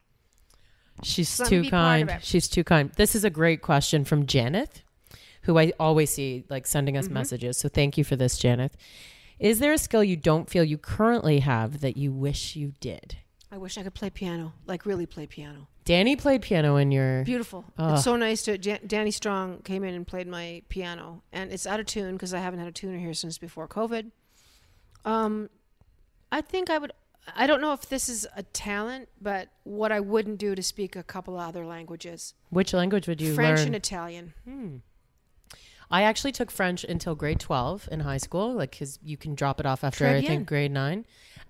She's 1.05 1.39
Let 1.39 1.49
too 1.49 1.63
be 1.63 1.71
part 1.71 2.03
of 2.03 2.09
kind. 2.09 2.25
She's 2.25 2.49
too 2.49 2.65
kind. 2.65 2.91
This 2.97 3.15
is 3.15 3.23
a 3.25 3.31
great 3.31 3.63
question 3.63 4.05
from 4.05 4.27
Janet, 4.27 4.83
who 5.43 5.59
I 5.59 5.73
always 5.79 6.11
see 6.11 6.45
like 6.49 6.67
sending 6.67 6.95
Mm-hmm. 6.95 7.05
us 7.05 7.11
messages. 7.11 7.57
So 7.59 7.69
thank 7.69 7.97
you 7.99 8.05
for 8.05 8.17
this, 8.17 8.39
Janet. 8.39 8.75
Is 9.39 9.59
there 9.59 9.73
a 9.73 9.79
skill 9.79 10.05
you 10.05 10.17
don't 10.17 10.49
feel 10.49 10.63
you 10.65 10.79
currently 10.79 11.41
have 11.41 11.81
that 11.81 11.97
you 11.97 12.13
wish 12.13 12.55
you 12.57 12.75
did? 12.81 13.17
I 13.51 13.59
wish 13.59 13.77
I 13.77 13.83
could 13.83 13.95
play 13.95 14.09
piano, 14.09 14.55
like 14.67 14.87
really 14.87 15.05
play 15.05 15.27
piano. 15.27 15.69
Danny 15.85 16.15
played 16.17 16.43
piano 16.43 16.77
in 16.77 16.93
your. 16.93 17.25
Beautiful. 17.25 17.65
Ugh. 17.77 17.95
It's 17.95 18.05
so 18.05 18.15
nice 18.17 18.43
to. 18.45 18.57
Jan- 18.57 18.81
Danny 18.87 19.11
Strong 19.11 19.63
came 19.63 19.83
in 19.85 19.95
and 19.95 20.07
played 20.07 20.29
my 20.29 20.63
piano, 20.69 21.23
and 21.33 21.53
it's 21.53 21.67
out 21.67 21.81
of 21.81 21.87
tune 21.87 22.13
because 22.15 22.33
I 22.33 22.39
haven't 22.39 22.61
had 22.61 22.69
a 22.69 22.73
tuner 22.73 22.99
here 22.99 23.13
since 23.15 23.37
before 23.39 23.67
COVID. 23.67 24.13
Um, 25.05 25.51
I 26.31 26.41
think 26.41 26.71
I 26.71 26.79
would. 26.79 26.93
I 27.37 27.47
don't 27.47 27.61
know 27.61 27.73
if 27.73 27.89
this 27.89 28.09
is 28.09 28.27
a 28.37 28.43
talent, 28.43 29.09
but 29.21 29.49
what 29.65 29.93
I 29.93 30.01
wouldn't 30.01 30.39
do 30.39 30.55
to 30.55 30.63
speak 30.63 30.97
a 30.97 31.03
couple 31.03 31.35
of 31.39 31.41
other 31.49 31.67
languages, 31.67 32.35
Which 32.51 32.73
language 32.73 33.07
would 33.09 33.21
you 33.21 33.35
French 33.35 33.59
learn? 33.59 33.67
and 33.69 33.77
Italian. 33.77 34.35
Hmm. 34.45 34.77
I 35.93 36.03
actually 36.05 36.33
took 36.33 36.51
French 36.51 36.85
until 36.85 37.15
grade 37.15 37.39
12 37.39 37.89
in 37.93 38.01
high 38.01 38.17
school, 38.17 38.55
like, 38.55 38.71
because 38.71 38.99
you 39.05 39.17
can 39.19 39.35
drop 39.35 39.61
it 39.61 39.67
off 39.67 39.85
after, 39.85 40.07
Très 40.07 40.17
I 40.17 40.21
bien. 40.21 40.27
think, 40.27 40.49
grade 40.49 40.73
9. 40.73 41.05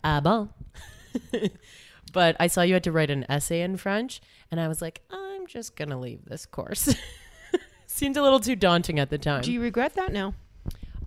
Ah 0.05 0.20
bon. 0.20 0.50
but 2.12 2.37
I 2.40 2.48
saw 2.48 2.62
you 2.62 2.74
had 2.74 2.85
to 2.85 2.92
write 2.92 3.11
an 3.11 3.24
essay 3.28 3.62
in 3.62 3.76
French, 3.76 4.20
and 4.50 4.61
I 4.61 4.66
was 4.66 4.83
like, 4.83 5.02
I'm 5.11 5.46
just 5.46 5.76
going 5.76 5.90
to 5.90 5.96
leave 5.96 6.24
this 6.24 6.44
course. 6.44 6.92
Seemed 7.87 8.16
a 8.16 8.22
little 8.22 8.40
too 8.40 8.57
daunting 8.57 8.98
at 8.98 9.11
the 9.11 9.18
time. 9.18 9.42
Do 9.42 9.52
you 9.52 9.61
regret 9.61 9.94
that? 9.94 10.12
now? 10.12 10.35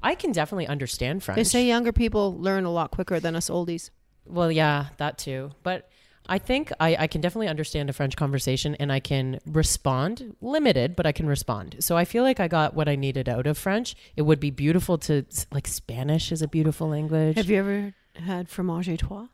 I 0.01 0.15
can 0.15 0.31
definitely 0.31 0.67
understand 0.67 1.23
French. 1.23 1.35
They 1.35 1.43
say 1.43 1.65
younger 1.65 1.91
people 1.91 2.39
learn 2.39 2.63
a 2.63 2.71
lot 2.71 2.91
quicker 2.91 3.19
than 3.19 3.35
us 3.35 3.49
oldies. 3.49 3.89
Well, 4.25 4.51
yeah, 4.51 4.87
that 4.97 5.17
too. 5.17 5.51
But 5.63 5.89
I 6.27 6.37
think 6.39 6.71
I, 6.79 6.95
I 6.99 7.07
can 7.07 7.21
definitely 7.21 7.47
understand 7.47 7.89
a 7.89 7.93
French 7.93 8.15
conversation 8.15 8.75
and 8.75 8.91
I 8.91 8.99
can 8.99 9.39
respond, 9.45 10.35
limited, 10.41 10.95
but 10.95 11.05
I 11.05 11.11
can 11.11 11.27
respond. 11.27 11.77
So 11.79 11.97
I 11.97 12.05
feel 12.05 12.23
like 12.23 12.39
I 12.39 12.47
got 12.47 12.73
what 12.73 12.89
I 12.89 12.95
needed 12.95 13.29
out 13.29 13.47
of 13.47 13.57
French. 13.57 13.95
It 14.15 14.23
would 14.23 14.39
be 14.39 14.49
beautiful 14.49 14.97
to, 14.99 15.25
like, 15.51 15.67
Spanish 15.67 16.31
is 16.31 16.41
a 16.41 16.47
beautiful 16.47 16.89
language. 16.89 17.37
Have 17.37 17.49
you 17.49 17.57
ever 17.57 17.93
had 18.15 18.49
fromage 18.49 18.89
et 18.89 18.99
trois? 18.99 19.27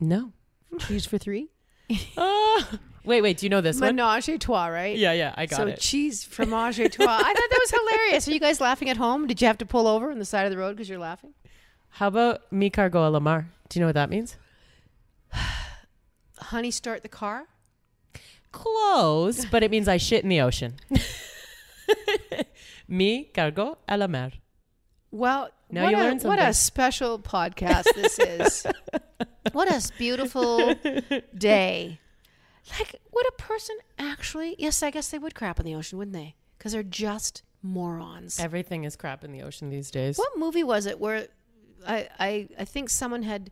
No. 0.00 0.32
Cheese 0.80 1.06
for 1.06 1.18
three? 1.18 1.50
Ah. 2.16 2.68
wait, 3.04 3.22
wait, 3.22 3.38
do 3.38 3.46
you 3.46 3.50
know 3.50 3.60
this 3.60 3.80
one? 3.80 3.96
Menage 3.96 4.28
a 4.28 4.38
trois, 4.38 4.66
right? 4.66 4.96
Yeah, 4.96 5.12
yeah, 5.12 5.34
I 5.36 5.46
got 5.46 5.56
so 5.56 5.66
it. 5.68 5.76
So 5.76 5.88
cheese 5.88 6.24
fromage 6.24 6.80
et 6.80 6.92
trois. 6.92 7.06
I 7.06 7.22
thought 7.22 7.34
that 7.34 7.58
was 7.60 7.70
hilarious. 7.70 8.28
Are 8.28 8.32
you 8.32 8.40
guys 8.40 8.60
laughing 8.60 8.90
at 8.90 8.96
home? 8.96 9.26
Did 9.26 9.40
you 9.40 9.46
have 9.46 9.58
to 9.58 9.66
pull 9.66 9.86
over 9.86 10.10
on 10.10 10.18
the 10.18 10.24
side 10.24 10.44
of 10.44 10.50
the 10.50 10.58
road 10.58 10.76
because 10.76 10.88
you're 10.88 10.98
laughing? 10.98 11.32
How 11.90 12.08
about 12.08 12.52
mi 12.52 12.70
cargo 12.70 13.08
a 13.08 13.10
la 13.10 13.20
mar? 13.20 13.48
Do 13.68 13.78
you 13.78 13.80
know 13.80 13.88
what 13.88 13.94
that 13.94 14.10
means? 14.10 14.36
Honey, 16.40 16.70
start 16.70 17.02
the 17.02 17.08
car. 17.08 17.46
Close, 18.52 19.44
but 19.46 19.62
it 19.62 19.70
means 19.70 19.88
I 19.88 19.98
shit 19.98 20.22
in 20.22 20.28
the 20.28 20.40
ocean. 20.40 20.74
Me 22.88 23.24
cargo 23.34 23.78
a 23.86 23.96
la 23.98 24.06
mer. 24.06 24.30
Well, 25.10 25.50
Now 25.70 25.84
what, 25.84 25.90
you 25.90 25.98
a, 25.98 26.28
what 26.28 26.38
a 26.38 26.52
special 26.54 27.18
podcast 27.18 27.84
this 27.94 28.18
is. 28.18 28.66
what 29.52 29.68
a 29.70 29.82
beautiful 29.98 30.74
day. 31.36 32.00
Like, 32.78 33.00
would 33.12 33.26
a 33.28 33.32
person 33.32 33.76
actually? 33.98 34.54
Yes, 34.58 34.82
I 34.82 34.90
guess 34.90 35.08
they 35.10 35.18
would 35.18 35.34
crap 35.34 35.58
in 35.60 35.66
the 35.66 35.74
ocean, 35.74 35.98
wouldn't 35.98 36.14
they? 36.14 36.34
Because 36.56 36.72
they're 36.72 36.82
just 36.82 37.42
morons. 37.62 38.38
Everything 38.38 38.84
is 38.84 38.96
crap 38.96 39.24
in 39.24 39.32
the 39.32 39.42
ocean 39.42 39.70
these 39.70 39.90
days. 39.90 40.18
What 40.18 40.38
movie 40.38 40.64
was 40.64 40.86
it 40.86 40.98
where 41.00 41.28
I, 41.86 42.08
I 42.18 42.48
I 42.58 42.64
think 42.64 42.90
someone 42.90 43.22
had 43.22 43.50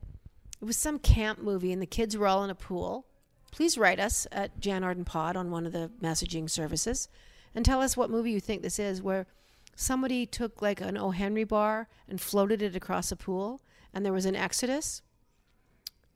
it 0.61 0.65
was 0.65 0.77
some 0.77 0.99
camp 0.99 1.41
movie 1.41 1.73
and 1.73 1.83
the 1.83 1.87
kids 1.87 2.17
were 2.17 2.27
all 2.27 2.45
in 2.45 2.51
a 2.51 2.55
pool. 2.55 3.07
Please 3.53 3.79
write 3.79 4.01
us 4.01 4.27
at 4.33 4.61
Jann 4.61 4.85
Arden 4.85 5.05
Pod 5.05 5.37
on 5.37 5.51
one 5.51 5.67
of 5.67 5.73
the 5.73 5.91
messaging 6.03 6.49
services 6.49 7.09
and 7.55 7.65
tell 7.65 7.81
us 7.81 7.97
what 7.97 8.11
movie 8.11 8.31
you 8.31 8.41
think 8.41 8.63
this 8.63 8.79
is 8.79 9.03
where 9.03 9.27
somebody 9.75 10.27
took 10.27 10.61
like 10.61 10.81
an 10.81 10.97
O. 10.97 11.11
Henry 11.11 11.45
bar 11.45 11.89
and 12.09 12.21
floated 12.21 12.63
it 12.63 12.77
across 12.77 13.13
a 13.13 13.17
pool 13.17 13.61
and 13.95 14.05
there 14.05 14.13
was 14.13 14.27
an 14.27 14.37
exodus. 14.37 15.03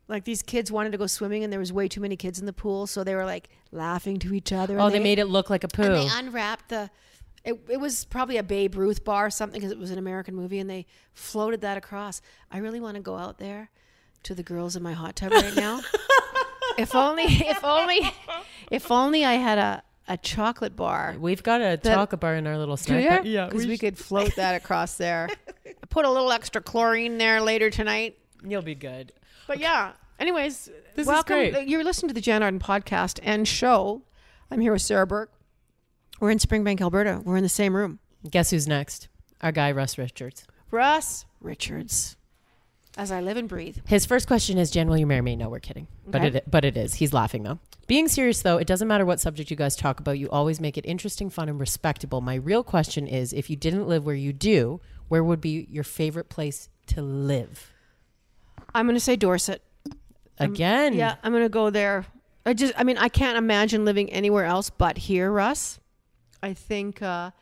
Like 0.09 0.25
these 0.25 0.43
kids 0.43 0.73
wanted 0.73 0.93
to 0.93 0.99
go 0.99 1.07
swimming 1.07 1.45
and 1.45 1.53
there 1.53 1.61
was 1.61 1.73
way 1.73 1.87
too 1.87 2.01
many 2.01 2.17
kids 2.17 2.41
in 2.41 2.47
the 2.47 2.53
pool, 2.53 2.87
so 2.87 3.05
they 3.05 3.15
were 3.15 3.25
like 3.25 3.49
laughing 3.71 4.19
to 4.19 4.35
each 4.35 4.53
other. 4.53 4.79
Oh, 4.81 4.87
and 4.87 4.95
they 4.95 4.99
made 4.99 5.19
it 5.21 5.27
look 5.27 5.49
like 5.51 5.63
a 5.63 5.69
poo. 5.69 5.83
and 5.83 5.95
they 5.95 6.09
unwrapped 6.13 6.69
the. 6.69 6.91
It, 7.45 7.59
it 7.71 7.81
was 7.81 8.05
probably 8.05 8.37
a 8.37 8.43
Babe 8.43 8.75
Ruth 8.75 9.03
bar 9.05 9.27
or 9.27 9.31
something 9.31 9.61
because 9.61 9.73
it 9.73 9.79
was 9.79 9.91
an 9.93 9.99
American 9.99 10.35
movie, 10.35 10.59
and 10.59 10.69
they 10.69 10.85
floated 11.15 11.61
that 11.63 11.79
across. 11.79 12.21
I 12.51 12.59
really 12.59 12.81
want 12.81 12.97
to 12.97 13.01
go 13.01 13.17
out 13.17 13.39
there 13.39 13.71
to 14.25 14.35
the 14.35 14.43
girls 14.43 14.77
in 14.77 14.83
my 14.83 14.93
hot 14.93 15.17
tub 15.17 15.33
right 15.33 15.55
now. 15.57 15.81
if 16.79 16.95
only, 16.95 17.25
if 17.25 17.65
only, 17.65 18.01
if 18.71 18.91
only 18.91 19.25
I 19.25 19.35
had 19.35 19.59
a, 19.59 19.83
a 20.09 20.17
chocolate 20.17 20.77
bar. 20.77 21.17
We've 21.19 21.43
got 21.43 21.61
a 21.61 21.77
chocolate 21.77 22.21
bar 22.21 22.35
in 22.37 22.47
our 22.47 22.59
little 22.59 22.77
Do 22.77 22.83
snack. 22.83 23.25
you? 23.25 23.31
Yeah, 23.33 23.47
because 23.47 23.65
we, 23.65 23.71
we 23.71 23.79
could 23.79 23.97
float 23.99 24.35
that 24.37 24.55
across 24.55 24.97
there. 24.97 25.29
Put 25.91 26.05
a 26.05 26.11
little 26.11 26.33
extra 26.33 26.61
chlorine 26.61 27.19
there 27.19 27.41
later 27.41 27.71
tonight. 27.71 28.19
You'll 28.45 28.63
be 28.63 28.75
good. 28.75 29.13
But 29.47 29.59
yeah. 29.59 29.93
Anyways, 30.19 30.67
This 30.95 31.05
is 31.05 31.07
welcome. 31.07 31.37
great. 31.37 31.55
Uh, 31.57 31.59
you're 31.61 31.83
listening 31.85 32.09
to 32.09 32.15
the 32.15 32.21
Jann 32.21 32.43
Arden 32.43 32.61
podcast 32.61 33.19
and 33.23 33.49
show. 33.49 34.03
I'm 34.51 34.61
here 34.61 34.73
with 34.73 34.83
Sarah 34.83 35.07
Burke. 35.07 35.33
We're 36.21 36.31
in 36.31 36.39
Springbank, 36.39 36.81
Alberta. 36.83 37.23
We're 37.25 37.39
in 37.39 37.43
the 37.43 37.49
same 37.49 37.75
room. 37.75 37.99
Guess 38.31 38.51
who's 38.51 38.69
next? 38.69 39.09
Our 39.41 39.51
guy 39.53 39.73
Russ 39.73 39.97
Richards. 39.97 40.45
Russ 40.71 41.25
Richards. 41.41 42.17
As 42.97 43.13
I 43.13 43.21
live 43.21 43.37
and 43.37 43.49
breathe. 43.49 43.79
His 43.87 44.05
first 44.05 44.27
question 44.27 44.59
is, 44.59 44.71
"Jen, 44.71 44.89
will 44.89 44.97
you 44.99 45.07
marry 45.07 45.23
me?" 45.23 45.37
No, 45.37 45.49
we're 45.49 45.61
kidding, 45.61 45.87
but 46.07 46.23
Okay. 46.25 46.39
it 46.39 46.51
but 46.51 46.65
it 46.65 46.77
is. 46.77 46.95
He's 46.95 47.13
laughing 47.13 47.45
though. 47.45 47.59
Being 47.87 48.09
serious 48.09 48.43
though, 48.43 48.57
it 48.59 48.67
doesn't 48.67 48.89
matter 48.89 49.07
what 49.07 49.21
subject 49.21 49.51
you 49.51 49.57
guys 49.57 49.77
talk 49.77 50.01
about. 50.01 50.19
You 50.19 50.29
always 50.31 50.61
make 50.61 50.77
it 50.77 50.85
interesting, 50.85 51.31
fun, 51.31 51.49
and 51.49 51.59
respectable. 51.59 52.21
My 52.21 52.35
real 52.35 52.63
question 52.65 53.07
is, 53.07 53.33
if 53.33 53.49
you 53.49 53.57
didn't 53.57 53.87
live 53.89 54.05
where 54.05 54.15
you 54.15 54.33
do, 54.33 54.81
where 55.09 55.23
would 55.25 55.41
be 55.41 55.67
your 55.71 55.85
favorite 55.85 56.29
place 56.29 56.69
to 56.89 57.01
live? 57.03 57.73
I'm 58.75 58.87
going 58.87 58.95
to 58.97 59.01
say 59.01 59.17
Dorset. 59.17 59.63
Again, 60.39 60.95
Yeah, 60.95 61.17
I'm 61.23 61.33
going 61.33 61.45
to 61.45 61.49
go 61.49 61.71
there. 61.71 62.07
I 62.47 62.55
just, 62.55 62.73
I 62.77 62.85
mean, 62.85 62.97
I 62.97 63.09
can't 63.09 63.37
imagine 63.37 63.85
living 63.85 64.11
anywhere 64.11 64.45
else 64.47 64.71
but 64.71 64.97
here, 64.97 65.31
Russ. 65.31 65.79
I 66.43 66.55
think 66.55 67.03
uh, 67.03 67.33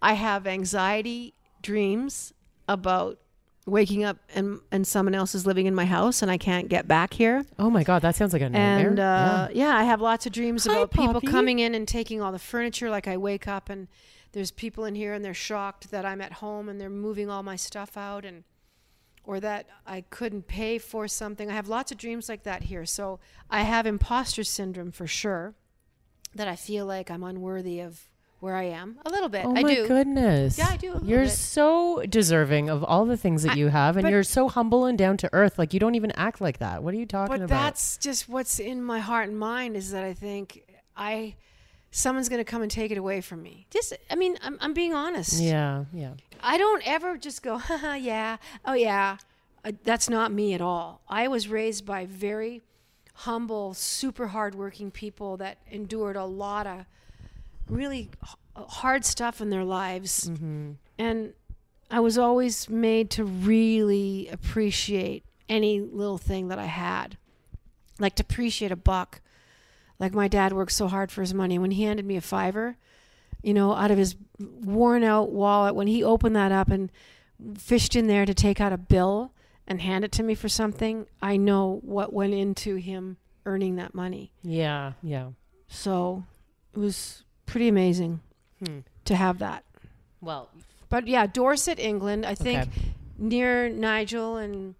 I 0.00 0.14
have 0.14 0.46
anxiety 0.46 1.34
dreams 1.62 2.32
about 2.68 3.18
waking 3.66 4.02
up 4.02 4.16
and 4.34 4.60
and 4.72 4.86
someone 4.86 5.14
else 5.14 5.34
is 5.34 5.46
living 5.46 5.66
in 5.66 5.74
my 5.74 5.84
house 5.84 6.20
and 6.22 6.30
I 6.30 6.38
can't 6.38 6.68
get 6.68 6.88
back 6.88 7.14
here. 7.14 7.44
Oh 7.58 7.70
my 7.70 7.84
god, 7.84 8.02
that 8.02 8.16
sounds 8.16 8.32
like 8.32 8.42
a 8.42 8.48
nightmare. 8.48 8.88
And 8.88 8.98
uh, 8.98 9.48
yeah. 9.52 9.76
I 9.76 9.84
have 9.84 10.00
lots 10.00 10.26
of 10.26 10.32
dreams 10.32 10.66
Hi, 10.66 10.72
about 10.72 10.90
people 10.90 11.14
Poppy. 11.14 11.26
coming 11.28 11.58
in 11.60 11.74
and 11.74 11.86
taking 11.86 12.20
all 12.20 12.32
the 12.32 12.38
furniture. 12.38 12.90
Like 12.90 13.06
I 13.06 13.16
wake 13.16 13.46
up 13.46 13.68
and 13.68 13.88
there's 14.32 14.50
people 14.50 14.84
in 14.84 14.94
here 14.94 15.14
and 15.14 15.24
they're 15.24 15.34
shocked 15.34 15.90
that 15.90 16.04
I'm 16.04 16.20
at 16.20 16.34
home 16.34 16.68
and 16.68 16.80
they're 16.80 16.90
moving 16.90 17.30
all 17.30 17.42
my 17.42 17.56
stuff 17.56 17.96
out 17.96 18.24
and 18.24 18.44
or 19.24 19.38
that 19.38 19.66
I 19.86 20.00
couldn't 20.00 20.48
pay 20.48 20.78
for 20.78 21.06
something. 21.06 21.48
I 21.48 21.54
have 21.54 21.68
lots 21.68 21.92
of 21.92 21.98
dreams 21.98 22.28
like 22.28 22.42
that 22.42 22.64
here. 22.64 22.84
So 22.84 23.20
I 23.48 23.62
have 23.62 23.86
imposter 23.86 24.42
syndrome 24.42 24.90
for 24.90 25.06
sure. 25.06 25.54
That 26.34 26.48
I 26.48 26.56
feel 26.56 26.86
like 26.86 27.10
I'm 27.10 27.22
unworthy 27.22 27.80
of 27.80 28.08
where 28.42 28.56
I 28.56 28.64
am 28.64 28.98
a 29.06 29.10
little 29.10 29.28
bit. 29.28 29.44
Oh 29.46 29.54
I 29.56 29.62
my 29.62 29.74
do. 29.74 29.86
goodness. 29.86 30.58
Yeah, 30.58 30.66
I 30.68 30.76
do 30.76 31.00
You're 31.04 31.22
bit. 31.24 31.30
so 31.30 32.02
deserving 32.08 32.68
of 32.70 32.82
all 32.82 33.04
the 33.06 33.16
things 33.16 33.44
that 33.44 33.52
I- 33.52 33.54
you 33.56 33.68
have, 33.68 33.96
and 33.96 34.08
you're 34.08 34.24
so 34.24 34.48
humble 34.48 34.84
and 34.84 34.98
down 34.98 35.16
to 35.18 35.30
earth. 35.32 35.58
Like 35.58 35.72
you 35.72 35.78
don't 35.78 35.94
even 35.94 36.10
act 36.12 36.40
like 36.40 36.58
that. 36.58 36.82
What 36.82 36.92
are 36.92 36.96
you 36.96 37.06
talking 37.06 37.32
But 37.36 37.42
about? 37.44 37.48
that's 37.62 37.96
just 37.98 38.28
what's 38.28 38.58
in 38.58 38.82
my 38.82 38.98
heart 38.98 39.28
and 39.28 39.38
mind 39.38 39.76
is 39.76 39.92
that 39.92 40.02
I 40.02 40.12
think 40.12 40.64
I 40.96 41.36
someone's 41.92 42.28
going 42.28 42.40
to 42.44 42.50
come 42.50 42.62
and 42.62 42.70
take 42.70 42.90
it 42.90 42.98
away 42.98 43.20
from 43.20 43.42
me. 43.42 43.66
Just 43.70 43.92
I 44.10 44.16
mean, 44.16 44.36
I'm 44.42 44.58
I'm 44.60 44.74
being 44.74 44.92
honest. 44.92 45.40
yeah, 45.40 45.84
yeah. 45.92 46.14
I 46.42 46.58
don't 46.58 46.82
ever 46.84 47.16
just 47.16 47.42
go, 47.44 47.58
Haha, 47.68 47.94
yeah, 47.94 48.38
oh 48.64 48.74
yeah. 48.74 49.18
Uh, 49.64 49.70
that's 49.84 50.10
not 50.10 50.32
me 50.32 50.52
at 50.54 50.60
all. 50.60 51.00
I 51.08 51.28
was 51.28 51.46
raised 51.46 51.86
by 51.86 52.06
very 52.06 52.60
humble, 53.14 53.74
super 53.74 54.26
hardworking 54.26 54.90
people 54.90 55.36
that 55.36 55.58
endured 55.70 56.16
a 56.16 56.24
lot 56.24 56.66
of 56.66 56.86
really 57.72 58.10
h- 58.22 58.34
uh, 58.56 58.64
hard 58.64 59.04
stuff 59.04 59.40
in 59.40 59.50
their 59.50 59.64
lives. 59.64 60.28
Mm-hmm. 60.30 60.72
And 60.98 61.32
I 61.90 62.00
was 62.00 62.18
always 62.18 62.68
made 62.68 63.10
to 63.10 63.24
really 63.24 64.28
appreciate 64.30 65.24
any 65.48 65.80
little 65.80 66.18
thing 66.18 66.48
that 66.48 66.58
I 66.58 66.66
had. 66.66 67.16
Like 67.98 68.14
to 68.16 68.22
appreciate 68.22 68.72
a 68.72 68.76
buck. 68.76 69.20
Like 69.98 70.14
my 70.14 70.28
dad 70.28 70.52
worked 70.52 70.72
so 70.72 70.88
hard 70.88 71.12
for 71.12 71.20
his 71.20 71.34
money. 71.34 71.58
When 71.58 71.70
he 71.72 71.84
handed 71.84 72.06
me 72.06 72.16
a 72.16 72.20
fiver, 72.20 72.76
you 73.42 73.54
know, 73.54 73.74
out 73.74 73.90
of 73.90 73.98
his 73.98 74.16
worn 74.38 75.04
out 75.04 75.30
wallet, 75.30 75.74
when 75.74 75.86
he 75.86 76.02
opened 76.02 76.34
that 76.36 76.52
up 76.52 76.70
and 76.70 76.90
fished 77.56 77.94
in 77.94 78.06
there 78.06 78.24
to 78.24 78.34
take 78.34 78.60
out 78.60 78.72
a 78.72 78.78
bill 78.78 79.32
and 79.66 79.80
hand 79.80 80.04
it 80.04 80.12
to 80.12 80.22
me 80.22 80.34
for 80.34 80.48
something, 80.48 81.06
I 81.20 81.36
know 81.36 81.80
what 81.82 82.12
went 82.12 82.34
into 82.34 82.76
him 82.76 83.18
earning 83.44 83.76
that 83.76 83.94
money. 83.94 84.32
Yeah, 84.42 84.92
yeah. 85.02 85.28
So 85.68 86.24
it 86.72 86.78
was 86.78 87.24
pretty 87.52 87.68
amazing 87.68 88.20
Hmm. 88.64 88.80
to 89.04 89.14
have 89.16 89.38
that. 89.38 89.64
Well, 90.20 90.48
But 90.88 91.06
yeah, 91.08 91.26
Dorset, 91.26 91.78
England, 91.78 92.24
I 92.26 92.34
think 92.34 92.60
Okay. 92.62 92.92
near 93.18 93.68
Nigel 93.68 94.36
and 94.36 94.74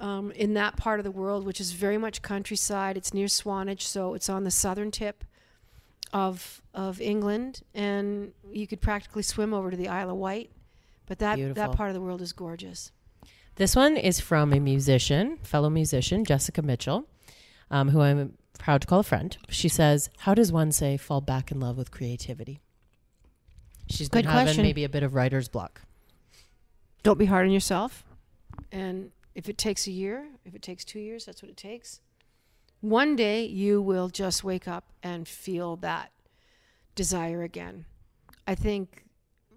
um, 0.00 0.32
in 0.32 0.54
that 0.54 0.76
part 0.76 0.98
of 1.00 1.04
the 1.04 1.10
world, 1.10 1.46
which 1.46 1.60
is 1.60 1.72
very 1.72 1.96
much 1.98 2.20
countryside. 2.20 2.96
It's 2.96 3.14
near 3.14 3.28
Swanage, 3.28 3.86
so 3.86 4.14
it's 4.14 4.28
on 4.28 4.44
the 4.44 4.50
southern 4.50 4.90
tip 4.90 5.24
of 6.12 6.60
of 6.74 7.00
England, 7.00 7.62
and 7.74 8.32
you 8.50 8.66
could 8.66 8.80
practically 8.80 9.22
swim 9.22 9.54
over 9.54 9.70
to 9.70 9.76
the 9.76 9.88
Isle 9.88 10.10
of 10.10 10.16
Wight. 10.16 10.50
But 11.06 11.18
that 11.20 11.36
Beautiful. 11.36 11.54
that 11.62 11.76
part 11.76 11.90
of 11.90 11.94
the 11.94 12.00
world 12.00 12.20
is 12.22 12.32
gorgeous. 12.32 12.90
This 13.56 13.76
one 13.76 13.96
is 13.96 14.18
from 14.20 14.52
a 14.52 14.58
musician, 14.60 15.38
fellow 15.42 15.70
musician, 15.70 16.24
Jessica 16.24 16.60
Mitchell, 16.62 17.06
um, 17.70 17.90
who 17.90 18.00
I'm 18.00 18.36
proud 18.58 18.80
to 18.82 18.86
call 18.86 19.00
a 19.00 19.04
friend. 19.04 19.36
She 19.48 19.68
says, 19.68 20.10
How 20.18 20.34
does 20.34 20.52
one 20.52 20.72
say 20.72 20.96
fall 20.96 21.20
back 21.20 21.50
in 21.50 21.60
love 21.60 21.76
with 21.76 21.90
creativity? 21.90 22.60
She's 23.88 24.08
been 24.08 24.22
Good 24.22 24.30
having 24.30 24.46
question. 24.46 24.62
maybe 24.62 24.84
a 24.84 24.88
bit 24.88 25.02
of 25.02 25.14
writer's 25.14 25.48
block. 25.48 25.82
Don't 27.02 27.18
be 27.18 27.26
hard 27.26 27.46
on 27.46 27.52
yourself, 27.52 28.04
and 28.72 29.10
if 29.34 29.48
it 29.48 29.58
takes 29.58 29.86
a 29.86 29.90
year, 29.90 30.26
if 30.46 30.54
it 30.54 30.62
takes 30.62 30.84
two 30.84 31.00
years, 31.00 31.26
that's 31.26 31.42
what 31.42 31.50
it 31.50 31.56
takes. 31.56 32.00
One 32.80 33.14
day 33.16 33.44
you 33.44 33.82
will 33.82 34.08
just 34.08 34.42
wake 34.42 34.66
up 34.66 34.84
and 35.02 35.28
feel 35.28 35.76
that 35.76 36.12
desire 36.94 37.42
again. 37.42 37.84
I 38.46 38.54
think 38.54 39.04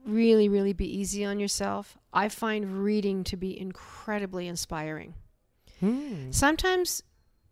really, 0.06 0.50
really 0.50 0.74
be 0.74 0.86
easy 0.98 1.24
on 1.26 1.39
yourself. 1.39 1.98
I 2.14 2.30
find 2.30 2.84
reading 2.84 3.24
to 3.26 3.38
be 3.38 3.58
incredibly 3.58 4.48
inspiring. 4.48 5.14
Hmm. 5.80 6.32
Sometimes 6.32 7.04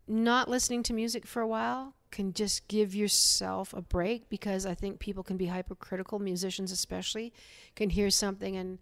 not 0.08 0.48
listening 0.48 0.82
to 0.84 0.92
music 0.92 1.26
for 1.26 1.42
a 1.42 1.46
while 1.46 1.94
can 2.10 2.32
just 2.32 2.68
give 2.68 2.94
yourself 2.94 3.74
a 3.74 3.82
break 3.82 4.28
because 4.28 4.64
I 4.64 4.74
think 4.74 5.00
people 5.00 5.22
can 5.22 5.36
be 5.36 5.46
hypercritical, 5.46 6.18
musicians 6.18 6.72
especially, 6.72 7.32
can 7.74 7.90
hear 7.90 8.10
something 8.10 8.56
and 8.56 8.78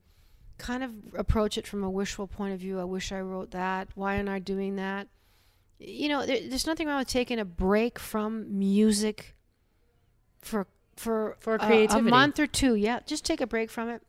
kind 0.58 0.84
of 0.84 0.92
approach 1.16 1.58
it 1.58 1.66
from 1.66 1.82
a 1.82 1.90
wishful 1.90 2.26
point 2.26 2.54
of 2.54 2.60
view. 2.60 2.78
I 2.78 2.84
wish 2.84 3.10
I 3.10 3.20
wrote 3.20 3.50
that. 3.52 3.88
Why 3.94 4.16
aren't 4.16 4.28
I 4.28 4.38
doing 4.38 4.76
that? 4.76 5.08
You 5.78 6.08
know, 6.08 6.24
there, 6.24 6.38
there's 6.48 6.66
nothing 6.66 6.86
wrong 6.86 6.98
with 6.98 7.08
taking 7.08 7.38
a 7.38 7.44
break 7.44 7.98
from 7.98 8.58
music 8.58 9.34
for 10.40 10.66
for 10.96 11.36
For 11.40 11.56
a- 11.56 11.86
a, 11.86 12.02
month 12.02 12.38
or 12.38 12.46
two. 12.46 12.76
Yeah, 12.76 13.00
just 13.04 13.24
take 13.24 13.40
a 13.40 13.46
break 13.46 13.70
from 13.70 13.88
it 13.88 14.02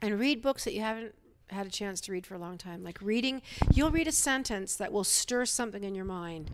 and 0.00 0.18
read 0.20 0.42
books 0.42 0.64
that 0.64 0.74
you 0.74 0.80
haven't 0.80 1.14
had 1.50 1.66
a 1.66 1.70
chance 1.70 2.00
to 2.02 2.12
read 2.12 2.26
for 2.26 2.34
a 2.34 2.38
long 2.38 2.58
time. 2.58 2.82
Like 2.82 2.98
reading, 3.02 3.42
you'll 3.72 3.90
read 3.90 4.08
a 4.08 4.12
sentence 4.12 4.76
that 4.76 4.92
will 4.92 5.04
stir 5.04 5.44
something 5.44 5.84
in 5.84 5.94
your 5.94 6.04
mind. 6.04 6.50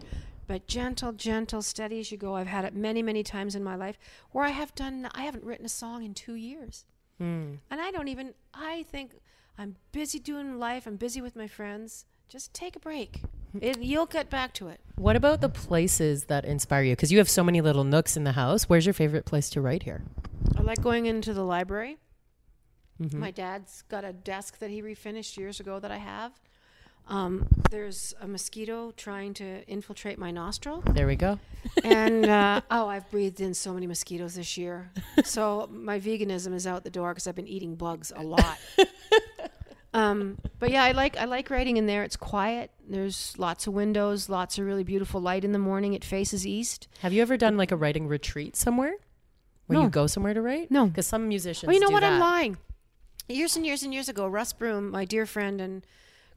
But 0.46 0.66
gentle, 0.66 1.12
gentle, 1.12 1.62
steady 1.62 2.00
as 2.00 2.10
you 2.10 2.18
go. 2.18 2.34
I've 2.34 2.48
had 2.48 2.64
it 2.64 2.74
many, 2.74 3.02
many 3.02 3.22
times 3.22 3.54
in 3.54 3.62
my 3.62 3.76
life 3.76 3.96
where 4.32 4.44
I 4.44 4.48
have 4.50 4.74
done. 4.74 5.08
I 5.14 5.22
haven't 5.22 5.44
written 5.44 5.64
a 5.64 5.68
song 5.68 6.02
in 6.02 6.12
two 6.12 6.34
years, 6.34 6.84
Hmm. 7.18 7.54
and 7.70 7.80
I 7.80 7.92
don't 7.92 8.08
even. 8.08 8.34
I 8.52 8.82
think 8.90 9.12
I'm 9.56 9.76
busy 9.92 10.18
doing 10.18 10.58
life. 10.58 10.86
I'm 10.88 10.96
busy 10.96 11.20
with 11.20 11.36
my 11.36 11.46
friends. 11.46 12.04
Just 12.28 12.52
take 12.52 12.74
a 12.74 12.80
break. 12.80 13.22
It, 13.60 13.80
you'll 13.80 14.06
get 14.06 14.28
back 14.30 14.52
to 14.54 14.68
it. 14.68 14.80
What 14.96 15.16
about 15.16 15.40
the 15.40 15.48
places 15.48 16.24
that 16.24 16.44
inspire 16.44 16.82
you? 16.82 16.92
Because 16.96 17.10
you 17.12 17.18
have 17.18 17.28
so 17.28 17.42
many 17.44 17.60
little 17.60 17.84
nooks 17.84 18.16
in 18.16 18.24
the 18.24 18.32
house. 18.32 18.64
Where's 18.68 18.86
your 18.86 18.92
favorite 18.92 19.24
place 19.26 19.50
to 19.50 19.60
write 19.60 19.82
here? 19.84 20.02
I 20.56 20.62
like 20.62 20.80
going 20.82 21.06
into 21.06 21.32
the 21.34 21.42
library. 21.44 21.98
Mhm. 23.00 23.14
My 23.14 23.30
dad's 23.30 23.82
got 23.88 24.04
a 24.04 24.12
desk 24.12 24.58
that 24.58 24.70
he 24.70 24.82
refinished 24.82 25.36
years 25.36 25.58
ago 25.60 25.78
that 25.80 25.90
I 25.90 25.96
have. 25.98 26.32
Um, 27.08 27.48
there's 27.70 28.14
a 28.20 28.28
mosquito 28.28 28.92
trying 28.96 29.34
to 29.34 29.64
infiltrate 29.66 30.18
my 30.18 30.30
nostril. 30.30 30.82
There 30.92 31.06
we 31.06 31.16
go. 31.16 31.40
and 31.82 32.26
uh, 32.26 32.60
oh, 32.70 32.86
I've 32.88 33.10
breathed 33.10 33.40
in 33.40 33.54
so 33.54 33.72
many 33.72 33.86
mosquitoes 33.86 34.34
this 34.34 34.56
year. 34.56 34.90
So 35.24 35.68
my 35.72 35.98
veganism 35.98 36.54
is 36.54 36.66
out 36.66 36.84
the 36.84 36.90
door 36.90 37.10
because 37.12 37.26
I've 37.26 37.34
been 37.34 37.48
eating 37.48 37.74
bugs 37.74 38.12
a 38.14 38.22
lot. 38.22 38.58
um, 39.94 40.38
but 40.60 40.70
yeah, 40.70 40.84
I 40.84 40.92
like 40.92 41.16
I 41.16 41.24
like 41.24 41.50
writing 41.50 41.76
in 41.78 41.86
there. 41.86 42.04
It's 42.04 42.16
quiet. 42.16 42.70
There's 42.88 43.34
lots 43.38 43.66
of 43.66 43.72
windows, 43.72 44.28
lots 44.28 44.58
of 44.58 44.66
really 44.66 44.84
beautiful 44.84 45.20
light 45.20 45.44
in 45.44 45.52
the 45.52 45.58
morning. 45.58 45.94
It 45.94 46.04
faces 46.04 46.46
east. 46.46 46.86
Have 47.00 47.12
you 47.12 47.22
ever 47.22 47.36
done 47.36 47.56
like 47.56 47.72
a 47.72 47.76
writing 47.76 48.06
retreat 48.06 48.56
somewhere? 48.56 48.94
Where 49.66 49.78
No. 49.78 49.84
you 49.84 49.90
go 49.90 50.06
somewhere 50.06 50.34
to 50.34 50.42
write? 50.42 50.70
No. 50.70 50.86
Because 50.86 51.06
some 51.06 51.26
musicians 51.28 51.66
Well, 51.66 51.74
you 51.74 51.80
know 51.80 51.90
what? 51.90 52.00
that. 52.00 52.12
I'm 52.12 52.20
lying. 52.20 52.56
Years 53.28 53.56
and 53.56 53.64
years 53.64 53.82
and 53.82 53.94
years 53.94 54.08
ago, 54.08 54.26
Russ 54.26 54.52
Broom, 54.52 54.90
my 54.90 55.04
dear 55.04 55.24
friend 55.24 55.60
and 55.60 55.86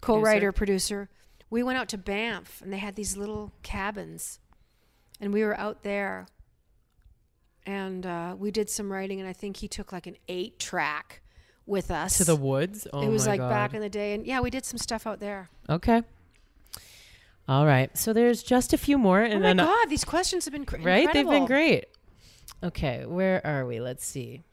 co-writer 0.02 0.52
producer, 0.52 1.10
we 1.50 1.64
went 1.64 1.78
out 1.78 1.90
to 1.90 1.98
Banff, 1.98 2.62
and 2.62 2.72
they 2.72 2.78
had 2.78 2.96
these 2.96 3.18
little 3.18 3.52
cabins, 3.64 4.40
and 5.20 5.34
we 5.34 5.44
were 5.44 5.58
out 5.60 5.84
there, 5.84 6.28
and 7.66 8.06
uh, 8.06 8.36
we 8.38 8.52
did 8.52 8.70
some 8.70 8.92
writing, 8.92 9.20
and 9.20 9.28
I 9.28 9.34
think 9.34 9.58
he 9.58 9.68
took 9.68 9.92
like 9.92 10.06
an 10.08 10.18
eight 10.28 10.60
track 10.60 11.22
with 11.66 11.90
us 11.92 12.18
To 12.18 12.26
the 12.26 12.36
woods? 12.36 12.88
Oh 12.92 13.02
it 13.02 13.10
was 13.10 13.26
like 13.26 13.40
God. 13.40 13.50
back 13.50 13.74
in 13.74 13.82
the 13.82 13.90
day, 13.90 14.14
and 14.14 14.26
yeah, 14.26 14.42
we 14.42 14.50
did 14.50 14.66
some 14.66 14.78
stuff 14.78 15.08
out 15.08 15.20
there. 15.20 15.50
Okay. 15.70 16.04
All 17.48 17.66
right. 17.66 17.96
So 17.98 18.14
there's 18.14 18.44
just 18.44 18.74
a 18.74 18.78
few 18.78 18.98
more, 18.98 19.22
and 19.22 19.36
oh 19.36 19.40
my 19.40 19.48
then 19.48 19.60
uh, 19.60 19.66
God, 19.66 19.90
these 19.90 20.04
questions 20.04 20.46
have 20.46 20.54
been 20.54 20.66
cr- 20.66 20.78
right, 20.78 21.12
they've 21.12 21.28
been 21.28 21.46
great. 21.46 21.86
Okay, 22.62 23.06
where 23.06 23.46
are 23.46 23.66
we? 23.66 23.80
Let's 23.80 24.06
see. 24.06 24.44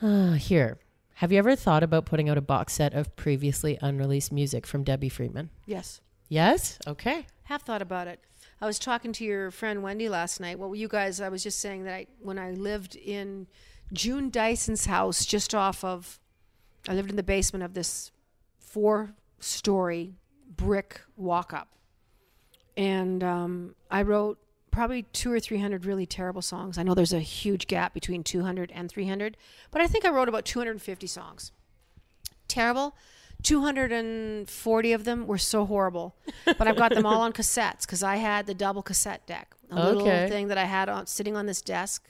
Uh, 0.00 0.32
here. 0.32 0.78
Have 1.22 1.30
you 1.30 1.38
ever 1.38 1.54
thought 1.54 1.84
about 1.84 2.04
putting 2.04 2.28
out 2.28 2.36
a 2.36 2.40
box 2.40 2.72
set 2.72 2.94
of 2.94 3.14
previously 3.14 3.78
unreleased 3.80 4.32
music 4.32 4.66
from 4.66 4.82
Debbie 4.82 5.08
Friedman? 5.08 5.50
Yes. 5.66 6.00
Yes. 6.28 6.80
Okay. 6.84 7.28
have 7.44 7.62
thought 7.62 7.80
about 7.80 8.08
it. 8.08 8.18
I 8.60 8.66
was 8.66 8.76
talking 8.76 9.12
to 9.12 9.24
your 9.24 9.52
friend 9.52 9.84
Wendy 9.84 10.08
last 10.08 10.40
night. 10.40 10.58
Well, 10.58 10.74
you 10.74 10.88
guys, 10.88 11.20
I 11.20 11.28
was 11.28 11.44
just 11.44 11.60
saying 11.60 11.84
that 11.84 11.94
I, 11.94 12.06
when 12.20 12.40
I 12.40 12.50
lived 12.50 12.96
in 12.96 13.46
June 13.92 14.30
Dyson's 14.30 14.86
house, 14.86 15.24
just 15.24 15.54
off 15.54 15.84
of, 15.84 16.18
I 16.88 16.94
lived 16.94 17.10
in 17.10 17.14
the 17.14 17.22
basement 17.22 17.62
of 17.62 17.74
this 17.74 18.10
four-story 18.58 20.16
brick 20.56 21.02
walk-up, 21.16 21.68
and 22.76 23.22
um, 23.22 23.76
I 23.92 24.02
wrote 24.02 24.40
probably 24.72 25.02
two 25.02 25.32
or 25.32 25.38
three 25.38 25.58
hundred 25.58 25.84
really 25.84 26.06
terrible 26.06 26.42
songs. 26.42 26.76
I 26.76 26.82
know 26.82 26.94
there's 26.94 27.12
a 27.12 27.20
huge 27.20 27.68
gap 27.68 27.94
between 27.94 28.24
200 28.24 28.72
and 28.74 28.90
300, 28.90 29.36
but 29.70 29.80
I 29.80 29.86
think 29.86 30.04
I 30.04 30.10
wrote 30.10 30.28
about 30.28 30.44
250 30.44 31.06
songs. 31.06 31.52
Terrible. 32.48 32.96
240 33.42 34.92
of 34.92 35.04
them 35.04 35.26
were 35.26 35.38
so 35.38 35.66
horrible, 35.66 36.16
but 36.44 36.66
I've 36.66 36.76
got 36.76 36.94
them 36.94 37.06
all 37.06 37.20
on 37.22 37.32
cassettes 37.32 37.82
because 37.82 38.02
I 38.02 38.16
had 38.16 38.46
the 38.46 38.54
double 38.54 38.82
cassette 38.82 39.26
deck, 39.26 39.54
a 39.70 39.84
little 39.84 40.04
thing 40.04 40.48
that 40.48 40.58
I 40.58 40.64
had 40.64 40.88
on 40.88 41.06
sitting 41.06 41.36
on 41.36 41.46
this 41.46 41.60
desk, 41.60 42.08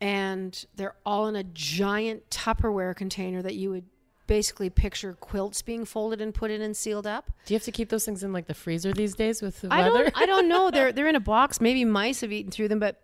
and 0.00 0.66
they're 0.76 0.96
all 1.06 1.28
in 1.28 1.36
a 1.36 1.44
giant 1.44 2.28
Tupperware 2.28 2.94
container 2.94 3.40
that 3.42 3.54
you 3.54 3.70
would 3.70 3.84
basically 4.32 4.70
picture 4.70 5.12
quilts 5.12 5.60
being 5.60 5.84
folded 5.84 6.18
and 6.22 6.32
put 6.32 6.50
in 6.50 6.62
and 6.62 6.74
sealed 6.74 7.06
up. 7.06 7.30
Do 7.44 7.52
you 7.52 7.56
have 7.56 7.64
to 7.64 7.70
keep 7.70 7.90
those 7.90 8.06
things 8.06 8.22
in 8.22 8.32
like 8.32 8.46
the 8.46 8.54
freezer 8.54 8.90
these 8.90 9.14
days 9.14 9.42
with 9.42 9.60
the 9.60 9.68
I 9.70 9.82
weather? 9.82 10.04
don't, 10.04 10.16
I 10.16 10.24
don't 10.24 10.48
know. 10.48 10.70
They're 10.70 10.90
they're 10.94 11.06
in 11.06 11.16
a 11.16 11.20
box. 11.20 11.60
Maybe 11.60 11.84
mice 11.84 12.22
have 12.22 12.32
eaten 12.32 12.50
through 12.50 12.68
them, 12.68 12.78
but 12.78 12.98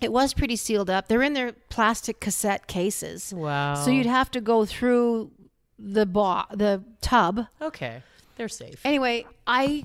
it 0.00 0.10
was 0.10 0.32
pretty 0.32 0.56
sealed 0.56 0.88
up. 0.88 1.08
They're 1.08 1.22
in 1.22 1.34
their 1.34 1.52
plastic 1.68 2.20
cassette 2.20 2.68
cases, 2.68 3.34
wow. 3.36 3.74
so 3.74 3.90
you'd 3.90 4.06
have 4.06 4.30
to 4.30 4.40
go 4.40 4.64
through 4.64 5.32
the 5.78 6.06
bo- 6.06 6.46
the 6.50 6.82
tub. 7.02 7.48
okay. 7.60 8.02
They're 8.36 8.48
safe. 8.48 8.80
Anyway, 8.82 9.26
I 9.46 9.84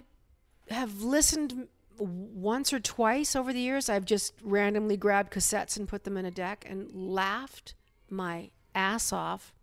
have 0.69 1.01
listened 1.01 1.67
once 1.99 2.71
or 2.71 2.79
twice 2.79 3.35
over 3.35 3.51
the 3.51 3.59
years. 3.59 3.89
I've 3.89 4.05
just 4.05 4.35
randomly 4.41 4.95
grabbed 4.95 5.33
cassettes 5.33 5.75
and 5.75 5.85
put 5.85 6.05
them 6.05 6.15
in 6.15 6.25
a 6.25 6.31
deck 6.31 6.65
and 6.65 6.89
laughed 6.93 7.75
my 8.09 8.51
ass 8.73 9.11
off 9.11 9.53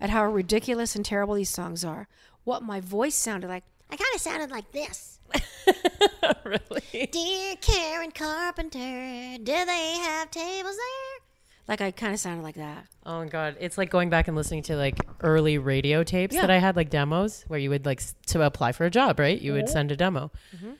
at 0.00 0.10
how 0.10 0.24
ridiculous 0.26 0.94
and 0.96 1.04
terrible 1.04 1.34
these 1.34 1.50
songs 1.50 1.84
are. 1.84 2.08
What 2.44 2.62
my 2.62 2.80
voice 2.80 3.14
sounded 3.14 3.48
like. 3.48 3.64
I 3.90 3.96
kind 3.96 4.14
of 4.14 4.20
sounded 4.20 4.50
like 4.50 4.70
this. 4.72 5.18
really? 6.44 7.06
Dear 7.10 7.54
Karen 7.60 8.10
Carpenter, 8.10 9.38
do 9.42 9.64
they 9.64 9.96
have 10.02 10.30
tables 10.30 10.76
there? 10.76 11.20
Like 11.66 11.80
I 11.80 11.90
kind 11.92 12.12
of 12.12 12.20
sounded 12.20 12.42
like 12.42 12.56
that. 12.56 12.86
Oh 13.06 13.20
my 13.20 13.26
god, 13.26 13.56
it's 13.58 13.78
like 13.78 13.88
going 13.90 14.10
back 14.10 14.28
and 14.28 14.36
listening 14.36 14.62
to 14.64 14.76
like 14.76 14.98
early 15.22 15.56
radio 15.58 16.02
tapes 16.04 16.34
Yeah. 16.34 16.42
that 16.42 16.50
I 16.50 16.58
had, 16.58 16.76
like 16.76 16.90
demos 16.90 17.44
where 17.48 17.58
you 17.58 17.70
would 17.70 17.86
like 17.86 18.00
s- 18.00 18.14
to 18.28 18.42
apply 18.42 18.72
for 18.72 18.84
a 18.84 18.90
job, 18.90 19.18
right? 19.18 19.40
You 19.40 19.54
would 19.54 19.68
send 19.70 19.90
a 19.90 19.96
demo. 19.96 20.30
Mm-hmm. 20.54 20.72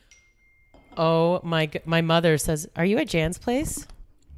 Oh 0.97 1.41
my! 1.43 1.67
g- 1.67 1.81
My 1.87 2.03
mother 2.03 2.37
says, 2.39 2.69
"Are 2.77 2.85
you 2.85 2.99
at 2.99 3.09
Jann's 3.09 3.39
place?" 3.39 3.87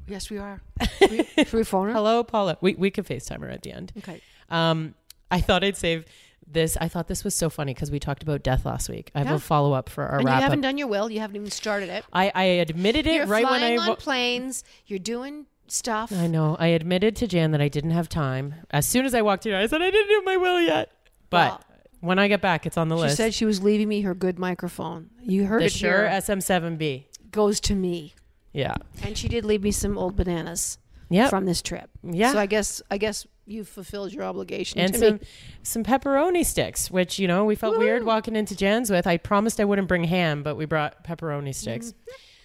Yes, 0.07 0.29
we 0.29 0.37
are. 0.37 0.61
Should 0.99 1.53
we 1.53 1.63
phone 1.65 1.87
her? 1.87 1.93
Hello, 1.93 2.23
Paula. 2.23 2.57
We 2.61 2.75
we 2.75 2.91
can 2.91 3.03
Facetime 3.03 3.41
her 3.41 3.49
at 3.49 3.61
the 3.63 3.71
end. 3.73 3.91
Okay. 3.97 4.21
Um, 4.49 4.95
I 5.31 5.41
thought 5.41 5.63
I'd 5.63 5.77
save 5.77 6.05
this. 6.49 6.77
I 6.79 6.87
thought 6.87 7.07
this 7.07 7.23
was 7.23 7.35
so 7.35 7.49
funny 7.49 7.73
because 7.73 7.91
we 7.91 7.99
talked 7.99 8.23
about 8.23 8.43
death 8.43 8.65
last 8.65 8.87
week. 8.89 9.11
I 9.13 9.19
have 9.19 9.27
Yeah. 9.27 9.35
a 9.35 9.39
follow 9.39 9.73
up 9.73 9.89
for 9.89 10.05
our 10.05 10.19
And 10.19 10.27
you 10.27 10.33
haven't 10.33 10.59
up. 10.59 10.63
done 10.63 10.77
your 10.77 10.87
will. 10.87 11.09
You 11.11 11.19
haven't 11.19 11.35
even 11.35 11.51
started 11.51 11.89
it. 11.89 12.05
I 12.13 12.31
I 12.33 12.43
admitted 12.43 13.05
it 13.07 13.15
You're 13.15 13.25
right 13.25 13.43
when 13.49 13.61
I. 13.63 13.75
on 13.77 13.95
planes. 13.97 14.63
You're 14.85 14.99
doing 14.99 15.45
stuff. 15.67 16.13
I 16.13 16.27
know. 16.27 16.55
I 16.59 16.67
admitted 16.67 17.15
to 17.17 17.27
Jann 17.27 17.51
that 17.51 17.59
I 17.61 17.67
didn't 17.67 17.91
have 17.91 18.07
time. 18.07 18.55
As 18.71 18.85
soon 18.85 19.05
as 19.05 19.13
I 19.13 19.21
walked 19.21 19.45
in, 19.45 19.53
I 19.53 19.65
said 19.67 19.81
I 19.81 19.91
didn't 19.91 20.07
do 20.07 20.21
my 20.23 20.37
will 20.37 20.61
yet. 20.61 20.91
But 21.29 21.49
Well, 21.49 21.61
when 21.99 22.19
I 22.19 22.29
get 22.29 22.39
back, 22.41 22.65
it's 22.65 22.77
on 22.77 22.87
the 22.87 22.95
she 22.95 23.01
list. 23.01 23.13
She 23.13 23.17
said 23.17 23.33
she 23.33 23.43
was 23.45 23.61
leaving 23.61 23.89
me 23.89 24.01
her 24.01 24.13
good 24.15 24.39
microphone. 24.39 25.09
You 25.21 25.45
heard 25.47 25.61
the 25.61 25.65
it 25.65 25.73
here. 25.73 26.07
SM7B. 26.09 27.07
Goes 27.31 27.59
to 27.61 27.75
me, 27.75 28.13
Yeah. 28.53 28.75
and 29.03 29.17
she 29.17 29.27
did 29.27 29.43
leave 29.43 29.61
me 29.63 29.71
some 29.71 29.97
old 29.97 30.15
bananas 30.15 30.77
Yep. 31.09 31.29
from 31.29 31.45
this 31.45 31.61
trip. 31.61 31.89
yeah. 32.01 32.31
So 32.31 32.39
I 32.39 32.45
guess 32.45 32.81
I 32.89 32.97
guess 32.97 33.27
you 33.47 33.63
fulfilled 33.63 34.13
your 34.13 34.23
obligation 34.23 34.79
and 34.79 34.93
to 34.93 34.99
some 34.99 35.13
me. 35.15 35.19
some 35.63 35.83
pepperoni 35.83 36.45
sticks, 36.45 36.91
which 36.91 37.17
you 37.17 37.27
know 37.27 37.45
we 37.45 37.55
felt 37.55 37.77
weird 37.77 38.03
walking 38.03 38.35
into 38.35 38.55
Jann's 38.55 38.91
with. 38.91 39.07
I 39.07 39.17
promised 39.17 39.59
I 39.59 39.65
wouldn't 39.65 39.87
bring 39.87 40.03
ham, 40.03 40.43
but 40.43 40.55
we 40.55 40.65
brought 40.65 41.03
pepperoni 41.03 41.55
sticks. 41.55 41.93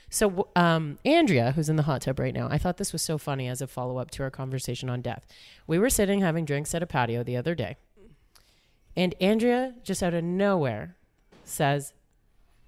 So 0.08 0.48
um, 0.54 0.98
Andrea, 1.04 1.52
who's 1.52 1.68
in 1.68 1.76
the 1.76 1.82
hot 1.82 2.02
tub 2.02 2.18
right 2.18 2.34
now, 2.34 2.46
I 2.50 2.58
thought 2.58 2.76
this 2.76 2.92
was 2.92 3.02
so 3.02 3.18
funny 3.18 3.48
as 3.48 3.60
a 3.60 3.66
follow 3.66 3.98
up 3.98 4.10
to 4.12 4.22
our 4.22 4.30
conversation 4.30 4.88
on 4.88 5.00
death. 5.00 5.26
We 5.66 5.78
were 5.78 5.90
sitting 5.90 6.20
having 6.20 6.44
drinks 6.44 6.74
at 6.74 6.82
a 6.82 6.86
patio 6.86 7.22
the 7.22 7.36
other 7.36 7.54
day, 7.54 7.76
and 8.96 9.14
Andrea 9.20 9.74
just 9.82 10.02
out 10.02 10.14
of 10.14 10.22
nowhere 10.22 10.96
says, 11.44 11.92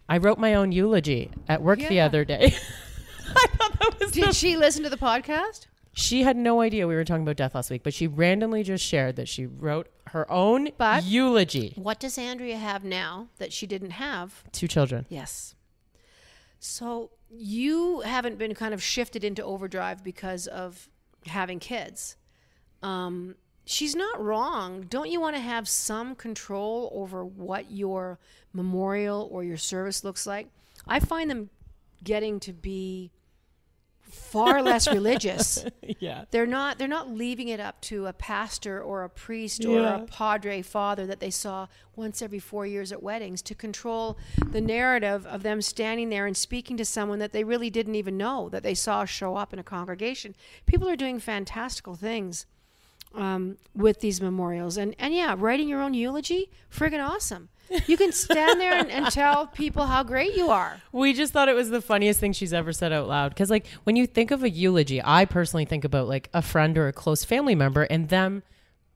"I 0.09 0.19
wrote 0.19 0.39
my 0.39 0.55
own 0.55 0.73
eulogy 0.73 1.31
at 1.49 1.63
work 1.63 1.79
the 1.79 2.01
other 2.01 2.25
day." 2.25 2.55
I 3.37 3.47
thought 3.57 3.79
that 3.79 4.01
was 4.01 4.13
Did 4.13 4.29
the 4.29 4.33
she 4.33 4.57
listen 4.57 4.83
to 4.83 4.91
the 4.91 4.97
podcast? 4.97 5.67
She 5.95 6.23
had 6.25 6.37
no 6.37 6.61
idea 6.61 6.87
we 6.87 6.95
were 6.95 7.05
talking 7.05 7.23
about 7.23 7.37
death 7.37 7.55
last 7.55 7.71
week, 7.71 7.83
but 7.83 7.95
she 7.95 8.07
randomly 8.07 8.63
just 8.63 8.85
shared 8.85 9.17
that 9.17 9.29
she 9.29 9.47
wrote 9.47 9.89
her 10.09 10.31
own 10.31 10.71
But- 10.77 11.05
eulogy. 11.05 11.73
What 11.77 12.01
does 12.01 12.19
Andrea 12.19 12.57
have 12.59 12.85
now 12.85 13.29
that 13.39 13.53
she 13.53 13.67
didn't 13.67 13.93
have? 13.93 14.43
Two 14.53 14.69
children. 14.69 15.07
Yes. 15.09 15.55
So 16.59 17.11
you 17.31 18.01
haven't 18.01 18.39
been 18.39 18.55
kind 18.55 18.75
of 18.75 18.83
shifted 18.83 19.23
into 19.25 19.43
overdrive 19.45 20.03
because 20.03 20.47
of 20.47 20.89
having 21.27 21.59
kids. 21.59 22.17
Um, 22.83 23.37
she's 23.65 23.95
not 23.95 24.21
wrong. 24.23 24.83
Don't 24.89 25.11
you 25.11 25.21
want 25.21 25.37
to 25.37 25.43
have 25.43 25.69
some 25.69 26.15
control 26.15 26.91
over 26.95 27.25
what 27.25 27.71
your 27.71 28.19
memorial 28.53 29.29
or 29.31 29.45
your 29.45 29.57
service 29.57 30.05
looks 30.05 30.27
like? 30.27 30.49
I 30.87 31.01
find 31.01 31.31
them 31.31 31.51
getting 32.03 32.41
to 32.41 32.53
be 32.53 33.11
far 34.15 34.63
less 34.63 34.87
religious. 34.89 35.65
yeah. 35.99 36.25
They're 36.31 36.47
not 36.47 36.79
they're 36.79 36.89
not 36.89 37.11
leaving 37.11 37.49
it 37.49 37.61
up 37.61 37.81
to 37.83 38.07
a 38.07 38.13
pastor 38.13 38.81
or 38.83 39.05
a 39.05 39.09
priest 39.11 39.65
or 39.65 39.81
Yeah. 39.81 39.97
a 40.03 40.07
padre 40.07 40.63
father 40.63 41.07
that 41.07 41.21
they 41.21 41.31
saw 41.31 41.67
once 41.97 42.23
every 42.23 42.39
4 42.39 42.67
years 42.67 42.91
at 42.93 43.03
weddings 43.03 43.43
to 43.43 43.55
control 43.55 44.17
the 44.51 44.61
narrative 44.61 45.27
of 45.27 45.43
them 45.43 45.61
standing 45.63 46.09
there 46.09 46.27
and 46.27 46.37
speaking 46.37 46.77
to 46.77 46.85
someone 46.85 47.19
that 47.19 47.33
they 47.33 47.45
really 47.45 47.71
didn't 47.71 47.95
even 47.95 48.17
know 48.17 48.49
that 48.49 48.63
they 48.63 48.75
saw 48.75 49.05
show 49.05 49.37
up 49.37 49.53
in 49.53 49.59
a 49.59 49.65
congregation. 49.65 50.35
People 50.67 50.89
are 50.89 50.97
doing 50.97 51.19
fantastical 51.21 51.95
things 51.95 52.47
um, 53.15 53.57
with 53.75 54.01
these 54.01 54.21
memorials 54.21 54.77
and 54.77 54.95
and 54.99 55.15
yeah, 55.15 55.35
writing 55.39 55.69
your 55.69 55.81
own 55.83 55.95
eulogy, 55.95 56.51
friggin' 56.71 57.05
awesome. 57.07 57.49
You 57.87 57.97
can 57.97 58.13
stand 58.13 58.61
there 58.61 58.75
and, 58.75 58.91
and 58.91 59.07
tell 59.11 59.47
people 59.47 59.87
how 59.87 60.03
great 60.03 60.35
you 60.35 60.49
are. 60.51 60.81
We 60.93 61.13
just 61.13 61.33
thought 61.33 61.49
it 61.49 61.55
was 61.55 61.71
the 61.71 61.81
funniest 61.81 62.21
thing 62.21 62.33
she's 62.33 62.53
ever 62.53 62.73
said 62.73 62.93
out 62.93 63.09
loud. 63.09 63.31
Because, 63.31 63.51
like, 63.51 63.67
when 63.85 63.97
you 63.97 64.07
think 64.07 64.31
of 64.31 64.43
a 64.43 64.51
eulogy, 64.51 65.01
I 65.03 65.25
personally 65.25 65.65
think 65.65 65.85
about 65.85 66.09
like 66.09 66.29
a 66.33 66.43
friend 66.43 66.77
or 66.79 66.89
a 66.89 66.93
close 66.93 67.25
family 67.25 67.55
member 67.55 67.83
and 67.83 68.09
them, 68.09 68.43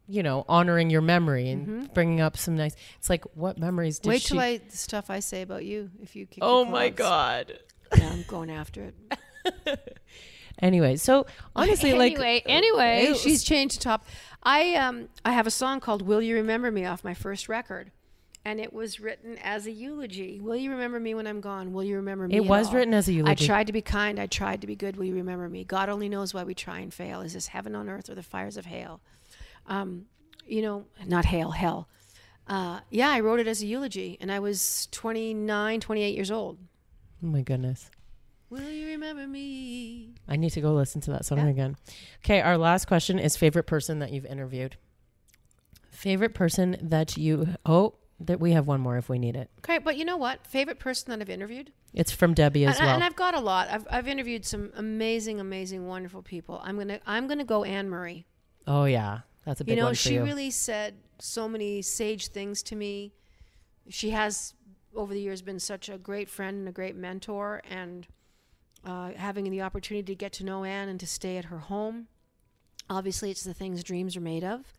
you 0.07 0.23
know, 0.23 0.45
honoring 0.49 0.91
your 0.91 1.03
memory 1.03 1.51
and 1.51 1.93
bringing 1.93 2.21
up 2.21 2.37
some 2.37 2.57
nice. 2.57 2.77
It's 2.99 3.11
like, 3.11 3.25
what 3.35 3.59
memories 3.59 3.99
did 3.99 4.09
Wait 4.09 4.23
she? 4.23 4.29
till 4.29 4.41
I 4.41 4.59
the 4.59 4.77
stuff 4.77 5.11
I 5.11 5.21
say 5.21 5.43
about 5.43 5.65
you 5.65 5.91
if 6.03 6.15
you 6.15 6.27
kick 6.27 6.39
oh 6.43 6.65
my 6.65 6.89
god. 6.89 7.59
Yeah, 7.97 8.11
I'm 8.11 8.25
going 8.29 8.51
after 8.51 8.93
it. 9.45 9.97
Anyway, 10.61 10.97
so 10.97 11.27
honestly, 11.55 11.93
like, 11.93 12.15
anyway, 12.15 12.43
anyway, 12.47 13.15
she's 13.17 13.45
changed 13.45 13.79
the 13.79 13.85
top. 13.85 14.05
I 14.43 14.75
um 14.75 15.09
I 15.25 15.33
have 15.33 15.47
a 15.47 15.51
song 15.53 15.81
called 15.81 16.03
"Will 16.03 16.21
You 16.21 16.35
Remember 16.35 16.71
Me" 16.71 16.85
off 16.85 17.05
my 17.05 17.15
first 17.15 17.49
record, 17.49 17.93
and 18.45 18.61
it 18.61 18.73
was 18.73 19.01
written 19.01 19.37
as 19.43 19.67
a 19.67 19.71
eulogy. 19.71 20.41
Will 20.41 20.57
you 20.57 20.71
remember 20.71 20.99
me 20.99 21.15
when 21.15 21.27
I'm 21.27 21.41
gone? 21.41 21.73
Will 21.73 21.85
you 21.85 21.97
remember 21.97 22.27
me? 22.29 22.37
it 22.37 22.45
was 22.47 22.69
all? 22.69 22.75
written 22.75 22.95
as 22.95 23.09
a 23.09 23.13
eulogy. 23.13 23.45
I 23.45 23.47
tried 23.47 23.67
to 23.67 23.73
be 23.73 23.83
kind. 23.83 24.19
I 24.19 24.27
tried 24.27 24.61
to 24.63 24.67
be 24.67 24.77
good. 24.77 24.97
Will 24.97 25.05
you 25.05 25.15
remember 25.15 25.49
me? 25.49 25.65
God 25.65 25.89
only 25.89 26.09
knows 26.09 26.33
why 26.33 26.45
we 26.45 26.55
try 26.55 26.79
and 26.81 26.93
fail. 26.93 27.21
Is 27.21 27.35
this 27.35 27.49
heaven 27.49 27.75
on 27.75 27.89
earth 27.89 28.09
or 28.09 28.15
the 28.15 28.23
fires 28.23 28.57
of 28.57 28.67
hail? 28.67 29.01
Um, 29.67 30.07
you 30.47 30.63
know, 30.63 30.87
not 31.07 31.27
hail, 31.27 31.51
hell. 31.51 31.89
Uh, 32.47 32.81
yeah, 32.89 33.11
I 33.11 33.21
wrote 33.21 33.41
it 33.41 33.47
as 33.47 33.61
a 33.61 33.67
eulogy, 33.67 34.17
and 34.23 34.33
I 34.33 34.39
was 34.39 34.89
29, 34.93 35.81
28 35.81 36.15
years 36.15 36.31
old. 36.31 36.57
oh 37.23 37.27
my 37.27 37.43
goodness. 37.43 37.91
Will 38.49 38.71
you 38.71 38.87
remember 38.87 39.27
me? 39.27 40.15
I 40.27 40.37
need 40.37 40.49
to 40.53 40.63
go 40.63 40.73
listen 40.73 41.03
to 41.03 41.11
that 41.11 41.27
song 41.27 41.37
Yeah. 41.41 41.49
again. 41.49 41.77
Okay, 42.25 42.41
our 42.41 42.57
last 42.57 42.87
question 42.87 43.19
is 43.19 43.37
favorite 43.37 43.65
person 43.67 43.99
that 43.99 44.11
you've 44.11 44.25
interviewed. 44.25 44.77
Favorite 45.91 46.33
person 46.33 46.79
that 46.81 47.19
you 47.19 47.57
oh 47.67 47.97
that 48.21 48.41
we 48.41 48.53
have 48.53 48.67
one 48.67 48.81
more 48.81 48.97
if 48.97 49.09
we 49.09 49.19
need 49.19 49.37
it. 49.37 49.49
Okay, 49.61 49.79
but 49.79 49.97
you 49.97 50.05
know 50.05 50.17
what? 50.17 50.47
Favorite 50.47 50.79
person 50.79 51.11
that 51.11 51.21
I've 51.21 51.31
interviewed? 51.31 51.73
It's 51.95 52.13
from 52.13 52.35
Debbie 52.35 52.67
as 52.67 52.77
and, 52.79 52.87
well. 52.87 52.95
and 52.97 53.05
I've 53.05 53.17
got 53.17 53.35
a 53.35 53.41
lot. 53.41 53.69
I've, 53.71 53.87
I've 53.91 54.09
interviewed 54.09 54.45
some 54.45 54.71
amazing, 54.77 55.41
amazing, 55.41 55.87
wonderful 55.87 56.23
people. 56.23 56.61
I'm 56.63 56.77
gonna 56.77 57.01
I'm 57.07 57.27
gonna 57.29 57.45
go 57.45 57.65
Anne 57.65 57.89
Murray. 57.89 58.27
oh 58.67 58.85
yeah, 58.85 59.21
that's 59.45 59.61
a 59.61 59.65
big 59.65 59.73
You 59.73 59.81
know, 59.81 59.87
one 59.87 59.95
for 59.95 60.01
she 60.01 60.15
you. 60.15 60.25
really 60.25 60.51
said 60.51 60.95
so 61.19 61.49
many 61.49 61.81
sage 61.83 62.29
things 62.29 62.63
to 62.65 62.77
me. 62.77 63.13
She 63.89 64.11
has 64.11 64.55
over 64.95 65.15
the 65.15 65.21
years 65.21 65.43
been 65.43 65.61
such 65.61 65.89
a 65.89 65.97
great 65.97 66.29
friend 66.29 66.59
and 66.59 66.69
a 66.69 66.73
great 66.73 66.97
mentor, 66.97 67.63
and 67.71 68.07
uh, 68.85 69.13
having 69.13 69.49
the 69.51 69.63
opportunity 69.63 70.05
to 70.13 70.15
get 70.17 70.33
to 70.35 70.45
know 70.45 70.65
Anne 70.65 70.89
and 70.89 70.99
to 71.01 71.07
stay 71.07 71.37
at 71.37 71.47
her 71.47 71.59
home. 71.59 72.09
Obviously, 72.91 73.31
it's 73.31 73.43
the 73.45 73.55
things 73.55 73.83
dreams 73.85 74.17
are 74.17 74.21
made 74.21 74.45
of, 74.45 74.75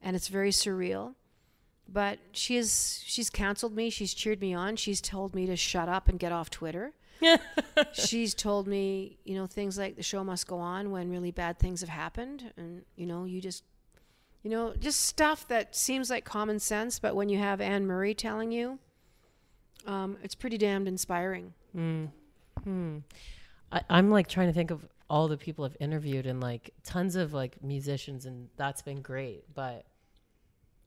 and 0.00 0.16
it's 0.16 0.28
very 0.28 0.50
surreal. 0.50 1.14
But 1.92 2.18
she 2.32 2.56
is 2.56 3.02
she's 3.04 3.28
counseled 3.28 3.76
me. 3.76 3.90
She's 3.90 4.14
cheered 4.14 4.40
me 4.40 4.54
on. 4.54 4.76
She's 4.76 5.00
told 5.00 5.34
me 5.34 5.46
to 5.46 5.56
shut 5.56 5.88
up 5.88 6.08
and 6.08 6.18
get 6.18 6.32
off 6.32 6.48
Twitter. 6.48 6.92
she's 7.92 8.34
told 8.34 8.66
me, 8.66 9.18
you 9.24 9.34
know, 9.34 9.46
things 9.46 9.78
like 9.78 9.96
the 9.96 10.02
show 10.02 10.24
must 10.24 10.46
go 10.46 10.58
on 10.58 10.90
when 10.90 11.10
really 11.10 11.30
bad 11.30 11.58
things 11.58 11.80
have 11.80 11.90
happened, 11.90 12.52
and 12.56 12.82
you 12.96 13.06
know, 13.06 13.24
you 13.24 13.40
just, 13.40 13.64
you 14.42 14.50
know, 14.50 14.74
just 14.78 15.00
stuff 15.00 15.46
that 15.48 15.76
seems 15.76 16.10
like 16.10 16.24
common 16.24 16.58
sense, 16.58 16.98
but 16.98 17.14
when 17.14 17.28
you 17.28 17.38
have 17.38 17.60
Anne 17.60 17.86
Murray 17.86 18.14
telling 18.14 18.50
you, 18.50 18.78
um, 19.86 20.16
it's 20.22 20.34
pretty 20.34 20.58
damned 20.58 20.88
inspiring. 20.88 21.52
Mm. 21.76 22.08
Hmm. 22.64 22.98
I, 23.70 23.82
I'm 23.88 24.10
like 24.10 24.28
trying 24.28 24.48
to 24.48 24.52
think 24.52 24.70
of 24.70 24.86
all 25.08 25.28
the 25.28 25.36
people 25.36 25.64
I've 25.64 25.76
interviewed 25.80 26.26
and 26.26 26.40
like 26.40 26.72
tons 26.84 27.16
of 27.16 27.32
like 27.32 27.62
musicians, 27.62 28.26
and 28.26 28.48
that's 28.56 28.82
been 28.82 29.02
great. 29.02 29.44
But 29.54 29.84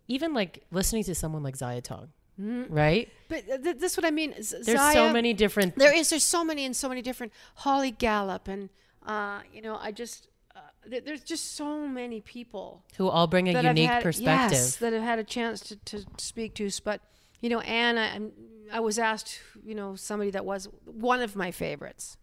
even 0.07 0.33
like 0.33 0.63
listening 0.71 1.03
to 1.05 1.15
someone 1.15 1.43
like 1.43 1.57
Zayatong, 1.57 2.09
right? 2.37 3.09
But 3.29 3.63
th- 3.63 3.77
that's 3.77 3.97
what 3.97 4.05
I 4.05 4.11
mean. 4.11 4.33
Z- 4.41 4.57
There's 4.63 4.93
so 4.93 5.11
many 5.11 5.33
different. 5.33 5.75
There 5.75 5.95
is. 5.95 6.09
There's 6.09 6.23
so 6.23 6.43
many 6.43 6.65
and 6.65 6.75
so 6.75 6.89
many 6.89 7.01
different. 7.01 7.33
Holly 7.55 7.91
Gallup 7.91 8.47
and 8.47 8.69
uh, 9.05 9.41
you 9.53 9.61
know, 9.61 9.77
I 9.79 9.91
just 9.91 10.27
uh, 10.55 10.59
th- 10.89 11.05
there's 11.05 11.21
just 11.21 11.55
so 11.55 11.87
many 11.87 12.21
people 12.21 12.83
who 12.97 13.07
all 13.07 13.27
bring 13.27 13.47
a 13.49 13.61
unique 13.61 13.89
had, 13.89 14.03
perspective. 14.03 14.57
Yes, 14.57 14.75
that 14.77 14.93
I've 14.93 15.01
had 15.01 15.19
a 15.19 15.23
chance 15.23 15.61
to, 15.61 15.75
to 15.77 16.05
speak 16.17 16.55
to. 16.55 16.69
But 16.83 17.01
you 17.41 17.49
know, 17.49 17.59
Anne, 17.61 17.97
I, 17.97 18.77
I 18.77 18.79
was 18.79 18.97
asked, 18.97 19.39
you 19.63 19.75
know, 19.75 19.95
somebody 19.95 20.31
that 20.31 20.45
was 20.45 20.67
one 20.85 21.21
of 21.21 21.35
my 21.35 21.51
favorites. 21.51 22.17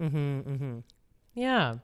Mm-hmm, 0.00 0.40
mm-hmm. 0.40 0.78
Yeah. 1.34 1.76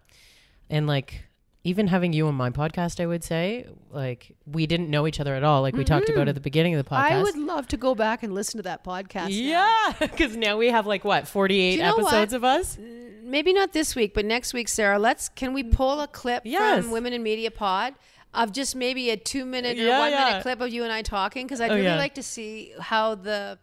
And 0.71 0.87
like 0.87 1.25
even 1.67 1.87
having 1.87 2.13
you 2.13 2.27
on 2.29 2.35
my 2.35 2.51
podcast, 2.51 3.01
I 3.01 3.07
would 3.07 3.25
say, 3.25 3.67
like 3.91 4.37
we 4.47 4.67
didn't 4.67 4.91
know 4.91 5.07
each 5.07 5.19
other 5.19 5.35
at 5.35 5.43
all. 5.43 5.63
Like 5.63 5.75
we 5.75 5.83
talked 5.83 6.11
about 6.11 6.23
mm-hmm. 6.23 6.29
at 6.29 6.35
the 6.35 6.41
beginning 6.43 6.75
of 6.75 6.85
the 6.85 6.89
podcast. 6.91 7.11
I 7.11 7.23
would 7.23 7.39
love 7.39 7.67
to 7.69 7.79
go 7.79 7.95
back 7.95 8.23
and 8.23 8.35
listen 8.35 8.59
to 8.59 8.63
that 8.65 8.85
podcast. 8.85 9.29
now. 9.29 9.29
yeah, 9.29 9.93
because 9.99 10.37
now 10.37 10.59
we 10.59 10.69
have 10.69 10.87
like 10.87 11.05
what 11.05 11.27
forty 11.27 11.59
eight 11.59 11.77
Do 11.77 11.77
you 11.79 11.83
know 11.85 11.95
episodes 11.95 12.33
what? 12.33 12.37
of 12.37 12.45
us. 12.45 12.79
maybe 13.23 13.55
not 13.55 13.73
this 13.73 13.97
week, 13.97 14.13
but 14.13 14.27
next 14.27 14.53
week, 14.53 14.69
Sarah. 14.69 14.99
Let's 14.99 15.31
can 15.31 15.55
we 15.55 15.63
pull 15.63 16.01
a 16.01 16.07
clip 16.07 16.43
Yes. 16.45 16.83
from 16.83 16.93
Women 16.93 17.15
in 17.15 17.23
Media 17.23 17.51
Pod 17.51 17.95
of 18.35 18.53
just 18.53 18.77
maybe 18.77 19.09
a 19.11 19.17
two 19.17 19.47
minute 19.47 19.79
or 19.79 19.83
Yeah, 19.83 19.99
one 20.01 20.11
yeah. 20.13 20.25
minute 20.27 20.43
clip 20.43 20.61
of 20.61 20.69
you 20.71 20.83
and 20.85 20.93
I 20.93 21.01
talking 21.03 21.47
because 21.47 21.61
I'd 21.63 21.71
Oh, 21.71 21.75
really 21.77 21.87
yeah. 21.87 21.97
like 21.97 22.17
to 22.17 22.23
see 22.23 22.75
how 22.79 23.15
the 23.15 23.59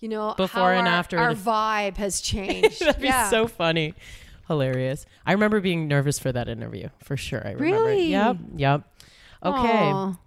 you 0.00 0.08
know 0.08 0.32
Before 0.34 0.72
how 0.72 0.78
and 0.78 0.88
our- 0.88 0.94
after 0.94 1.18
our 1.18 1.34
vibe 1.34 1.98
has 1.98 2.20
changed. 2.22 2.80
That'd 2.84 3.02
be 3.02 3.08
yeah. 3.08 3.28
so 3.28 3.46
funny. 3.48 3.94
Hilarious. 4.48 5.06
I 5.26 5.32
remember 5.32 5.60
being 5.60 5.86
nervous 5.86 6.18
for 6.18 6.32
that 6.32 6.48
interview 6.48 6.88
for 7.04 7.16
sure. 7.16 7.46
I 7.46 7.52
remember. 7.52 7.64
Really? 7.84 8.06
Yep. 8.10 8.36
Yep. 8.56 8.82
Okay. 9.44 9.90
Aw. 9.92 10.18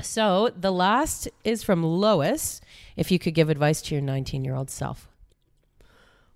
So 0.00 0.50
the 0.56 0.70
last 0.70 1.28
is 1.44 1.62
from 1.62 1.82
Lois. 1.82 2.60
If 2.96 3.10
you 3.10 3.18
could 3.18 3.34
give 3.34 3.48
advice 3.48 3.82
to 3.82 3.94
your 3.94 4.02
19 4.02 4.44
year 4.44 4.54
old 4.54 4.70
self. 4.70 5.08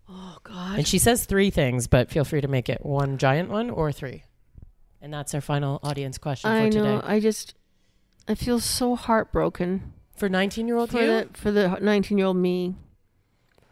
Oh 0.09 0.39
God. 0.43 0.79
And 0.79 0.89
she 0.89 0.99
says 0.99 1.25
three 1.27 1.51
things, 1.51 1.87
but 1.87 2.11
feel 2.11 2.25
free 2.25 2.41
to 2.41 2.49
make 2.49 2.69
it 2.69 2.85
one 2.85 3.19
giant 3.19 3.51
one 3.51 3.71
or 3.71 3.93
three. 3.93 4.25
And 5.01 5.13
that's 5.13 5.35
our 5.35 5.41
final 5.41 5.79
audience 5.83 6.19
question 6.19 6.51
for 6.51 6.57
I 6.57 6.71
today. 6.71 6.83
know. 6.83 7.03
I 7.05 7.21
just 7.21 7.55
I 8.27 8.35
feel 8.35 8.59
so 8.61 8.97
heartbroken 8.97 9.93
For 10.17 10.29
19 10.29 10.67
year 10.67 10.77
old 10.77 10.91
for 10.91 11.01
you, 11.01 11.07
the 11.07 11.29
for 11.35 11.51
the 11.51 11.79
19 11.81 12.19
year 12.19 12.27
old 12.27 12.37
me. 12.37 12.75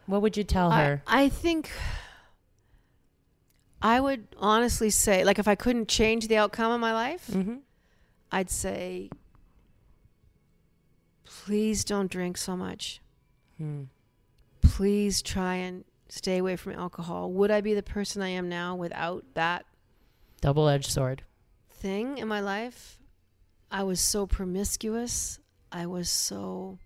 what 0.05 0.21
would 0.21 0.37
you 0.37 0.43
tell 0.43 0.71
I, 0.71 0.83
her? 0.85 1.03
I 1.07 1.29
think 1.29 1.69
I 3.81 3.99
would 3.99 4.27
honestly 4.37 4.89
say, 4.89 5.23
like, 5.23 5.39
if 5.39 5.47
I 5.47 5.55
couldn't 5.55 5.87
change 5.87 6.27
the 6.27 6.37
outcome 6.37 6.71
of 6.71 6.79
my 6.79 6.93
life, 6.93 7.27
mm-hmm. 7.27 7.57
I'd 8.31 8.49
say, 8.49 9.09
please 11.23 11.83
don't 11.83 12.09
drink 12.09 12.37
so 12.37 12.57
much. 12.57 13.01
Hmm. 13.57 13.83
Please 14.61 15.21
try 15.21 15.55
and 15.55 15.85
stay 16.09 16.37
away 16.37 16.55
from 16.55 16.73
alcohol. 16.73 17.31
Would 17.31 17.51
I 17.51 17.61
be 17.61 17.73
the 17.73 17.83
person 17.83 18.21
I 18.21 18.29
am 18.29 18.49
now 18.49 18.75
without 18.75 19.23
that 19.33 19.65
Double 20.41 20.67
edged 20.67 20.91
sword. 20.91 21.23
thing 21.69 22.17
in 22.17 22.27
my 22.27 22.39
life? 22.39 22.99
I 23.69 23.83
was 23.83 23.99
so 23.99 24.25
promiscuous. 24.25 25.39
I 25.71 25.85
was 25.85 26.09
so. 26.09 26.79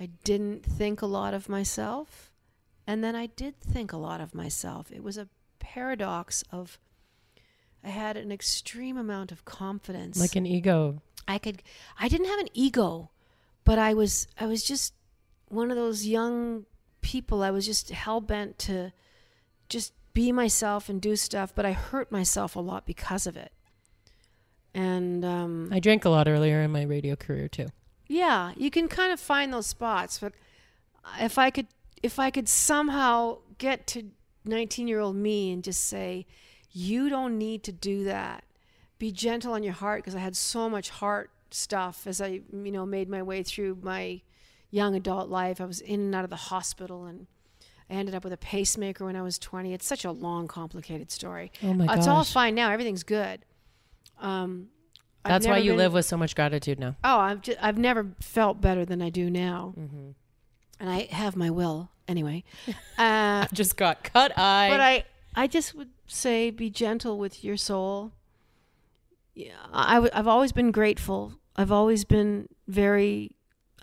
I 0.00 0.10
didn't 0.24 0.64
think 0.64 1.00
a 1.00 1.06
lot 1.06 1.32
of 1.32 1.48
myself. 1.48 2.32
And 2.86 3.02
then 3.02 3.16
I 3.16 3.26
did 3.26 3.58
think 3.58 3.92
a 3.92 3.96
lot 3.96 4.20
of 4.20 4.34
myself. 4.34 4.92
It 4.92 5.02
was 5.02 5.16
a 5.16 5.28
paradox 5.58 6.44
of. 6.50 6.78
I 7.84 7.90
had 7.90 8.16
an 8.16 8.32
extreme 8.32 8.96
amount 8.96 9.30
of 9.30 9.44
confidence. 9.44 10.18
Like 10.18 10.34
an 10.34 10.44
ego. 10.46 11.02
I 11.28 11.38
could 11.38 11.62
I 11.98 12.08
didn't 12.08 12.26
have 12.26 12.40
an 12.40 12.48
ego, 12.52 13.10
but 13.64 13.78
I 13.78 13.94
was 13.94 14.26
I 14.40 14.46
was 14.46 14.64
just 14.64 14.94
one 15.48 15.70
of 15.70 15.76
those 15.76 16.06
young 16.06 16.66
people. 17.00 17.42
I 17.42 17.50
was 17.50 17.64
just 17.66 17.90
hell 17.90 18.20
bent 18.20 18.58
to 18.60 18.92
just 19.68 19.92
be 20.14 20.32
myself 20.32 20.88
and 20.88 21.00
do 21.00 21.14
stuff, 21.14 21.54
but 21.54 21.64
I 21.66 21.72
hurt 21.72 22.10
myself 22.10 22.56
a 22.56 22.60
lot 22.60 22.86
because 22.86 23.26
of 23.26 23.36
it. 23.36 23.52
And 24.74 25.24
um, 25.24 25.68
I 25.72 25.78
drank 25.80 26.04
a 26.04 26.10
lot 26.10 26.28
earlier 26.28 26.62
in 26.62 26.70
my 26.70 26.82
radio 26.82 27.16
career 27.16 27.48
too. 27.48 27.68
yeah, 28.08 28.52
you 28.56 28.70
can 28.70 28.88
kind 28.88 29.12
of 29.12 29.20
find 29.20 29.52
those 29.52 29.66
spots, 29.66 30.18
but 30.18 30.32
if 31.20 31.38
I 31.38 31.50
could 31.50 31.68
if 32.02 32.18
I 32.18 32.30
could 32.30 32.48
somehow 32.48 33.38
get 33.58 33.86
to 33.88 34.10
19-year-old 34.46 35.16
me 35.16 35.52
and 35.52 35.62
just 35.62 35.84
say 35.84 36.26
you 36.72 37.08
don't 37.08 37.38
need 37.38 37.62
to 37.64 37.72
do 37.72 38.04
that. 38.04 38.44
Be 38.98 39.12
gentle 39.12 39.52
on 39.52 39.62
your 39.62 39.72
heart 39.74 40.02
because 40.02 40.14
I 40.14 40.20
had 40.20 40.36
so 40.36 40.68
much 40.70 40.88
heart 40.90 41.30
stuff 41.50 42.06
as 42.06 42.20
I, 42.20 42.40
you 42.52 42.72
know, 42.72 42.86
made 42.86 43.08
my 43.08 43.22
way 43.22 43.42
through 43.42 43.78
my 43.82 44.20
young 44.70 44.94
adult 44.94 45.28
life. 45.28 45.60
I 45.60 45.64
was 45.64 45.80
in 45.80 46.00
and 46.00 46.14
out 46.14 46.24
of 46.24 46.30
the 46.30 46.36
hospital 46.36 47.04
and 47.04 47.26
I 47.88 47.94
ended 47.94 48.14
up 48.14 48.24
with 48.24 48.32
a 48.32 48.36
pacemaker 48.38 49.04
when 49.04 49.14
I 49.16 49.22
was 49.22 49.38
20. 49.38 49.72
It's 49.72 49.86
such 49.86 50.04
a 50.04 50.10
long, 50.10 50.48
complicated 50.48 51.10
story. 51.10 51.52
Oh 51.62 51.72
my 51.74 51.86
gosh. 51.86 51.98
it's 51.98 52.06
all 52.08 52.24
fine 52.24 52.54
now. 52.54 52.70
Everything's 52.70 53.04
good. 53.04 53.44
Um, 54.20 54.68
That's 55.24 55.46
why 55.46 55.58
you 55.58 55.72
been- 55.72 55.78
live 55.78 55.92
with 55.92 56.04
so 56.06 56.16
much 56.16 56.34
gratitude 56.34 56.78
now. 56.80 56.96
Oh, 57.04 57.18
I've 57.18 57.42
just, 57.42 57.58
I've 57.62 57.78
never 57.78 58.08
felt 58.20 58.60
better 58.60 58.84
than 58.84 59.02
I 59.02 59.10
do 59.10 59.28
now, 59.30 59.74
Mm-hmm. 59.78 60.10
and 60.80 60.90
I 60.90 61.06
have 61.10 61.36
my 61.36 61.50
will 61.50 61.90
anyway. 62.08 62.44
Uh, 62.98 63.44
I 63.44 63.48
just 63.52 63.76
got 63.76 64.04
cut 64.04 64.32
eye. 64.38 64.68
but 64.70 64.80
I, 64.80 65.04
I 65.34 65.46
just 65.46 65.74
would 65.74 65.90
say 66.06 66.50
be 66.50 66.70
gentle 66.70 67.18
with 67.18 67.44
your 67.44 67.58
soul. 67.58 68.12
Yeah, 69.34 69.52
I, 69.70 69.96
w- 69.96 70.10
I've 70.14 70.26
always 70.26 70.50
been 70.50 70.70
grateful. 70.70 71.34
I've 71.56 71.70
always 71.70 72.04
been 72.06 72.48
very, 72.66 73.32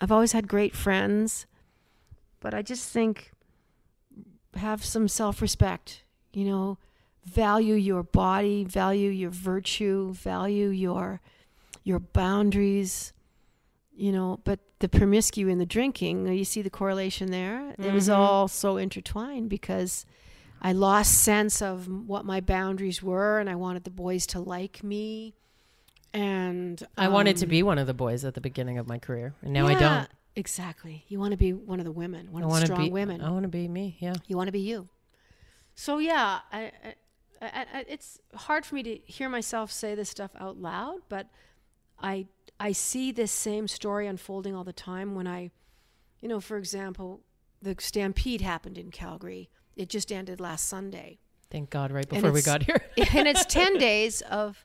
I've 0.00 0.10
always 0.10 0.32
had 0.32 0.48
great 0.48 0.74
friends, 0.74 1.46
but 2.40 2.54
I 2.54 2.62
just 2.62 2.92
think 2.92 3.30
have 4.56 4.84
some 4.84 5.06
self 5.06 5.40
respect. 5.40 6.02
You 6.32 6.44
know, 6.46 6.78
value 7.24 7.74
your 7.76 8.02
body, 8.02 8.64
value 8.64 9.10
your 9.10 9.30
virtue, 9.30 10.12
value 10.12 10.68
your 10.70 11.20
your 11.84 12.00
boundaries. 12.00 13.12
You 13.96 14.10
know, 14.10 14.40
but 14.42 14.58
the 14.80 14.88
promiscuity 14.88 15.52
and 15.52 15.60
the 15.60 15.66
drinking, 15.66 16.26
you 16.26 16.44
see 16.44 16.62
the 16.62 16.70
correlation 16.70 17.30
there. 17.30 17.74
It 17.78 17.92
was 17.92 18.08
Mhm. 18.08 18.16
all 18.16 18.48
so 18.48 18.76
intertwined 18.76 19.48
because 19.48 20.04
I 20.60 20.72
lost 20.72 21.22
sense 21.22 21.62
of 21.62 21.86
what 21.86 22.24
my 22.24 22.40
boundaries 22.40 23.02
were, 23.02 23.38
and 23.38 23.48
I 23.48 23.54
wanted 23.54 23.84
the 23.84 23.90
boys 23.90 24.26
to 24.28 24.40
like 24.40 24.82
me. 24.82 25.34
And 26.12 26.82
I 26.96 27.08
wanted 27.08 27.36
to 27.38 27.46
um, 27.46 27.50
be 27.50 27.62
one 27.62 27.78
of 27.78 27.86
the 27.86 27.94
boys 27.94 28.24
at 28.24 28.34
the 28.34 28.40
beginning 28.40 28.78
of 28.78 28.86
my 28.88 28.98
career, 28.98 29.34
and 29.42 29.52
now 29.52 29.66
I 29.66 29.74
don't. 29.74 30.08
Exactly. 30.36 31.04
You 31.08 31.20
want 31.20 31.30
to 31.30 31.36
be 31.36 31.52
one 31.52 31.78
of 31.78 31.84
the 31.84 31.92
women, 31.92 32.32
one 32.32 32.42
I 32.42 32.46
of 32.46 32.52
the 32.60 32.66
strong 32.66 32.84
be 32.86 32.90
women. 32.90 33.20
I 33.20 33.30
want 33.30 33.44
to 33.44 33.48
be 33.48 33.68
me. 33.68 33.96
Yeah. 34.00 34.14
You 34.26 34.36
want 34.36 34.48
to 34.48 34.52
be 34.52 34.60
you. 34.60 34.88
So 35.76 35.98
yeah, 35.98 36.40
I, 36.52 36.72
I, 37.40 37.84
it's 37.88 38.18
hard 38.34 38.64
for 38.66 38.74
me 38.74 38.82
to 38.82 38.96
hear 39.04 39.28
myself 39.28 39.70
say 39.70 39.94
this 39.94 40.08
stuff 40.08 40.32
out 40.38 40.56
loud, 40.56 41.00
but 41.08 41.28
I 42.00 42.26
I 42.58 42.72
see 42.72 43.12
this 43.12 43.32
same 43.32 43.68
story 43.68 44.06
unfolding 44.06 44.54
all 44.54 44.64
the 44.64 44.72
time 44.72 45.14
when 45.14 45.26
I, 45.26 45.50
you 46.20 46.28
know, 46.28 46.40
for 46.40 46.56
example, 46.56 47.20
the 47.60 47.74
stampede 47.78 48.40
happened 48.40 48.78
in 48.78 48.90
Calgary. 48.90 49.50
It 49.76 49.88
just 49.88 50.12
ended 50.12 50.40
last 50.40 50.68
Sunday. 50.68 51.18
Thank 51.50 51.70
God, 51.70 51.92
right 51.92 52.08
before 52.08 52.32
we 52.32 52.42
got 52.42 52.62
here. 52.64 52.82
and 53.12 53.28
it's 53.28 53.44
10 53.46 53.78
days 53.78 54.20
of 54.22 54.64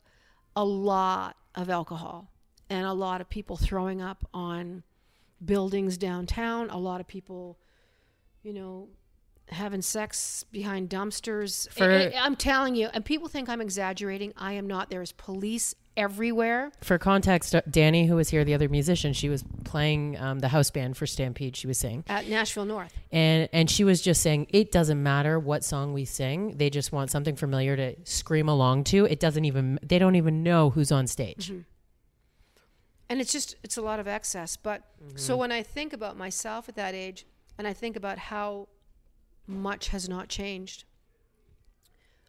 a 0.55 0.63
lot 0.63 1.35
of 1.55 1.69
alcohol 1.69 2.31
and 2.69 2.85
a 2.85 2.93
lot 2.93 3.21
of 3.21 3.29
people 3.29 3.57
throwing 3.57 4.01
up 4.01 4.27
on 4.33 4.83
buildings 5.43 5.97
downtown, 5.97 6.69
a 6.69 6.77
lot 6.77 7.01
of 7.01 7.07
people, 7.07 7.57
you 8.43 8.53
know, 8.53 8.89
having 9.51 9.81
sex 9.81 10.43
behind 10.51 10.89
dumpsters. 10.89 11.69
For- 11.71 11.91
I, 11.91 12.11
am 12.25 12.35
telling 12.35 12.75
you, 12.75 12.87
and 12.93 13.03
people 13.03 13.27
think 13.27 13.49
I'm 13.49 13.61
exaggerating. 13.61 14.33
I 14.37 14.53
am 14.53 14.67
not. 14.67 14.89
There's 14.89 15.11
police 15.11 15.75
everywhere. 15.97 16.71
For 16.81 16.97
context, 16.97 17.53
uh, 17.53 17.61
Danny, 17.69 18.07
who 18.07 18.15
was 18.15 18.29
here, 18.29 18.45
the 18.45 18.53
other 18.53 18.69
musician, 18.69 19.11
she 19.11 19.27
was 19.27 19.43
playing 19.65 20.17
um, 20.17 20.39
the 20.39 20.47
house 20.47 20.71
band 20.71 20.95
for 20.95 21.05
Stampede. 21.05 21.55
She 21.57 21.67
was 21.67 21.77
saying, 21.77 22.05
At 22.07 22.27
Nashville 22.27 22.65
North. 22.65 22.93
and 23.11 23.49
and 23.51 23.69
she 23.69 23.83
was 23.83 24.01
just 24.01 24.21
saying, 24.21 24.47
it 24.49 24.71
doesn't 24.71 25.01
matter 25.01 25.39
what 25.39 25.63
song 25.65 25.93
we 25.93 26.05
sing. 26.05 26.55
They 26.57 26.69
just 26.69 26.91
want 26.91 27.11
something 27.11 27.35
familiar 27.35 27.75
to 27.75 27.95
scream 28.05 28.47
along 28.47 28.85
to. 28.85 29.05
It 29.05 29.19
doesn't 29.19 29.43
even. 29.45 29.79
They 29.83 29.99
don't 29.99 30.15
even 30.15 30.41
know 30.43 30.69
who's 30.69 30.91
on 30.91 31.07
stage. 31.07 31.49
Mm-hmm. 31.49 31.61
and 33.09 33.19
it's 33.19 33.31
just 33.31 33.55
it's 33.63 33.77
a 33.77 33.81
lot 33.81 33.99
of 33.99 34.07
excess 34.07 34.55
but 34.55 34.83
so 35.15 35.35
when 35.35 35.51
i 35.51 35.63
think 35.63 35.93
about 35.93 36.15
myself 36.17 36.69
at 36.69 36.75
that 36.75 36.93
age 36.93 37.25
and 37.57 37.65
i 37.67 37.73
think 37.73 37.95
about 37.95 38.17
how 38.17 38.67
much 39.49 39.89
has 39.89 40.07
not 40.07 40.29
changed. 40.29 40.85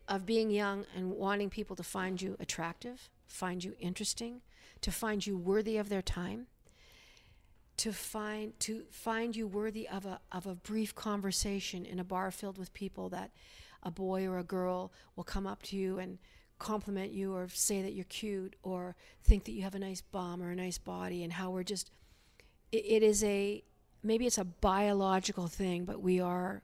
Of 0.09 0.27
being 0.27 0.51
young 0.51 0.87
and 0.97 1.13
wanting 1.13 1.51
people 1.51 1.77
to 1.77 1.85
find 1.85 2.21
you 2.21 2.37
attractive 2.41 3.11
find 3.31 3.63
you 3.63 3.75
interesting 3.79 4.41
to 4.81 4.91
find 4.91 5.25
you 5.25 5.37
worthy 5.37 5.77
of 5.77 5.89
their 5.89 6.03
time 6.03 6.47
to 7.77 7.93
find 7.93 8.59
to 8.61 8.83
find 8.91 9.37
you 9.37 9.47
worthy 9.47 9.89
of 9.89 10.05
a 10.05 10.21
of 10.33 10.47
a 10.47 10.55
brief 10.55 10.95
conversation 10.95 11.87
in 11.87 11.99
a 11.99 12.05
bar 12.05 12.31
filled 12.31 12.59
with 12.59 12.73
people 12.75 13.09
that 13.09 13.31
a 13.83 13.91
boy 13.91 14.27
or 14.27 14.39
a 14.39 14.45
girl 14.45 14.93
will 15.17 15.25
come 15.25 15.47
up 15.47 15.63
to 15.63 15.77
you 15.77 15.99
and 15.99 16.19
compliment 16.59 17.11
you 17.11 17.35
or 17.35 17.49
say 17.49 17.81
that 17.81 17.95
you're 17.95 18.05
cute 18.05 18.55
or 18.63 18.95
think 19.23 19.45
that 19.45 19.53
you 19.53 19.63
have 19.63 19.75
a 19.75 19.79
nice 19.79 20.03
bum 20.03 20.43
or 20.43 20.51
a 20.51 20.57
nice 20.57 20.77
body 20.77 21.25
and 21.25 21.33
how 21.33 21.51
we're 21.51 21.63
just 21.63 21.91
it, 22.71 22.85
it 22.85 23.03
is 23.03 23.25
a 23.25 23.63
maybe 24.03 24.27
it's 24.27 24.37
a 24.39 24.45
biological 24.45 25.47
thing 25.47 25.85
but 25.85 26.03
we 26.03 26.21
are 26.21 26.63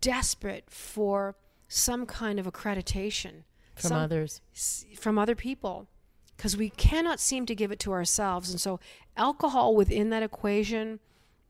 desperate 0.00 0.64
for 0.70 1.36
some 1.68 2.06
kind 2.06 2.38
of 2.38 2.46
accreditation 2.46 3.44
From 3.76 3.88
some- 3.88 3.98
others, 3.98 4.40
s- 4.54 4.84
from 4.98 5.18
other 5.18 5.34
people 5.34 5.88
because 6.36 6.56
we 6.56 6.70
cannot 6.70 7.20
seem 7.20 7.44
to 7.46 7.54
give 7.54 7.70
it 7.70 7.78
to 7.80 7.92
ourselves. 7.92 8.50
And 8.50 8.60
so, 8.60 8.80
alcohol 9.16 9.74
within 9.76 10.08
that 10.10 10.22
equation, 10.22 10.98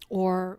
or 0.08 0.58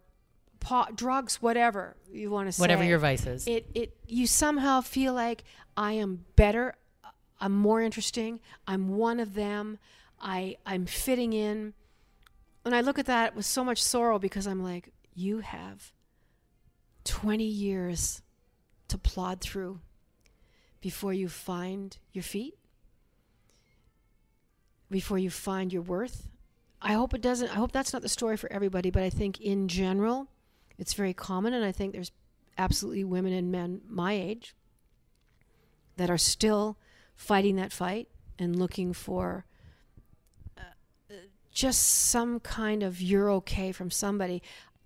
pot, 0.61 0.95
drugs, 0.95 1.41
whatever 1.41 1.97
you 2.11 2.30
want 2.32 2.47
to 2.47 2.51
say, 2.53 2.61
whatever 2.61 2.84
your 2.84 2.97
vice 2.99 3.26
is. 3.26 3.45
it 3.47 3.69
it 3.74 3.97
you 4.07 4.26
somehow 4.28 4.80
feel 4.82 5.13
like 5.13 5.43
I 5.76 5.93
am 5.93 6.26
better, 6.36 6.76
uh, 7.03 7.09
I'm 7.39 7.51
more 7.53 7.82
interesting, 7.82 8.39
I'm 8.67 8.89
one 8.97 9.19
of 9.19 9.34
them, 9.34 9.80
I 10.22 10.55
I'm 10.65 10.86
fitting 10.86 11.34
in. 11.34 11.74
And 12.63 12.76
I 12.76 12.82
look 12.82 12.99
at 12.99 13.07
that 13.07 13.36
with 13.36 13.45
so 13.45 13.63
much 13.63 13.82
sorrow 13.82 14.19
because 14.19 14.45
I'm 14.47 14.63
like, 14.63 14.93
you 15.15 15.39
have 15.39 15.91
20 17.03 17.43
years 17.43 18.21
to 18.87 18.97
plod 18.97 19.41
through 19.41 19.79
before 20.81 21.13
you 21.13 21.29
find 21.29 21.97
your 22.11 22.23
feet, 22.23 22.57
before 24.89 25.17
you 25.17 25.29
find 25.29 25.71
your 25.71 25.81
worth. 25.81 26.27
I 26.81 26.93
hope 26.93 27.13
it 27.13 27.21
doesn't, 27.21 27.49
I 27.49 27.55
hope 27.55 27.71
that's 27.71 27.93
not 27.93 28.01
the 28.01 28.09
story 28.09 28.37
for 28.37 28.51
everybody, 28.51 28.89
but 28.89 29.03
I 29.03 29.09
think 29.09 29.39
in 29.39 29.67
general, 29.67 30.27
it's 30.77 30.93
very 30.93 31.13
common. 31.13 31.53
And 31.53 31.63
I 31.63 31.71
think 31.71 31.93
there's 31.93 32.11
absolutely 32.57 33.03
women 33.03 33.33
and 33.33 33.51
men 33.51 33.81
my 33.87 34.13
age 34.13 34.55
that 35.97 36.09
are 36.09 36.17
still 36.17 36.77
fighting 37.15 37.55
that 37.57 37.71
fight 37.71 38.07
and 38.39 38.57
looking 38.57 38.93
for 38.93 39.45
uh, 40.57 40.61
uh, 41.09 41.13
just 41.51 41.83
some 41.83 42.39
kind 42.39 42.81
of 42.81 42.99
you're 42.99 43.29
okay 43.29 43.71
from 43.71 43.91
somebody. 43.91 44.41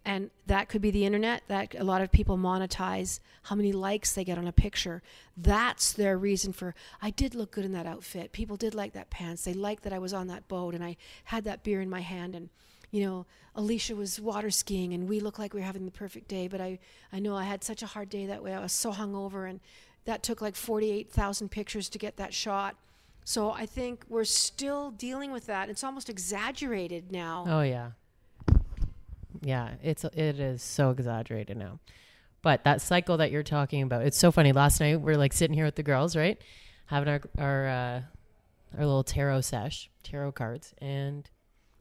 And 0.06 0.30
that 0.46 0.70
could 0.70 0.82
be 0.82 0.92
the 0.92 1.06
internet 1.06 1.42
that 1.48 1.74
a 1.76 1.84
lot 1.84 2.02
of 2.02 2.12
people 2.12 2.38
monetize 2.38 3.20
how 3.44 3.56
many 3.56 3.74
likes 3.74 4.14
they 4.14 4.24
get 4.24 4.38
on 4.38 4.48
a 4.48 4.52
picture. 4.52 5.02
That's 5.36 5.92
their 5.94 6.18
reason 6.18 6.54
for 6.54 6.76
i 7.02 7.10
did 7.10 7.34
look 7.36 7.52
good 7.52 7.66
in 7.66 7.72
that 7.74 7.88
outfit. 7.88 8.32
People 8.32 8.56
did 8.56 8.76
like 8.76 8.94
that 8.94 9.10
pants. 9.10 9.44
They 9.44 9.54
liked 9.54 9.84
that 9.84 9.94
i 9.94 10.00
was 10.00 10.14
on 10.14 10.28
that 10.28 10.48
boat 10.48 10.76
and 10.76 10.84
i 10.84 10.96
had 11.26 11.44
that 11.46 11.64
beer 11.64 11.82
in 11.82 11.90
my 11.90 12.02
hand 12.02 12.36
and 12.36 12.50
you 12.92 13.04
know 13.04 13.26
alicia 13.56 13.96
was 13.96 14.22
water 14.22 14.52
skiing 14.52 14.94
and 14.94 15.10
we 15.10 15.20
looked 15.20 15.40
like 15.40 15.54
we 15.54 15.60
were 15.60 15.66
having 15.66 15.86
the 15.86 15.92
perfect 15.92 16.28
day 16.28 16.48
but 16.48 16.62
i 16.62 16.78
i 17.12 17.20
know 17.20 17.36
i 17.36 17.44
had 17.44 17.64
such 17.64 17.82
a 17.82 17.88
hard 17.88 18.10
day 18.10 18.28
that 18.28 18.44
way. 18.44 18.54
I 18.54 18.60
was 18.60 18.72
so 18.72 18.92
hungover 18.92 19.50
and 19.50 19.60
that 20.06 20.22
took 20.22 20.40
like 20.40 20.56
48000 20.56 21.50
pictures 21.50 21.90
to 21.90 21.98
get 21.98 22.18
that 22.18 22.34
shot. 22.34 22.76
So 23.24 23.52
i 23.52 23.66
think 23.66 24.06
we're 24.08 24.24
still 24.24 24.92
dealing 24.92 25.32
with 25.32 25.48
that. 25.48 25.70
It's 25.70 25.84
almost 25.84 26.10
exaggerated 26.10 27.12
now. 27.12 27.46
Oh 27.48 27.62
yeah. 27.62 27.92
Yeah, 29.42 29.72
it's 29.84 30.04
it 30.04 30.40
is 30.40 30.62
so 30.62 30.92
exaggerated 30.92 31.58
now. 31.58 31.80
But 32.42 32.64
that 32.64 32.82
cycle 32.82 33.18
that 33.18 33.32
you're 33.32 33.44
talking 33.44 33.82
about, 33.82 34.04
it's 34.04 34.18
so 34.18 34.32
funny. 34.32 34.52
Last 34.52 34.80
night 34.80 35.02
we're 35.02 35.18
like 35.18 35.34
sitting 35.34 35.56
here 35.56 35.66
with 35.66 35.76
the 35.76 35.84
girls, 35.84 36.16
right? 36.16 36.40
Having 36.88 37.10
our 37.10 37.22
our 37.40 37.68
uh 37.68 38.02
our 38.78 38.86
little 38.86 39.04
tarot 39.04 39.42
sesh, 39.42 39.90
tarot 40.04 40.34
cards, 40.34 40.74
and 40.80 41.30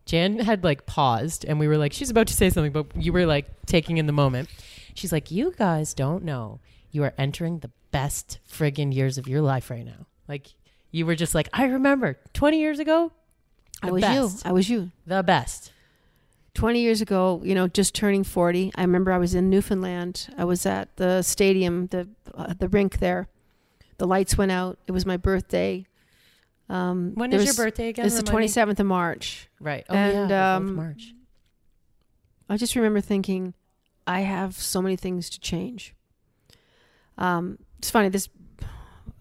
Jann 0.06 0.38
had 0.38 0.64
like 0.64 0.86
paused 0.86 1.44
and 1.44 1.58
we 1.58 1.68
were 1.68 1.78
like, 1.78 1.92
she's 1.92 2.10
about 2.10 2.26
to 2.28 2.34
say 2.34 2.50
something, 2.50 2.72
but 2.72 2.86
you 2.96 3.12
were 3.12 3.26
like 3.26 3.46
taking 3.66 3.98
in 3.98 4.06
the 4.06 4.12
moment. 4.12 4.48
She's 4.94 5.12
like, 5.12 5.30
You 5.30 5.52
guys 5.56 5.94
don't 5.94 6.24
know. 6.24 6.60
You 6.90 7.02
are 7.04 7.14
entering 7.18 7.58
the 7.58 7.70
best 7.90 8.38
friggin' 8.50 8.94
years 8.94 9.18
of 9.18 9.28
your 9.28 9.40
life 9.40 9.70
right 9.70 9.84
now. 9.84 10.06
Like 10.28 10.48
you 10.90 11.06
were 11.06 11.14
just 11.16 11.34
like, 11.34 11.48
I 11.52 11.64
remember 11.66 12.18
twenty 12.32 12.60
years 12.60 12.78
ago, 12.78 13.12
i 13.82 13.90
was 13.90 14.00
best. 14.00 14.44
you 14.44 14.48
i 14.48 14.52
was 14.52 14.70
you 14.70 14.90
the 15.06 15.22
best. 15.22 15.72
20 16.54 16.80
years 16.80 17.00
ago, 17.00 17.40
you 17.44 17.54
know, 17.54 17.66
just 17.66 17.94
turning 17.94 18.24
40, 18.24 18.72
I 18.76 18.82
remember 18.82 19.12
I 19.12 19.18
was 19.18 19.34
in 19.34 19.50
Newfoundland. 19.50 20.28
I 20.38 20.44
was 20.44 20.64
at 20.66 20.96
the 20.96 21.22
stadium, 21.22 21.88
the 21.88 22.08
uh, 22.34 22.54
the 22.58 22.68
rink 22.68 22.98
there. 22.98 23.28
The 23.98 24.06
lights 24.06 24.36
went 24.38 24.52
out. 24.52 24.78
It 24.86 24.92
was 24.92 25.04
my 25.04 25.16
birthday. 25.16 25.86
Um, 26.68 27.12
When 27.14 27.30
was- 27.30 27.44
your 27.44 27.54
birthday 27.54 27.88
again? 27.88 28.06
It's 28.06 28.16
the 28.16 28.22
27th 28.22 28.80
of 28.80 28.86
March. 28.86 29.48
Right. 29.60 29.84
Oh 29.88 29.94
And, 29.94 30.30
yeah, 30.30 30.56
we're 30.56 30.60
both 30.60 30.70
um, 30.70 30.76
March. 30.76 31.14
I 32.48 32.56
just 32.56 32.74
remember 32.76 33.00
thinking, 33.00 33.54
I 34.06 34.20
have 34.20 34.56
so 34.56 34.80
many 34.82 34.96
things 34.96 35.30
to 35.30 35.40
change. 35.40 35.94
Um, 37.18 37.58
it's 37.78 37.90
funny. 37.90 38.08
This 38.08 38.28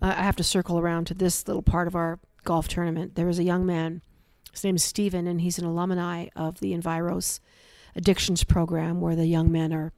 I 0.01 0.09
I 0.11 0.23
have 0.23 0.35
to 0.37 0.43
circle 0.43 0.79
around 0.79 1.05
to 1.07 1.13
this 1.13 1.47
little 1.47 1.61
part 1.61 1.87
of 1.87 1.95
our 1.95 2.19
golf 2.43 2.67
tournament. 2.67 3.15
There 3.15 3.25
was 3.27 3.39
a 3.39 3.43
young 3.43 3.65
man. 3.65 4.01
His 4.53 4.63
name 4.63 4.75
is 4.77 4.83
Stephen, 4.83 5.27
and 5.27 5.41
he's 5.41 5.59
an 5.59 5.65
alumni 5.65 6.27
of 6.35 6.59
the 6.61 6.73
Enviros 6.73 7.39
Addictions 7.95 8.43
Program, 8.45 9.01
where 9.01 9.15
the 9.15 9.25
young 9.27 9.51
men 9.51 9.73
are 9.73 9.91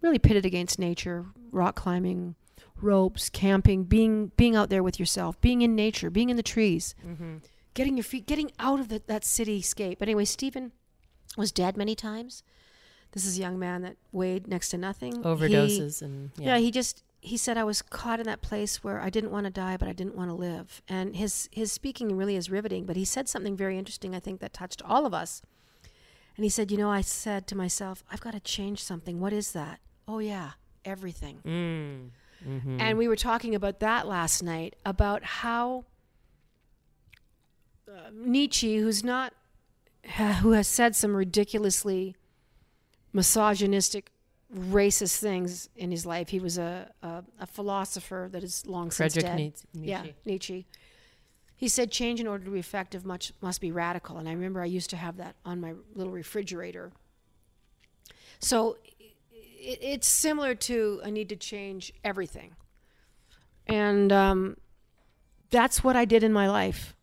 really 0.00 0.18
pitted 0.18 0.44
against 0.44 0.78
nature, 0.78 1.26
rock 1.52 1.76
climbing, 1.76 2.34
ropes, 2.80 3.28
camping, 3.28 3.84
being 3.84 4.32
being 4.36 4.56
out 4.56 4.70
there 4.70 4.82
with 4.82 4.98
yourself, 4.98 5.40
being 5.40 5.62
in 5.62 5.74
nature, 5.76 6.10
being 6.10 6.30
in 6.30 6.36
the 6.36 6.42
trees 6.42 6.94
Mm-hmm. 7.06 7.36
getting 7.74 7.96
your 7.96 8.04
feet, 8.04 8.26
getting 8.26 8.50
out 8.58 8.80
of 8.80 8.88
the, 8.88 9.00
that 9.06 9.22
cityscape. 9.22 10.00
Anyway, 10.02 10.24
Stephen 10.24 10.72
was 11.36 11.52
dead 11.52 11.76
many 11.76 11.94
times. 11.94 12.42
This 13.12 13.24
is 13.24 13.38
a 13.38 13.40
young 13.40 13.58
man 13.58 13.82
that 13.82 13.96
weighed 14.12 14.46
next 14.48 14.68
to 14.70 14.78
nothing. 14.78 15.16
He- 15.16 15.22
Overdoses 15.22 16.02
and 16.02 16.30
yeah. 16.38 16.54
yeah. 16.54 16.58
he 16.58 16.70
just 16.70 17.02
he 17.20 17.36
said 17.36 17.58
I 17.58 17.64
was 17.64 17.82
caught 17.82 18.20
in 18.20 18.26
that 18.26 18.42
place 18.42 18.84
where 18.84 19.00
I 19.00 19.10
didn't 19.10 19.30
want 19.30 19.44
to 19.44 19.50
die, 19.50 19.76
but 19.76 19.88
I 19.88 19.92
didn't 19.92 20.14
want 20.14 20.30
to 20.30 20.34
live. 20.34 20.82
And 20.88 21.16
his 21.16 21.48
his 21.52 21.72
speaking 21.72 22.16
really 22.16 22.36
is 22.36 22.50
riveting. 22.50 22.84
But 22.84 22.96
he 22.96 23.04
said 23.04 23.28
something 23.28 23.56
very 23.56 23.78
interesting. 23.78 24.14
I 24.14 24.20
think 24.20 24.40
that 24.40 24.52
touched 24.52 24.82
all 24.82 25.04
of 25.04 25.12
us. 25.12 25.42
And 26.36 26.44
he 26.44 26.50
said, 26.50 26.70
you 26.70 26.78
know, 26.78 26.90
I 26.90 27.00
said 27.00 27.48
to 27.48 27.56
myself, 27.56 28.04
I've 28.12 28.20
got 28.20 28.32
to 28.32 28.40
change 28.40 28.82
something. 28.82 29.18
What 29.18 29.32
is 29.32 29.52
that? 29.52 29.80
Oh 30.06 30.20
yeah, 30.20 30.52
everything. 30.84 31.40
Mm. 31.44 32.10
Mm-hmm. 32.48 32.80
And 32.80 32.96
we 32.96 33.08
were 33.08 33.16
talking 33.16 33.54
about 33.54 33.80
that 33.80 34.06
last 34.06 34.42
night 34.42 34.76
about 34.84 35.24
how 35.24 35.84
uh, 37.88 38.10
Nietzsche, 38.12 38.76
who's 38.76 39.02
not, 39.02 39.32
who 40.40 40.52
has 40.52 40.68
said 40.68 40.94
some 40.94 41.16
ridiculously 41.16 42.14
misogynistic, 43.12 44.12
racist 44.54 45.18
things 45.18 45.68
in 45.76 45.90
his 45.90 46.06
life. 46.06 46.28
He 46.28 46.40
was 46.40 46.58
a, 46.58 46.90
a, 47.02 47.22
a 47.40 47.46
philosopher 47.46 48.28
that 48.32 48.42
is 48.42 48.66
long 48.66 48.90
since 48.90 49.14
Frederick 49.14 49.26
dead. 49.26 49.36
Nietzsche. 49.36 49.66
Yeah, 49.74 50.06
Nietzsche. 50.24 50.66
He 51.56 51.68
said, 51.68 51.90
"Change 51.90 52.20
in 52.20 52.26
order 52.26 52.44
to 52.44 52.50
be 52.50 52.58
effective 52.58 53.04
much 53.04 53.32
must 53.40 53.60
be 53.60 53.72
radical." 53.72 54.18
And 54.18 54.28
I 54.28 54.32
remember 54.32 54.62
I 54.62 54.66
used 54.66 54.90
to 54.90 54.96
have 54.96 55.16
that 55.18 55.36
on 55.44 55.60
my 55.60 55.74
little 55.94 56.12
refrigerator. 56.12 56.92
So 58.38 58.78
it, 59.30 59.78
it's 59.82 60.06
similar 60.06 60.54
to 60.54 61.00
a 61.02 61.10
need 61.10 61.28
to 61.28 61.36
change 61.36 61.92
everything, 62.04 62.54
and 63.66 64.12
um, 64.12 64.56
that's 65.50 65.84
what 65.84 65.96
I 65.96 66.04
did 66.04 66.22
in 66.22 66.32
my 66.32 66.48
life. 66.48 66.94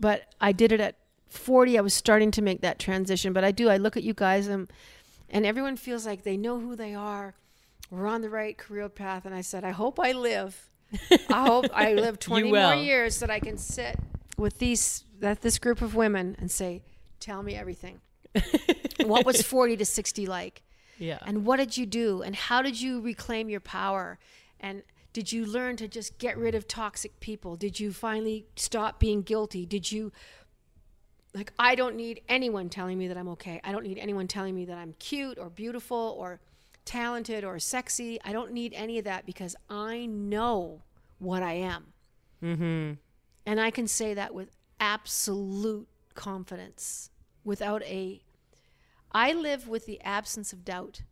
But 0.00 0.34
I 0.40 0.50
did 0.50 0.72
it 0.72 0.80
at 0.80 0.96
40. 1.28 1.78
I 1.78 1.80
was 1.80 1.94
starting 1.94 2.32
to 2.32 2.42
make 2.42 2.60
that 2.62 2.80
transition. 2.80 3.32
But 3.32 3.44
I 3.44 3.52
do. 3.52 3.68
I 3.68 3.76
look 3.76 3.96
at 3.96 4.02
you 4.02 4.14
guys, 4.14 4.48
and 4.48 4.68
and 5.32 5.44
everyone 5.44 5.76
feels 5.76 6.06
like 6.06 6.22
they 6.22 6.36
know 6.36 6.60
who 6.60 6.76
they 6.76 6.94
are. 6.94 7.34
We're 7.90 8.06
on 8.06 8.20
the 8.20 8.30
right 8.30 8.56
career 8.56 8.88
path, 8.88 9.26
and 9.26 9.34
I 9.34 9.40
said, 9.40 9.64
I 9.64 9.70
hope 9.70 9.98
I 9.98 10.12
live. 10.12 10.70
I 11.28 11.46
hope 11.46 11.66
I 11.72 11.94
live 11.94 12.18
20 12.18 12.52
more 12.52 12.74
years 12.74 13.18
that 13.20 13.30
I 13.30 13.40
can 13.40 13.58
sit 13.58 13.98
with 14.38 14.58
these 14.58 15.04
that 15.18 15.40
this 15.40 15.58
group 15.58 15.82
of 15.82 15.94
women 15.94 16.36
and 16.38 16.50
say, 16.50 16.82
"Tell 17.20 17.42
me 17.42 17.54
everything. 17.54 18.00
what 19.04 19.26
was 19.26 19.42
40 19.42 19.76
to 19.78 19.84
60 19.84 20.26
like? 20.26 20.62
Yeah. 20.98 21.18
And 21.26 21.44
what 21.44 21.56
did 21.56 21.76
you 21.76 21.86
do? 21.86 22.22
And 22.22 22.34
how 22.34 22.62
did 22.62 22.80
you 22.80 23.00
reclaim 23.00 23.48
your 23.48 23.60
power? 23.60 24.18
And 24.60 24.82
did 25.12 25.32
you 25.32 25.44
learn 25.44 25.76
to 25.76 25.88
just 25.88 26.18
get 26.18 26.38
rid 26.38 26.54
of 26.54 26.66
toxic 26.66 27.20
people? 27.20 27.56
Did 27.56 27.78
you 27.78 27.92
finally 27.92 28.46
stop 28.56 28.98
being 28.98 29.22
guilty? 29.22 29.66
Did 29.66 29.92
you 29.92 30.12
like 31.34 31.52
I 31.58 31.74
don't 31.74 31.96
need 31.96 32.22
anyone 32.28 32.68
telling 32.68 32.98
me 32.98 33.08
that 33.08 33.16
I'm 33.16 33.28
okay. 33.28 33.60
I 33.64 33.72
don't 33.72 33.84
need 33.84 33.98
anyone 33.98 34.28
telling 34.28 34.54
me 34.54 34.64
that 34.66 34.78
I'm 34.78 34.94
cute 34.98 35.38
or 35.38 35.48
beautiful 35.50 36.16
or 36.18 36.40
talented 36.84 37.44
or 37.44 37.58
sexy. 37.58 38.20
I 38.24 38.32
don't 38.32 38.52
need 38.52 38.74
any 38.74 38.98
of 38.98 39.04
that 39.04 39.24
because 39.24 39.56
I 39.70 40.06
know 40.06 40.82
what 41.18 41.42
I 41.42 41.54
am. 41.54 41.86
mm-hmm. 42.42 42.92
And 43.44 43.60
I 43.60 43.70
can 43.70 43.88
say 43.88 44.14
that 44.14 44.34
with 44.34 44.50
absolute 44.78 45.88
confidence 46.14 47.10
without 47.44 47.82
a 47.84 48.22
I 49.10 49.32
live 49.32 49.68
with 49.68 49.86
the 49.86 50.00
absence 50.02 50.52
of 50.52 50.64
doubt. 50.64 51.02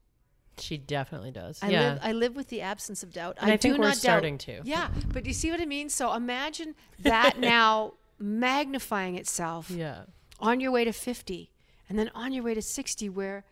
She 0.58 0.76
definitely 0.76 1.30
does. 1.30 1.58
I 1.62 1.70
yeah. 1.70 1.80
live 1.80 1.98
I 2.02 2.12
live 2.12 2.36
with 2.36 2.48
the 2.48 2.60
absence 2.60 3.02
of 3.02 3.12
doubt. 3.12 3.38
I, 3.40 3.52
do 3.52 3.58
think 3.58 3.78
we're 3.78 3.86
not 3.86 3.96
starting 3.96 4.36
doubt. 4.36 4.64
to. 4.64 4.68
Yeah, 4.68 4.88
but 5.12 5.24
do 5.24 5.30
you 5.30 5.34
see 5.34 5.50
what 5.50 5.60
I 5.60 5.66
mean? 5.66 5.88
So 5.88 6.12
imagine 6.14 6.74
that 7.00 7.38
now 7.38 7.94
magnifying 8.20 9.16
itself 9.16 9.70
Yeah. 9.70 10.04
on 10.38 10.60
your 10.60 10.70
way 10.70 10.84
to 10.84 10.92
50 10.92 11.50
and 11.88 11.98
then 11.98 12.10
on 12.14 12.32
your 12.32 12.44
way 12.44 12.54
to 12.54 12.62
60 12.62 13.08
where 13.08 13.44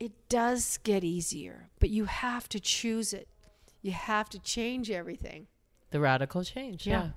it 0.00 0.12
does 0.28 0.78
get 0.84 1.02
easier, 1.02 1.70
but 1.80 1.90
you 1.90 2.04
have 2.04 2.48
to 2.50 2.60
choose 2.60 3.12
it. 3.12 3.28
You 3.82 3.92
have 3.92 4.28
to 4.30 4.38
change 4.38 4.90
everything. 4.90 5.46
The 5.90 6.00
radical 6.00 6.44
change. 6.44 6.86
Yeah. 6.86 7.04
Yeah. 7.04 7.10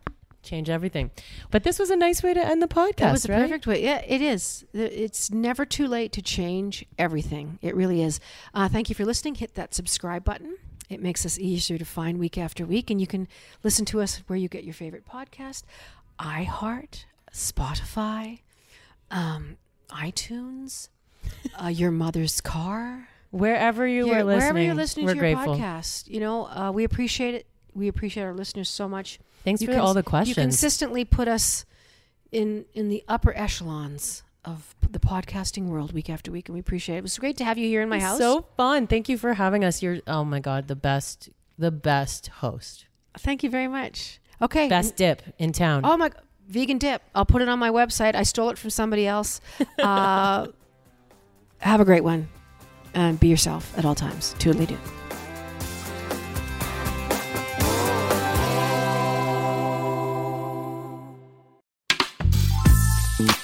Change 0.43 0.70
everything. 0.72 1.12
But 1.52 1.64
this 1.64 1.78
was 1.78 1.91
a 1.91 1.95
nice 1.95 2.24
way 2.24 2.34
to 2.34 2.43
end 2.43 2.64
the 2.64 2.68
podcast, 2.68 2.95
That 2.97 3.12
was 3.12 3.24
the 3.24 3.34
right? 3.34 3.41
perfect 3.43 3.68
way. 3.68 3.84
Yeah, 3.84 4.02
it 4.08 4.22
is. 4.24 4.66
It's 4.74 5.30
never 5.30 5.66
too 5.66 5.88
late 5.88 6.12
to 6.14 6.22
change 6.24 6.84
everything. 6.97 7.60
It 7.62 7.76
really 7.76 8.02
is. 8.02 8.20
Uh, 8.54 8.68
thank 8.68 8.89
you 8.89 8.95
for 8.95 9.06
listening. 9.06 9.36
Hit 9.36 9.54
that 9.54 9.76
subscribe 9.76 10.24
button. 10.24 10.58
It 10.89 10.99
makes 10.99 11.28
us 11.28 11.38
easier 11.38 11.78
to 11.78 11.86
find 11.86 12.18
week 12.18 12.39
after 12.39 12.66
week, 12.66 12.89
and 12.89 12.99
you 12.99 13.06
can 13.06 13.28
listen 13.64 13.86
to 13.86 14.02
us 14.02 14.24
where 14.26 14.38
you 14.38 14.49
get 14.49 14.64
your 14.64 14.74
favorite 14.74 15.06
podcast: 15.08 15.64
iHeart, 16.22 17.05
Spotify, 17.34 18.39
um, 19.09 19.57
iTunes, 19.89 20.89
uh, 21.61 21.67
your 21.67 21.91
mother's 21.91 22.39
car. 22.41 23.07
Wherever 23.32 23.88
you 23.88 24.07
Your- 24.07 24.17
were 24.17 24.24
listening, 24.26 24.38
wherever 24.39 24.59
you're 24.61 24.74
listening 24.76 25.05
we're 25.05 25.13
to 25.13 25.15
your 25.28 25.36
grateful. 25.36 25.55
podcast. 25.55 26.07
You 26.09 26.19
know, 26.19 26.47
uh, 26.47 26.72
we 26.74 26.84
appreciate 26.84 27.34
it. 27.34 27.47
We 27.74 27.88
appreciate 27.88 28.24
our 28.24 28.34
listeners 28.34 28.69
so 28.69 28.89
much. 28.89 29.19
Thanks 29.45 29.61
You 29.61 29.67
for 29.67 29.74
cons- 29.74 29.84
all 29.88 29.93
the 29.93 30.03
questions. 30.03 30.38
You 30.38 30.41
consistently 30.43 31.05
put 31.05 31.28
us 31.30 31.65
in 32.32 32.65
in 32.74 32.89
the 32.89 33.03
upper 33.07 33.34
echelons 33.38 34.24
of 34.43 34.76
the 34.89 34.99
podcasting 34.99 35.67
world 35.67 35.93
week 35.93 36.09
after 36.09 36.32
week, 36.32 36.49
and 36.49 36.53
we 36.55 36.59
appreciate 36.59 36.95
it. 36.95 36.99
It 36.99 37.03
was 37.03 37.17
great 37.17 37.38
to 37.38 37.45
have 37.45 37.57
you 37.57 37.67
here 37.67 37.82
in 37.82 37.88
my 37.89 37.97
It's 37.97 38.05
house. 38.05 38.17
So 38.17 38.45
fun. 38.57 38.88
Thank 38.88 39.07
you 39.07 39.17
for 39.17 39.34
having 39.36 39.63
us. 39.63 39.82
You're 39.82 39.99
oh 40.07 40.26
my 40.26 40.39
god, 40.41 40.67
the 40.67 40.76
best 40.76 41.30
the 41.57 41.72
best 41.72 42.28
host. 42.28 42.86
Thank 43.17 43.43
you 43.43 43.49
very 43.49 43.67
much. 43.67 44.19
Okay. 44.42 44.68
Best 44.68 44.96
dip 44.96 45.22
in 45.38 45.52
town. 45.52 45.82
Oh 45.86 45.98
my 45.98 46.12
vegan 46.48 46.78
dip. 46.78 47.02
I'll 47.14 47.26
put 47.26 47.42
it 47.42 47.50
on 47.50 47.60
my 47.60 47.70
website. 47.70 48.16
I 48.16 48.24
stole 48.24 48.50
it 48.50 48.58
from 48.58 48.70
somebody 48.70 49.08
else. 49.08 49.42
Uh, 49.80 50.48
have 51.60 51.80
a 51.80 51.86
great 51.86 52.04
one, 52.04 52.28
and 52.96 53.20
be 53.20 53.28
yourself 53.28 53.78
at 53.78 53.86
all 53.86 53.94
times. 53.94 54.34
Toodly 54.39 54.68
do. 54.68 54.78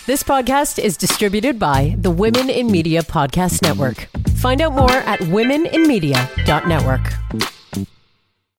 This 0.08 0.24
podcast 0.24 0.80
is 0.80 0.96
distributed 0.96 1.60
by 1.60 1.98
the 2.00 2.10
Women 2.10 2.50
in 2.50 2.72
Media 2.72 3.04
Podcast 3.04 3.62
Network. 3.62 4.08
Find 4.38 4.62
out 4.62 4.74
more 4.74 4.90
at 4.90 5.20
womeninmedia.network. 5.20 7.57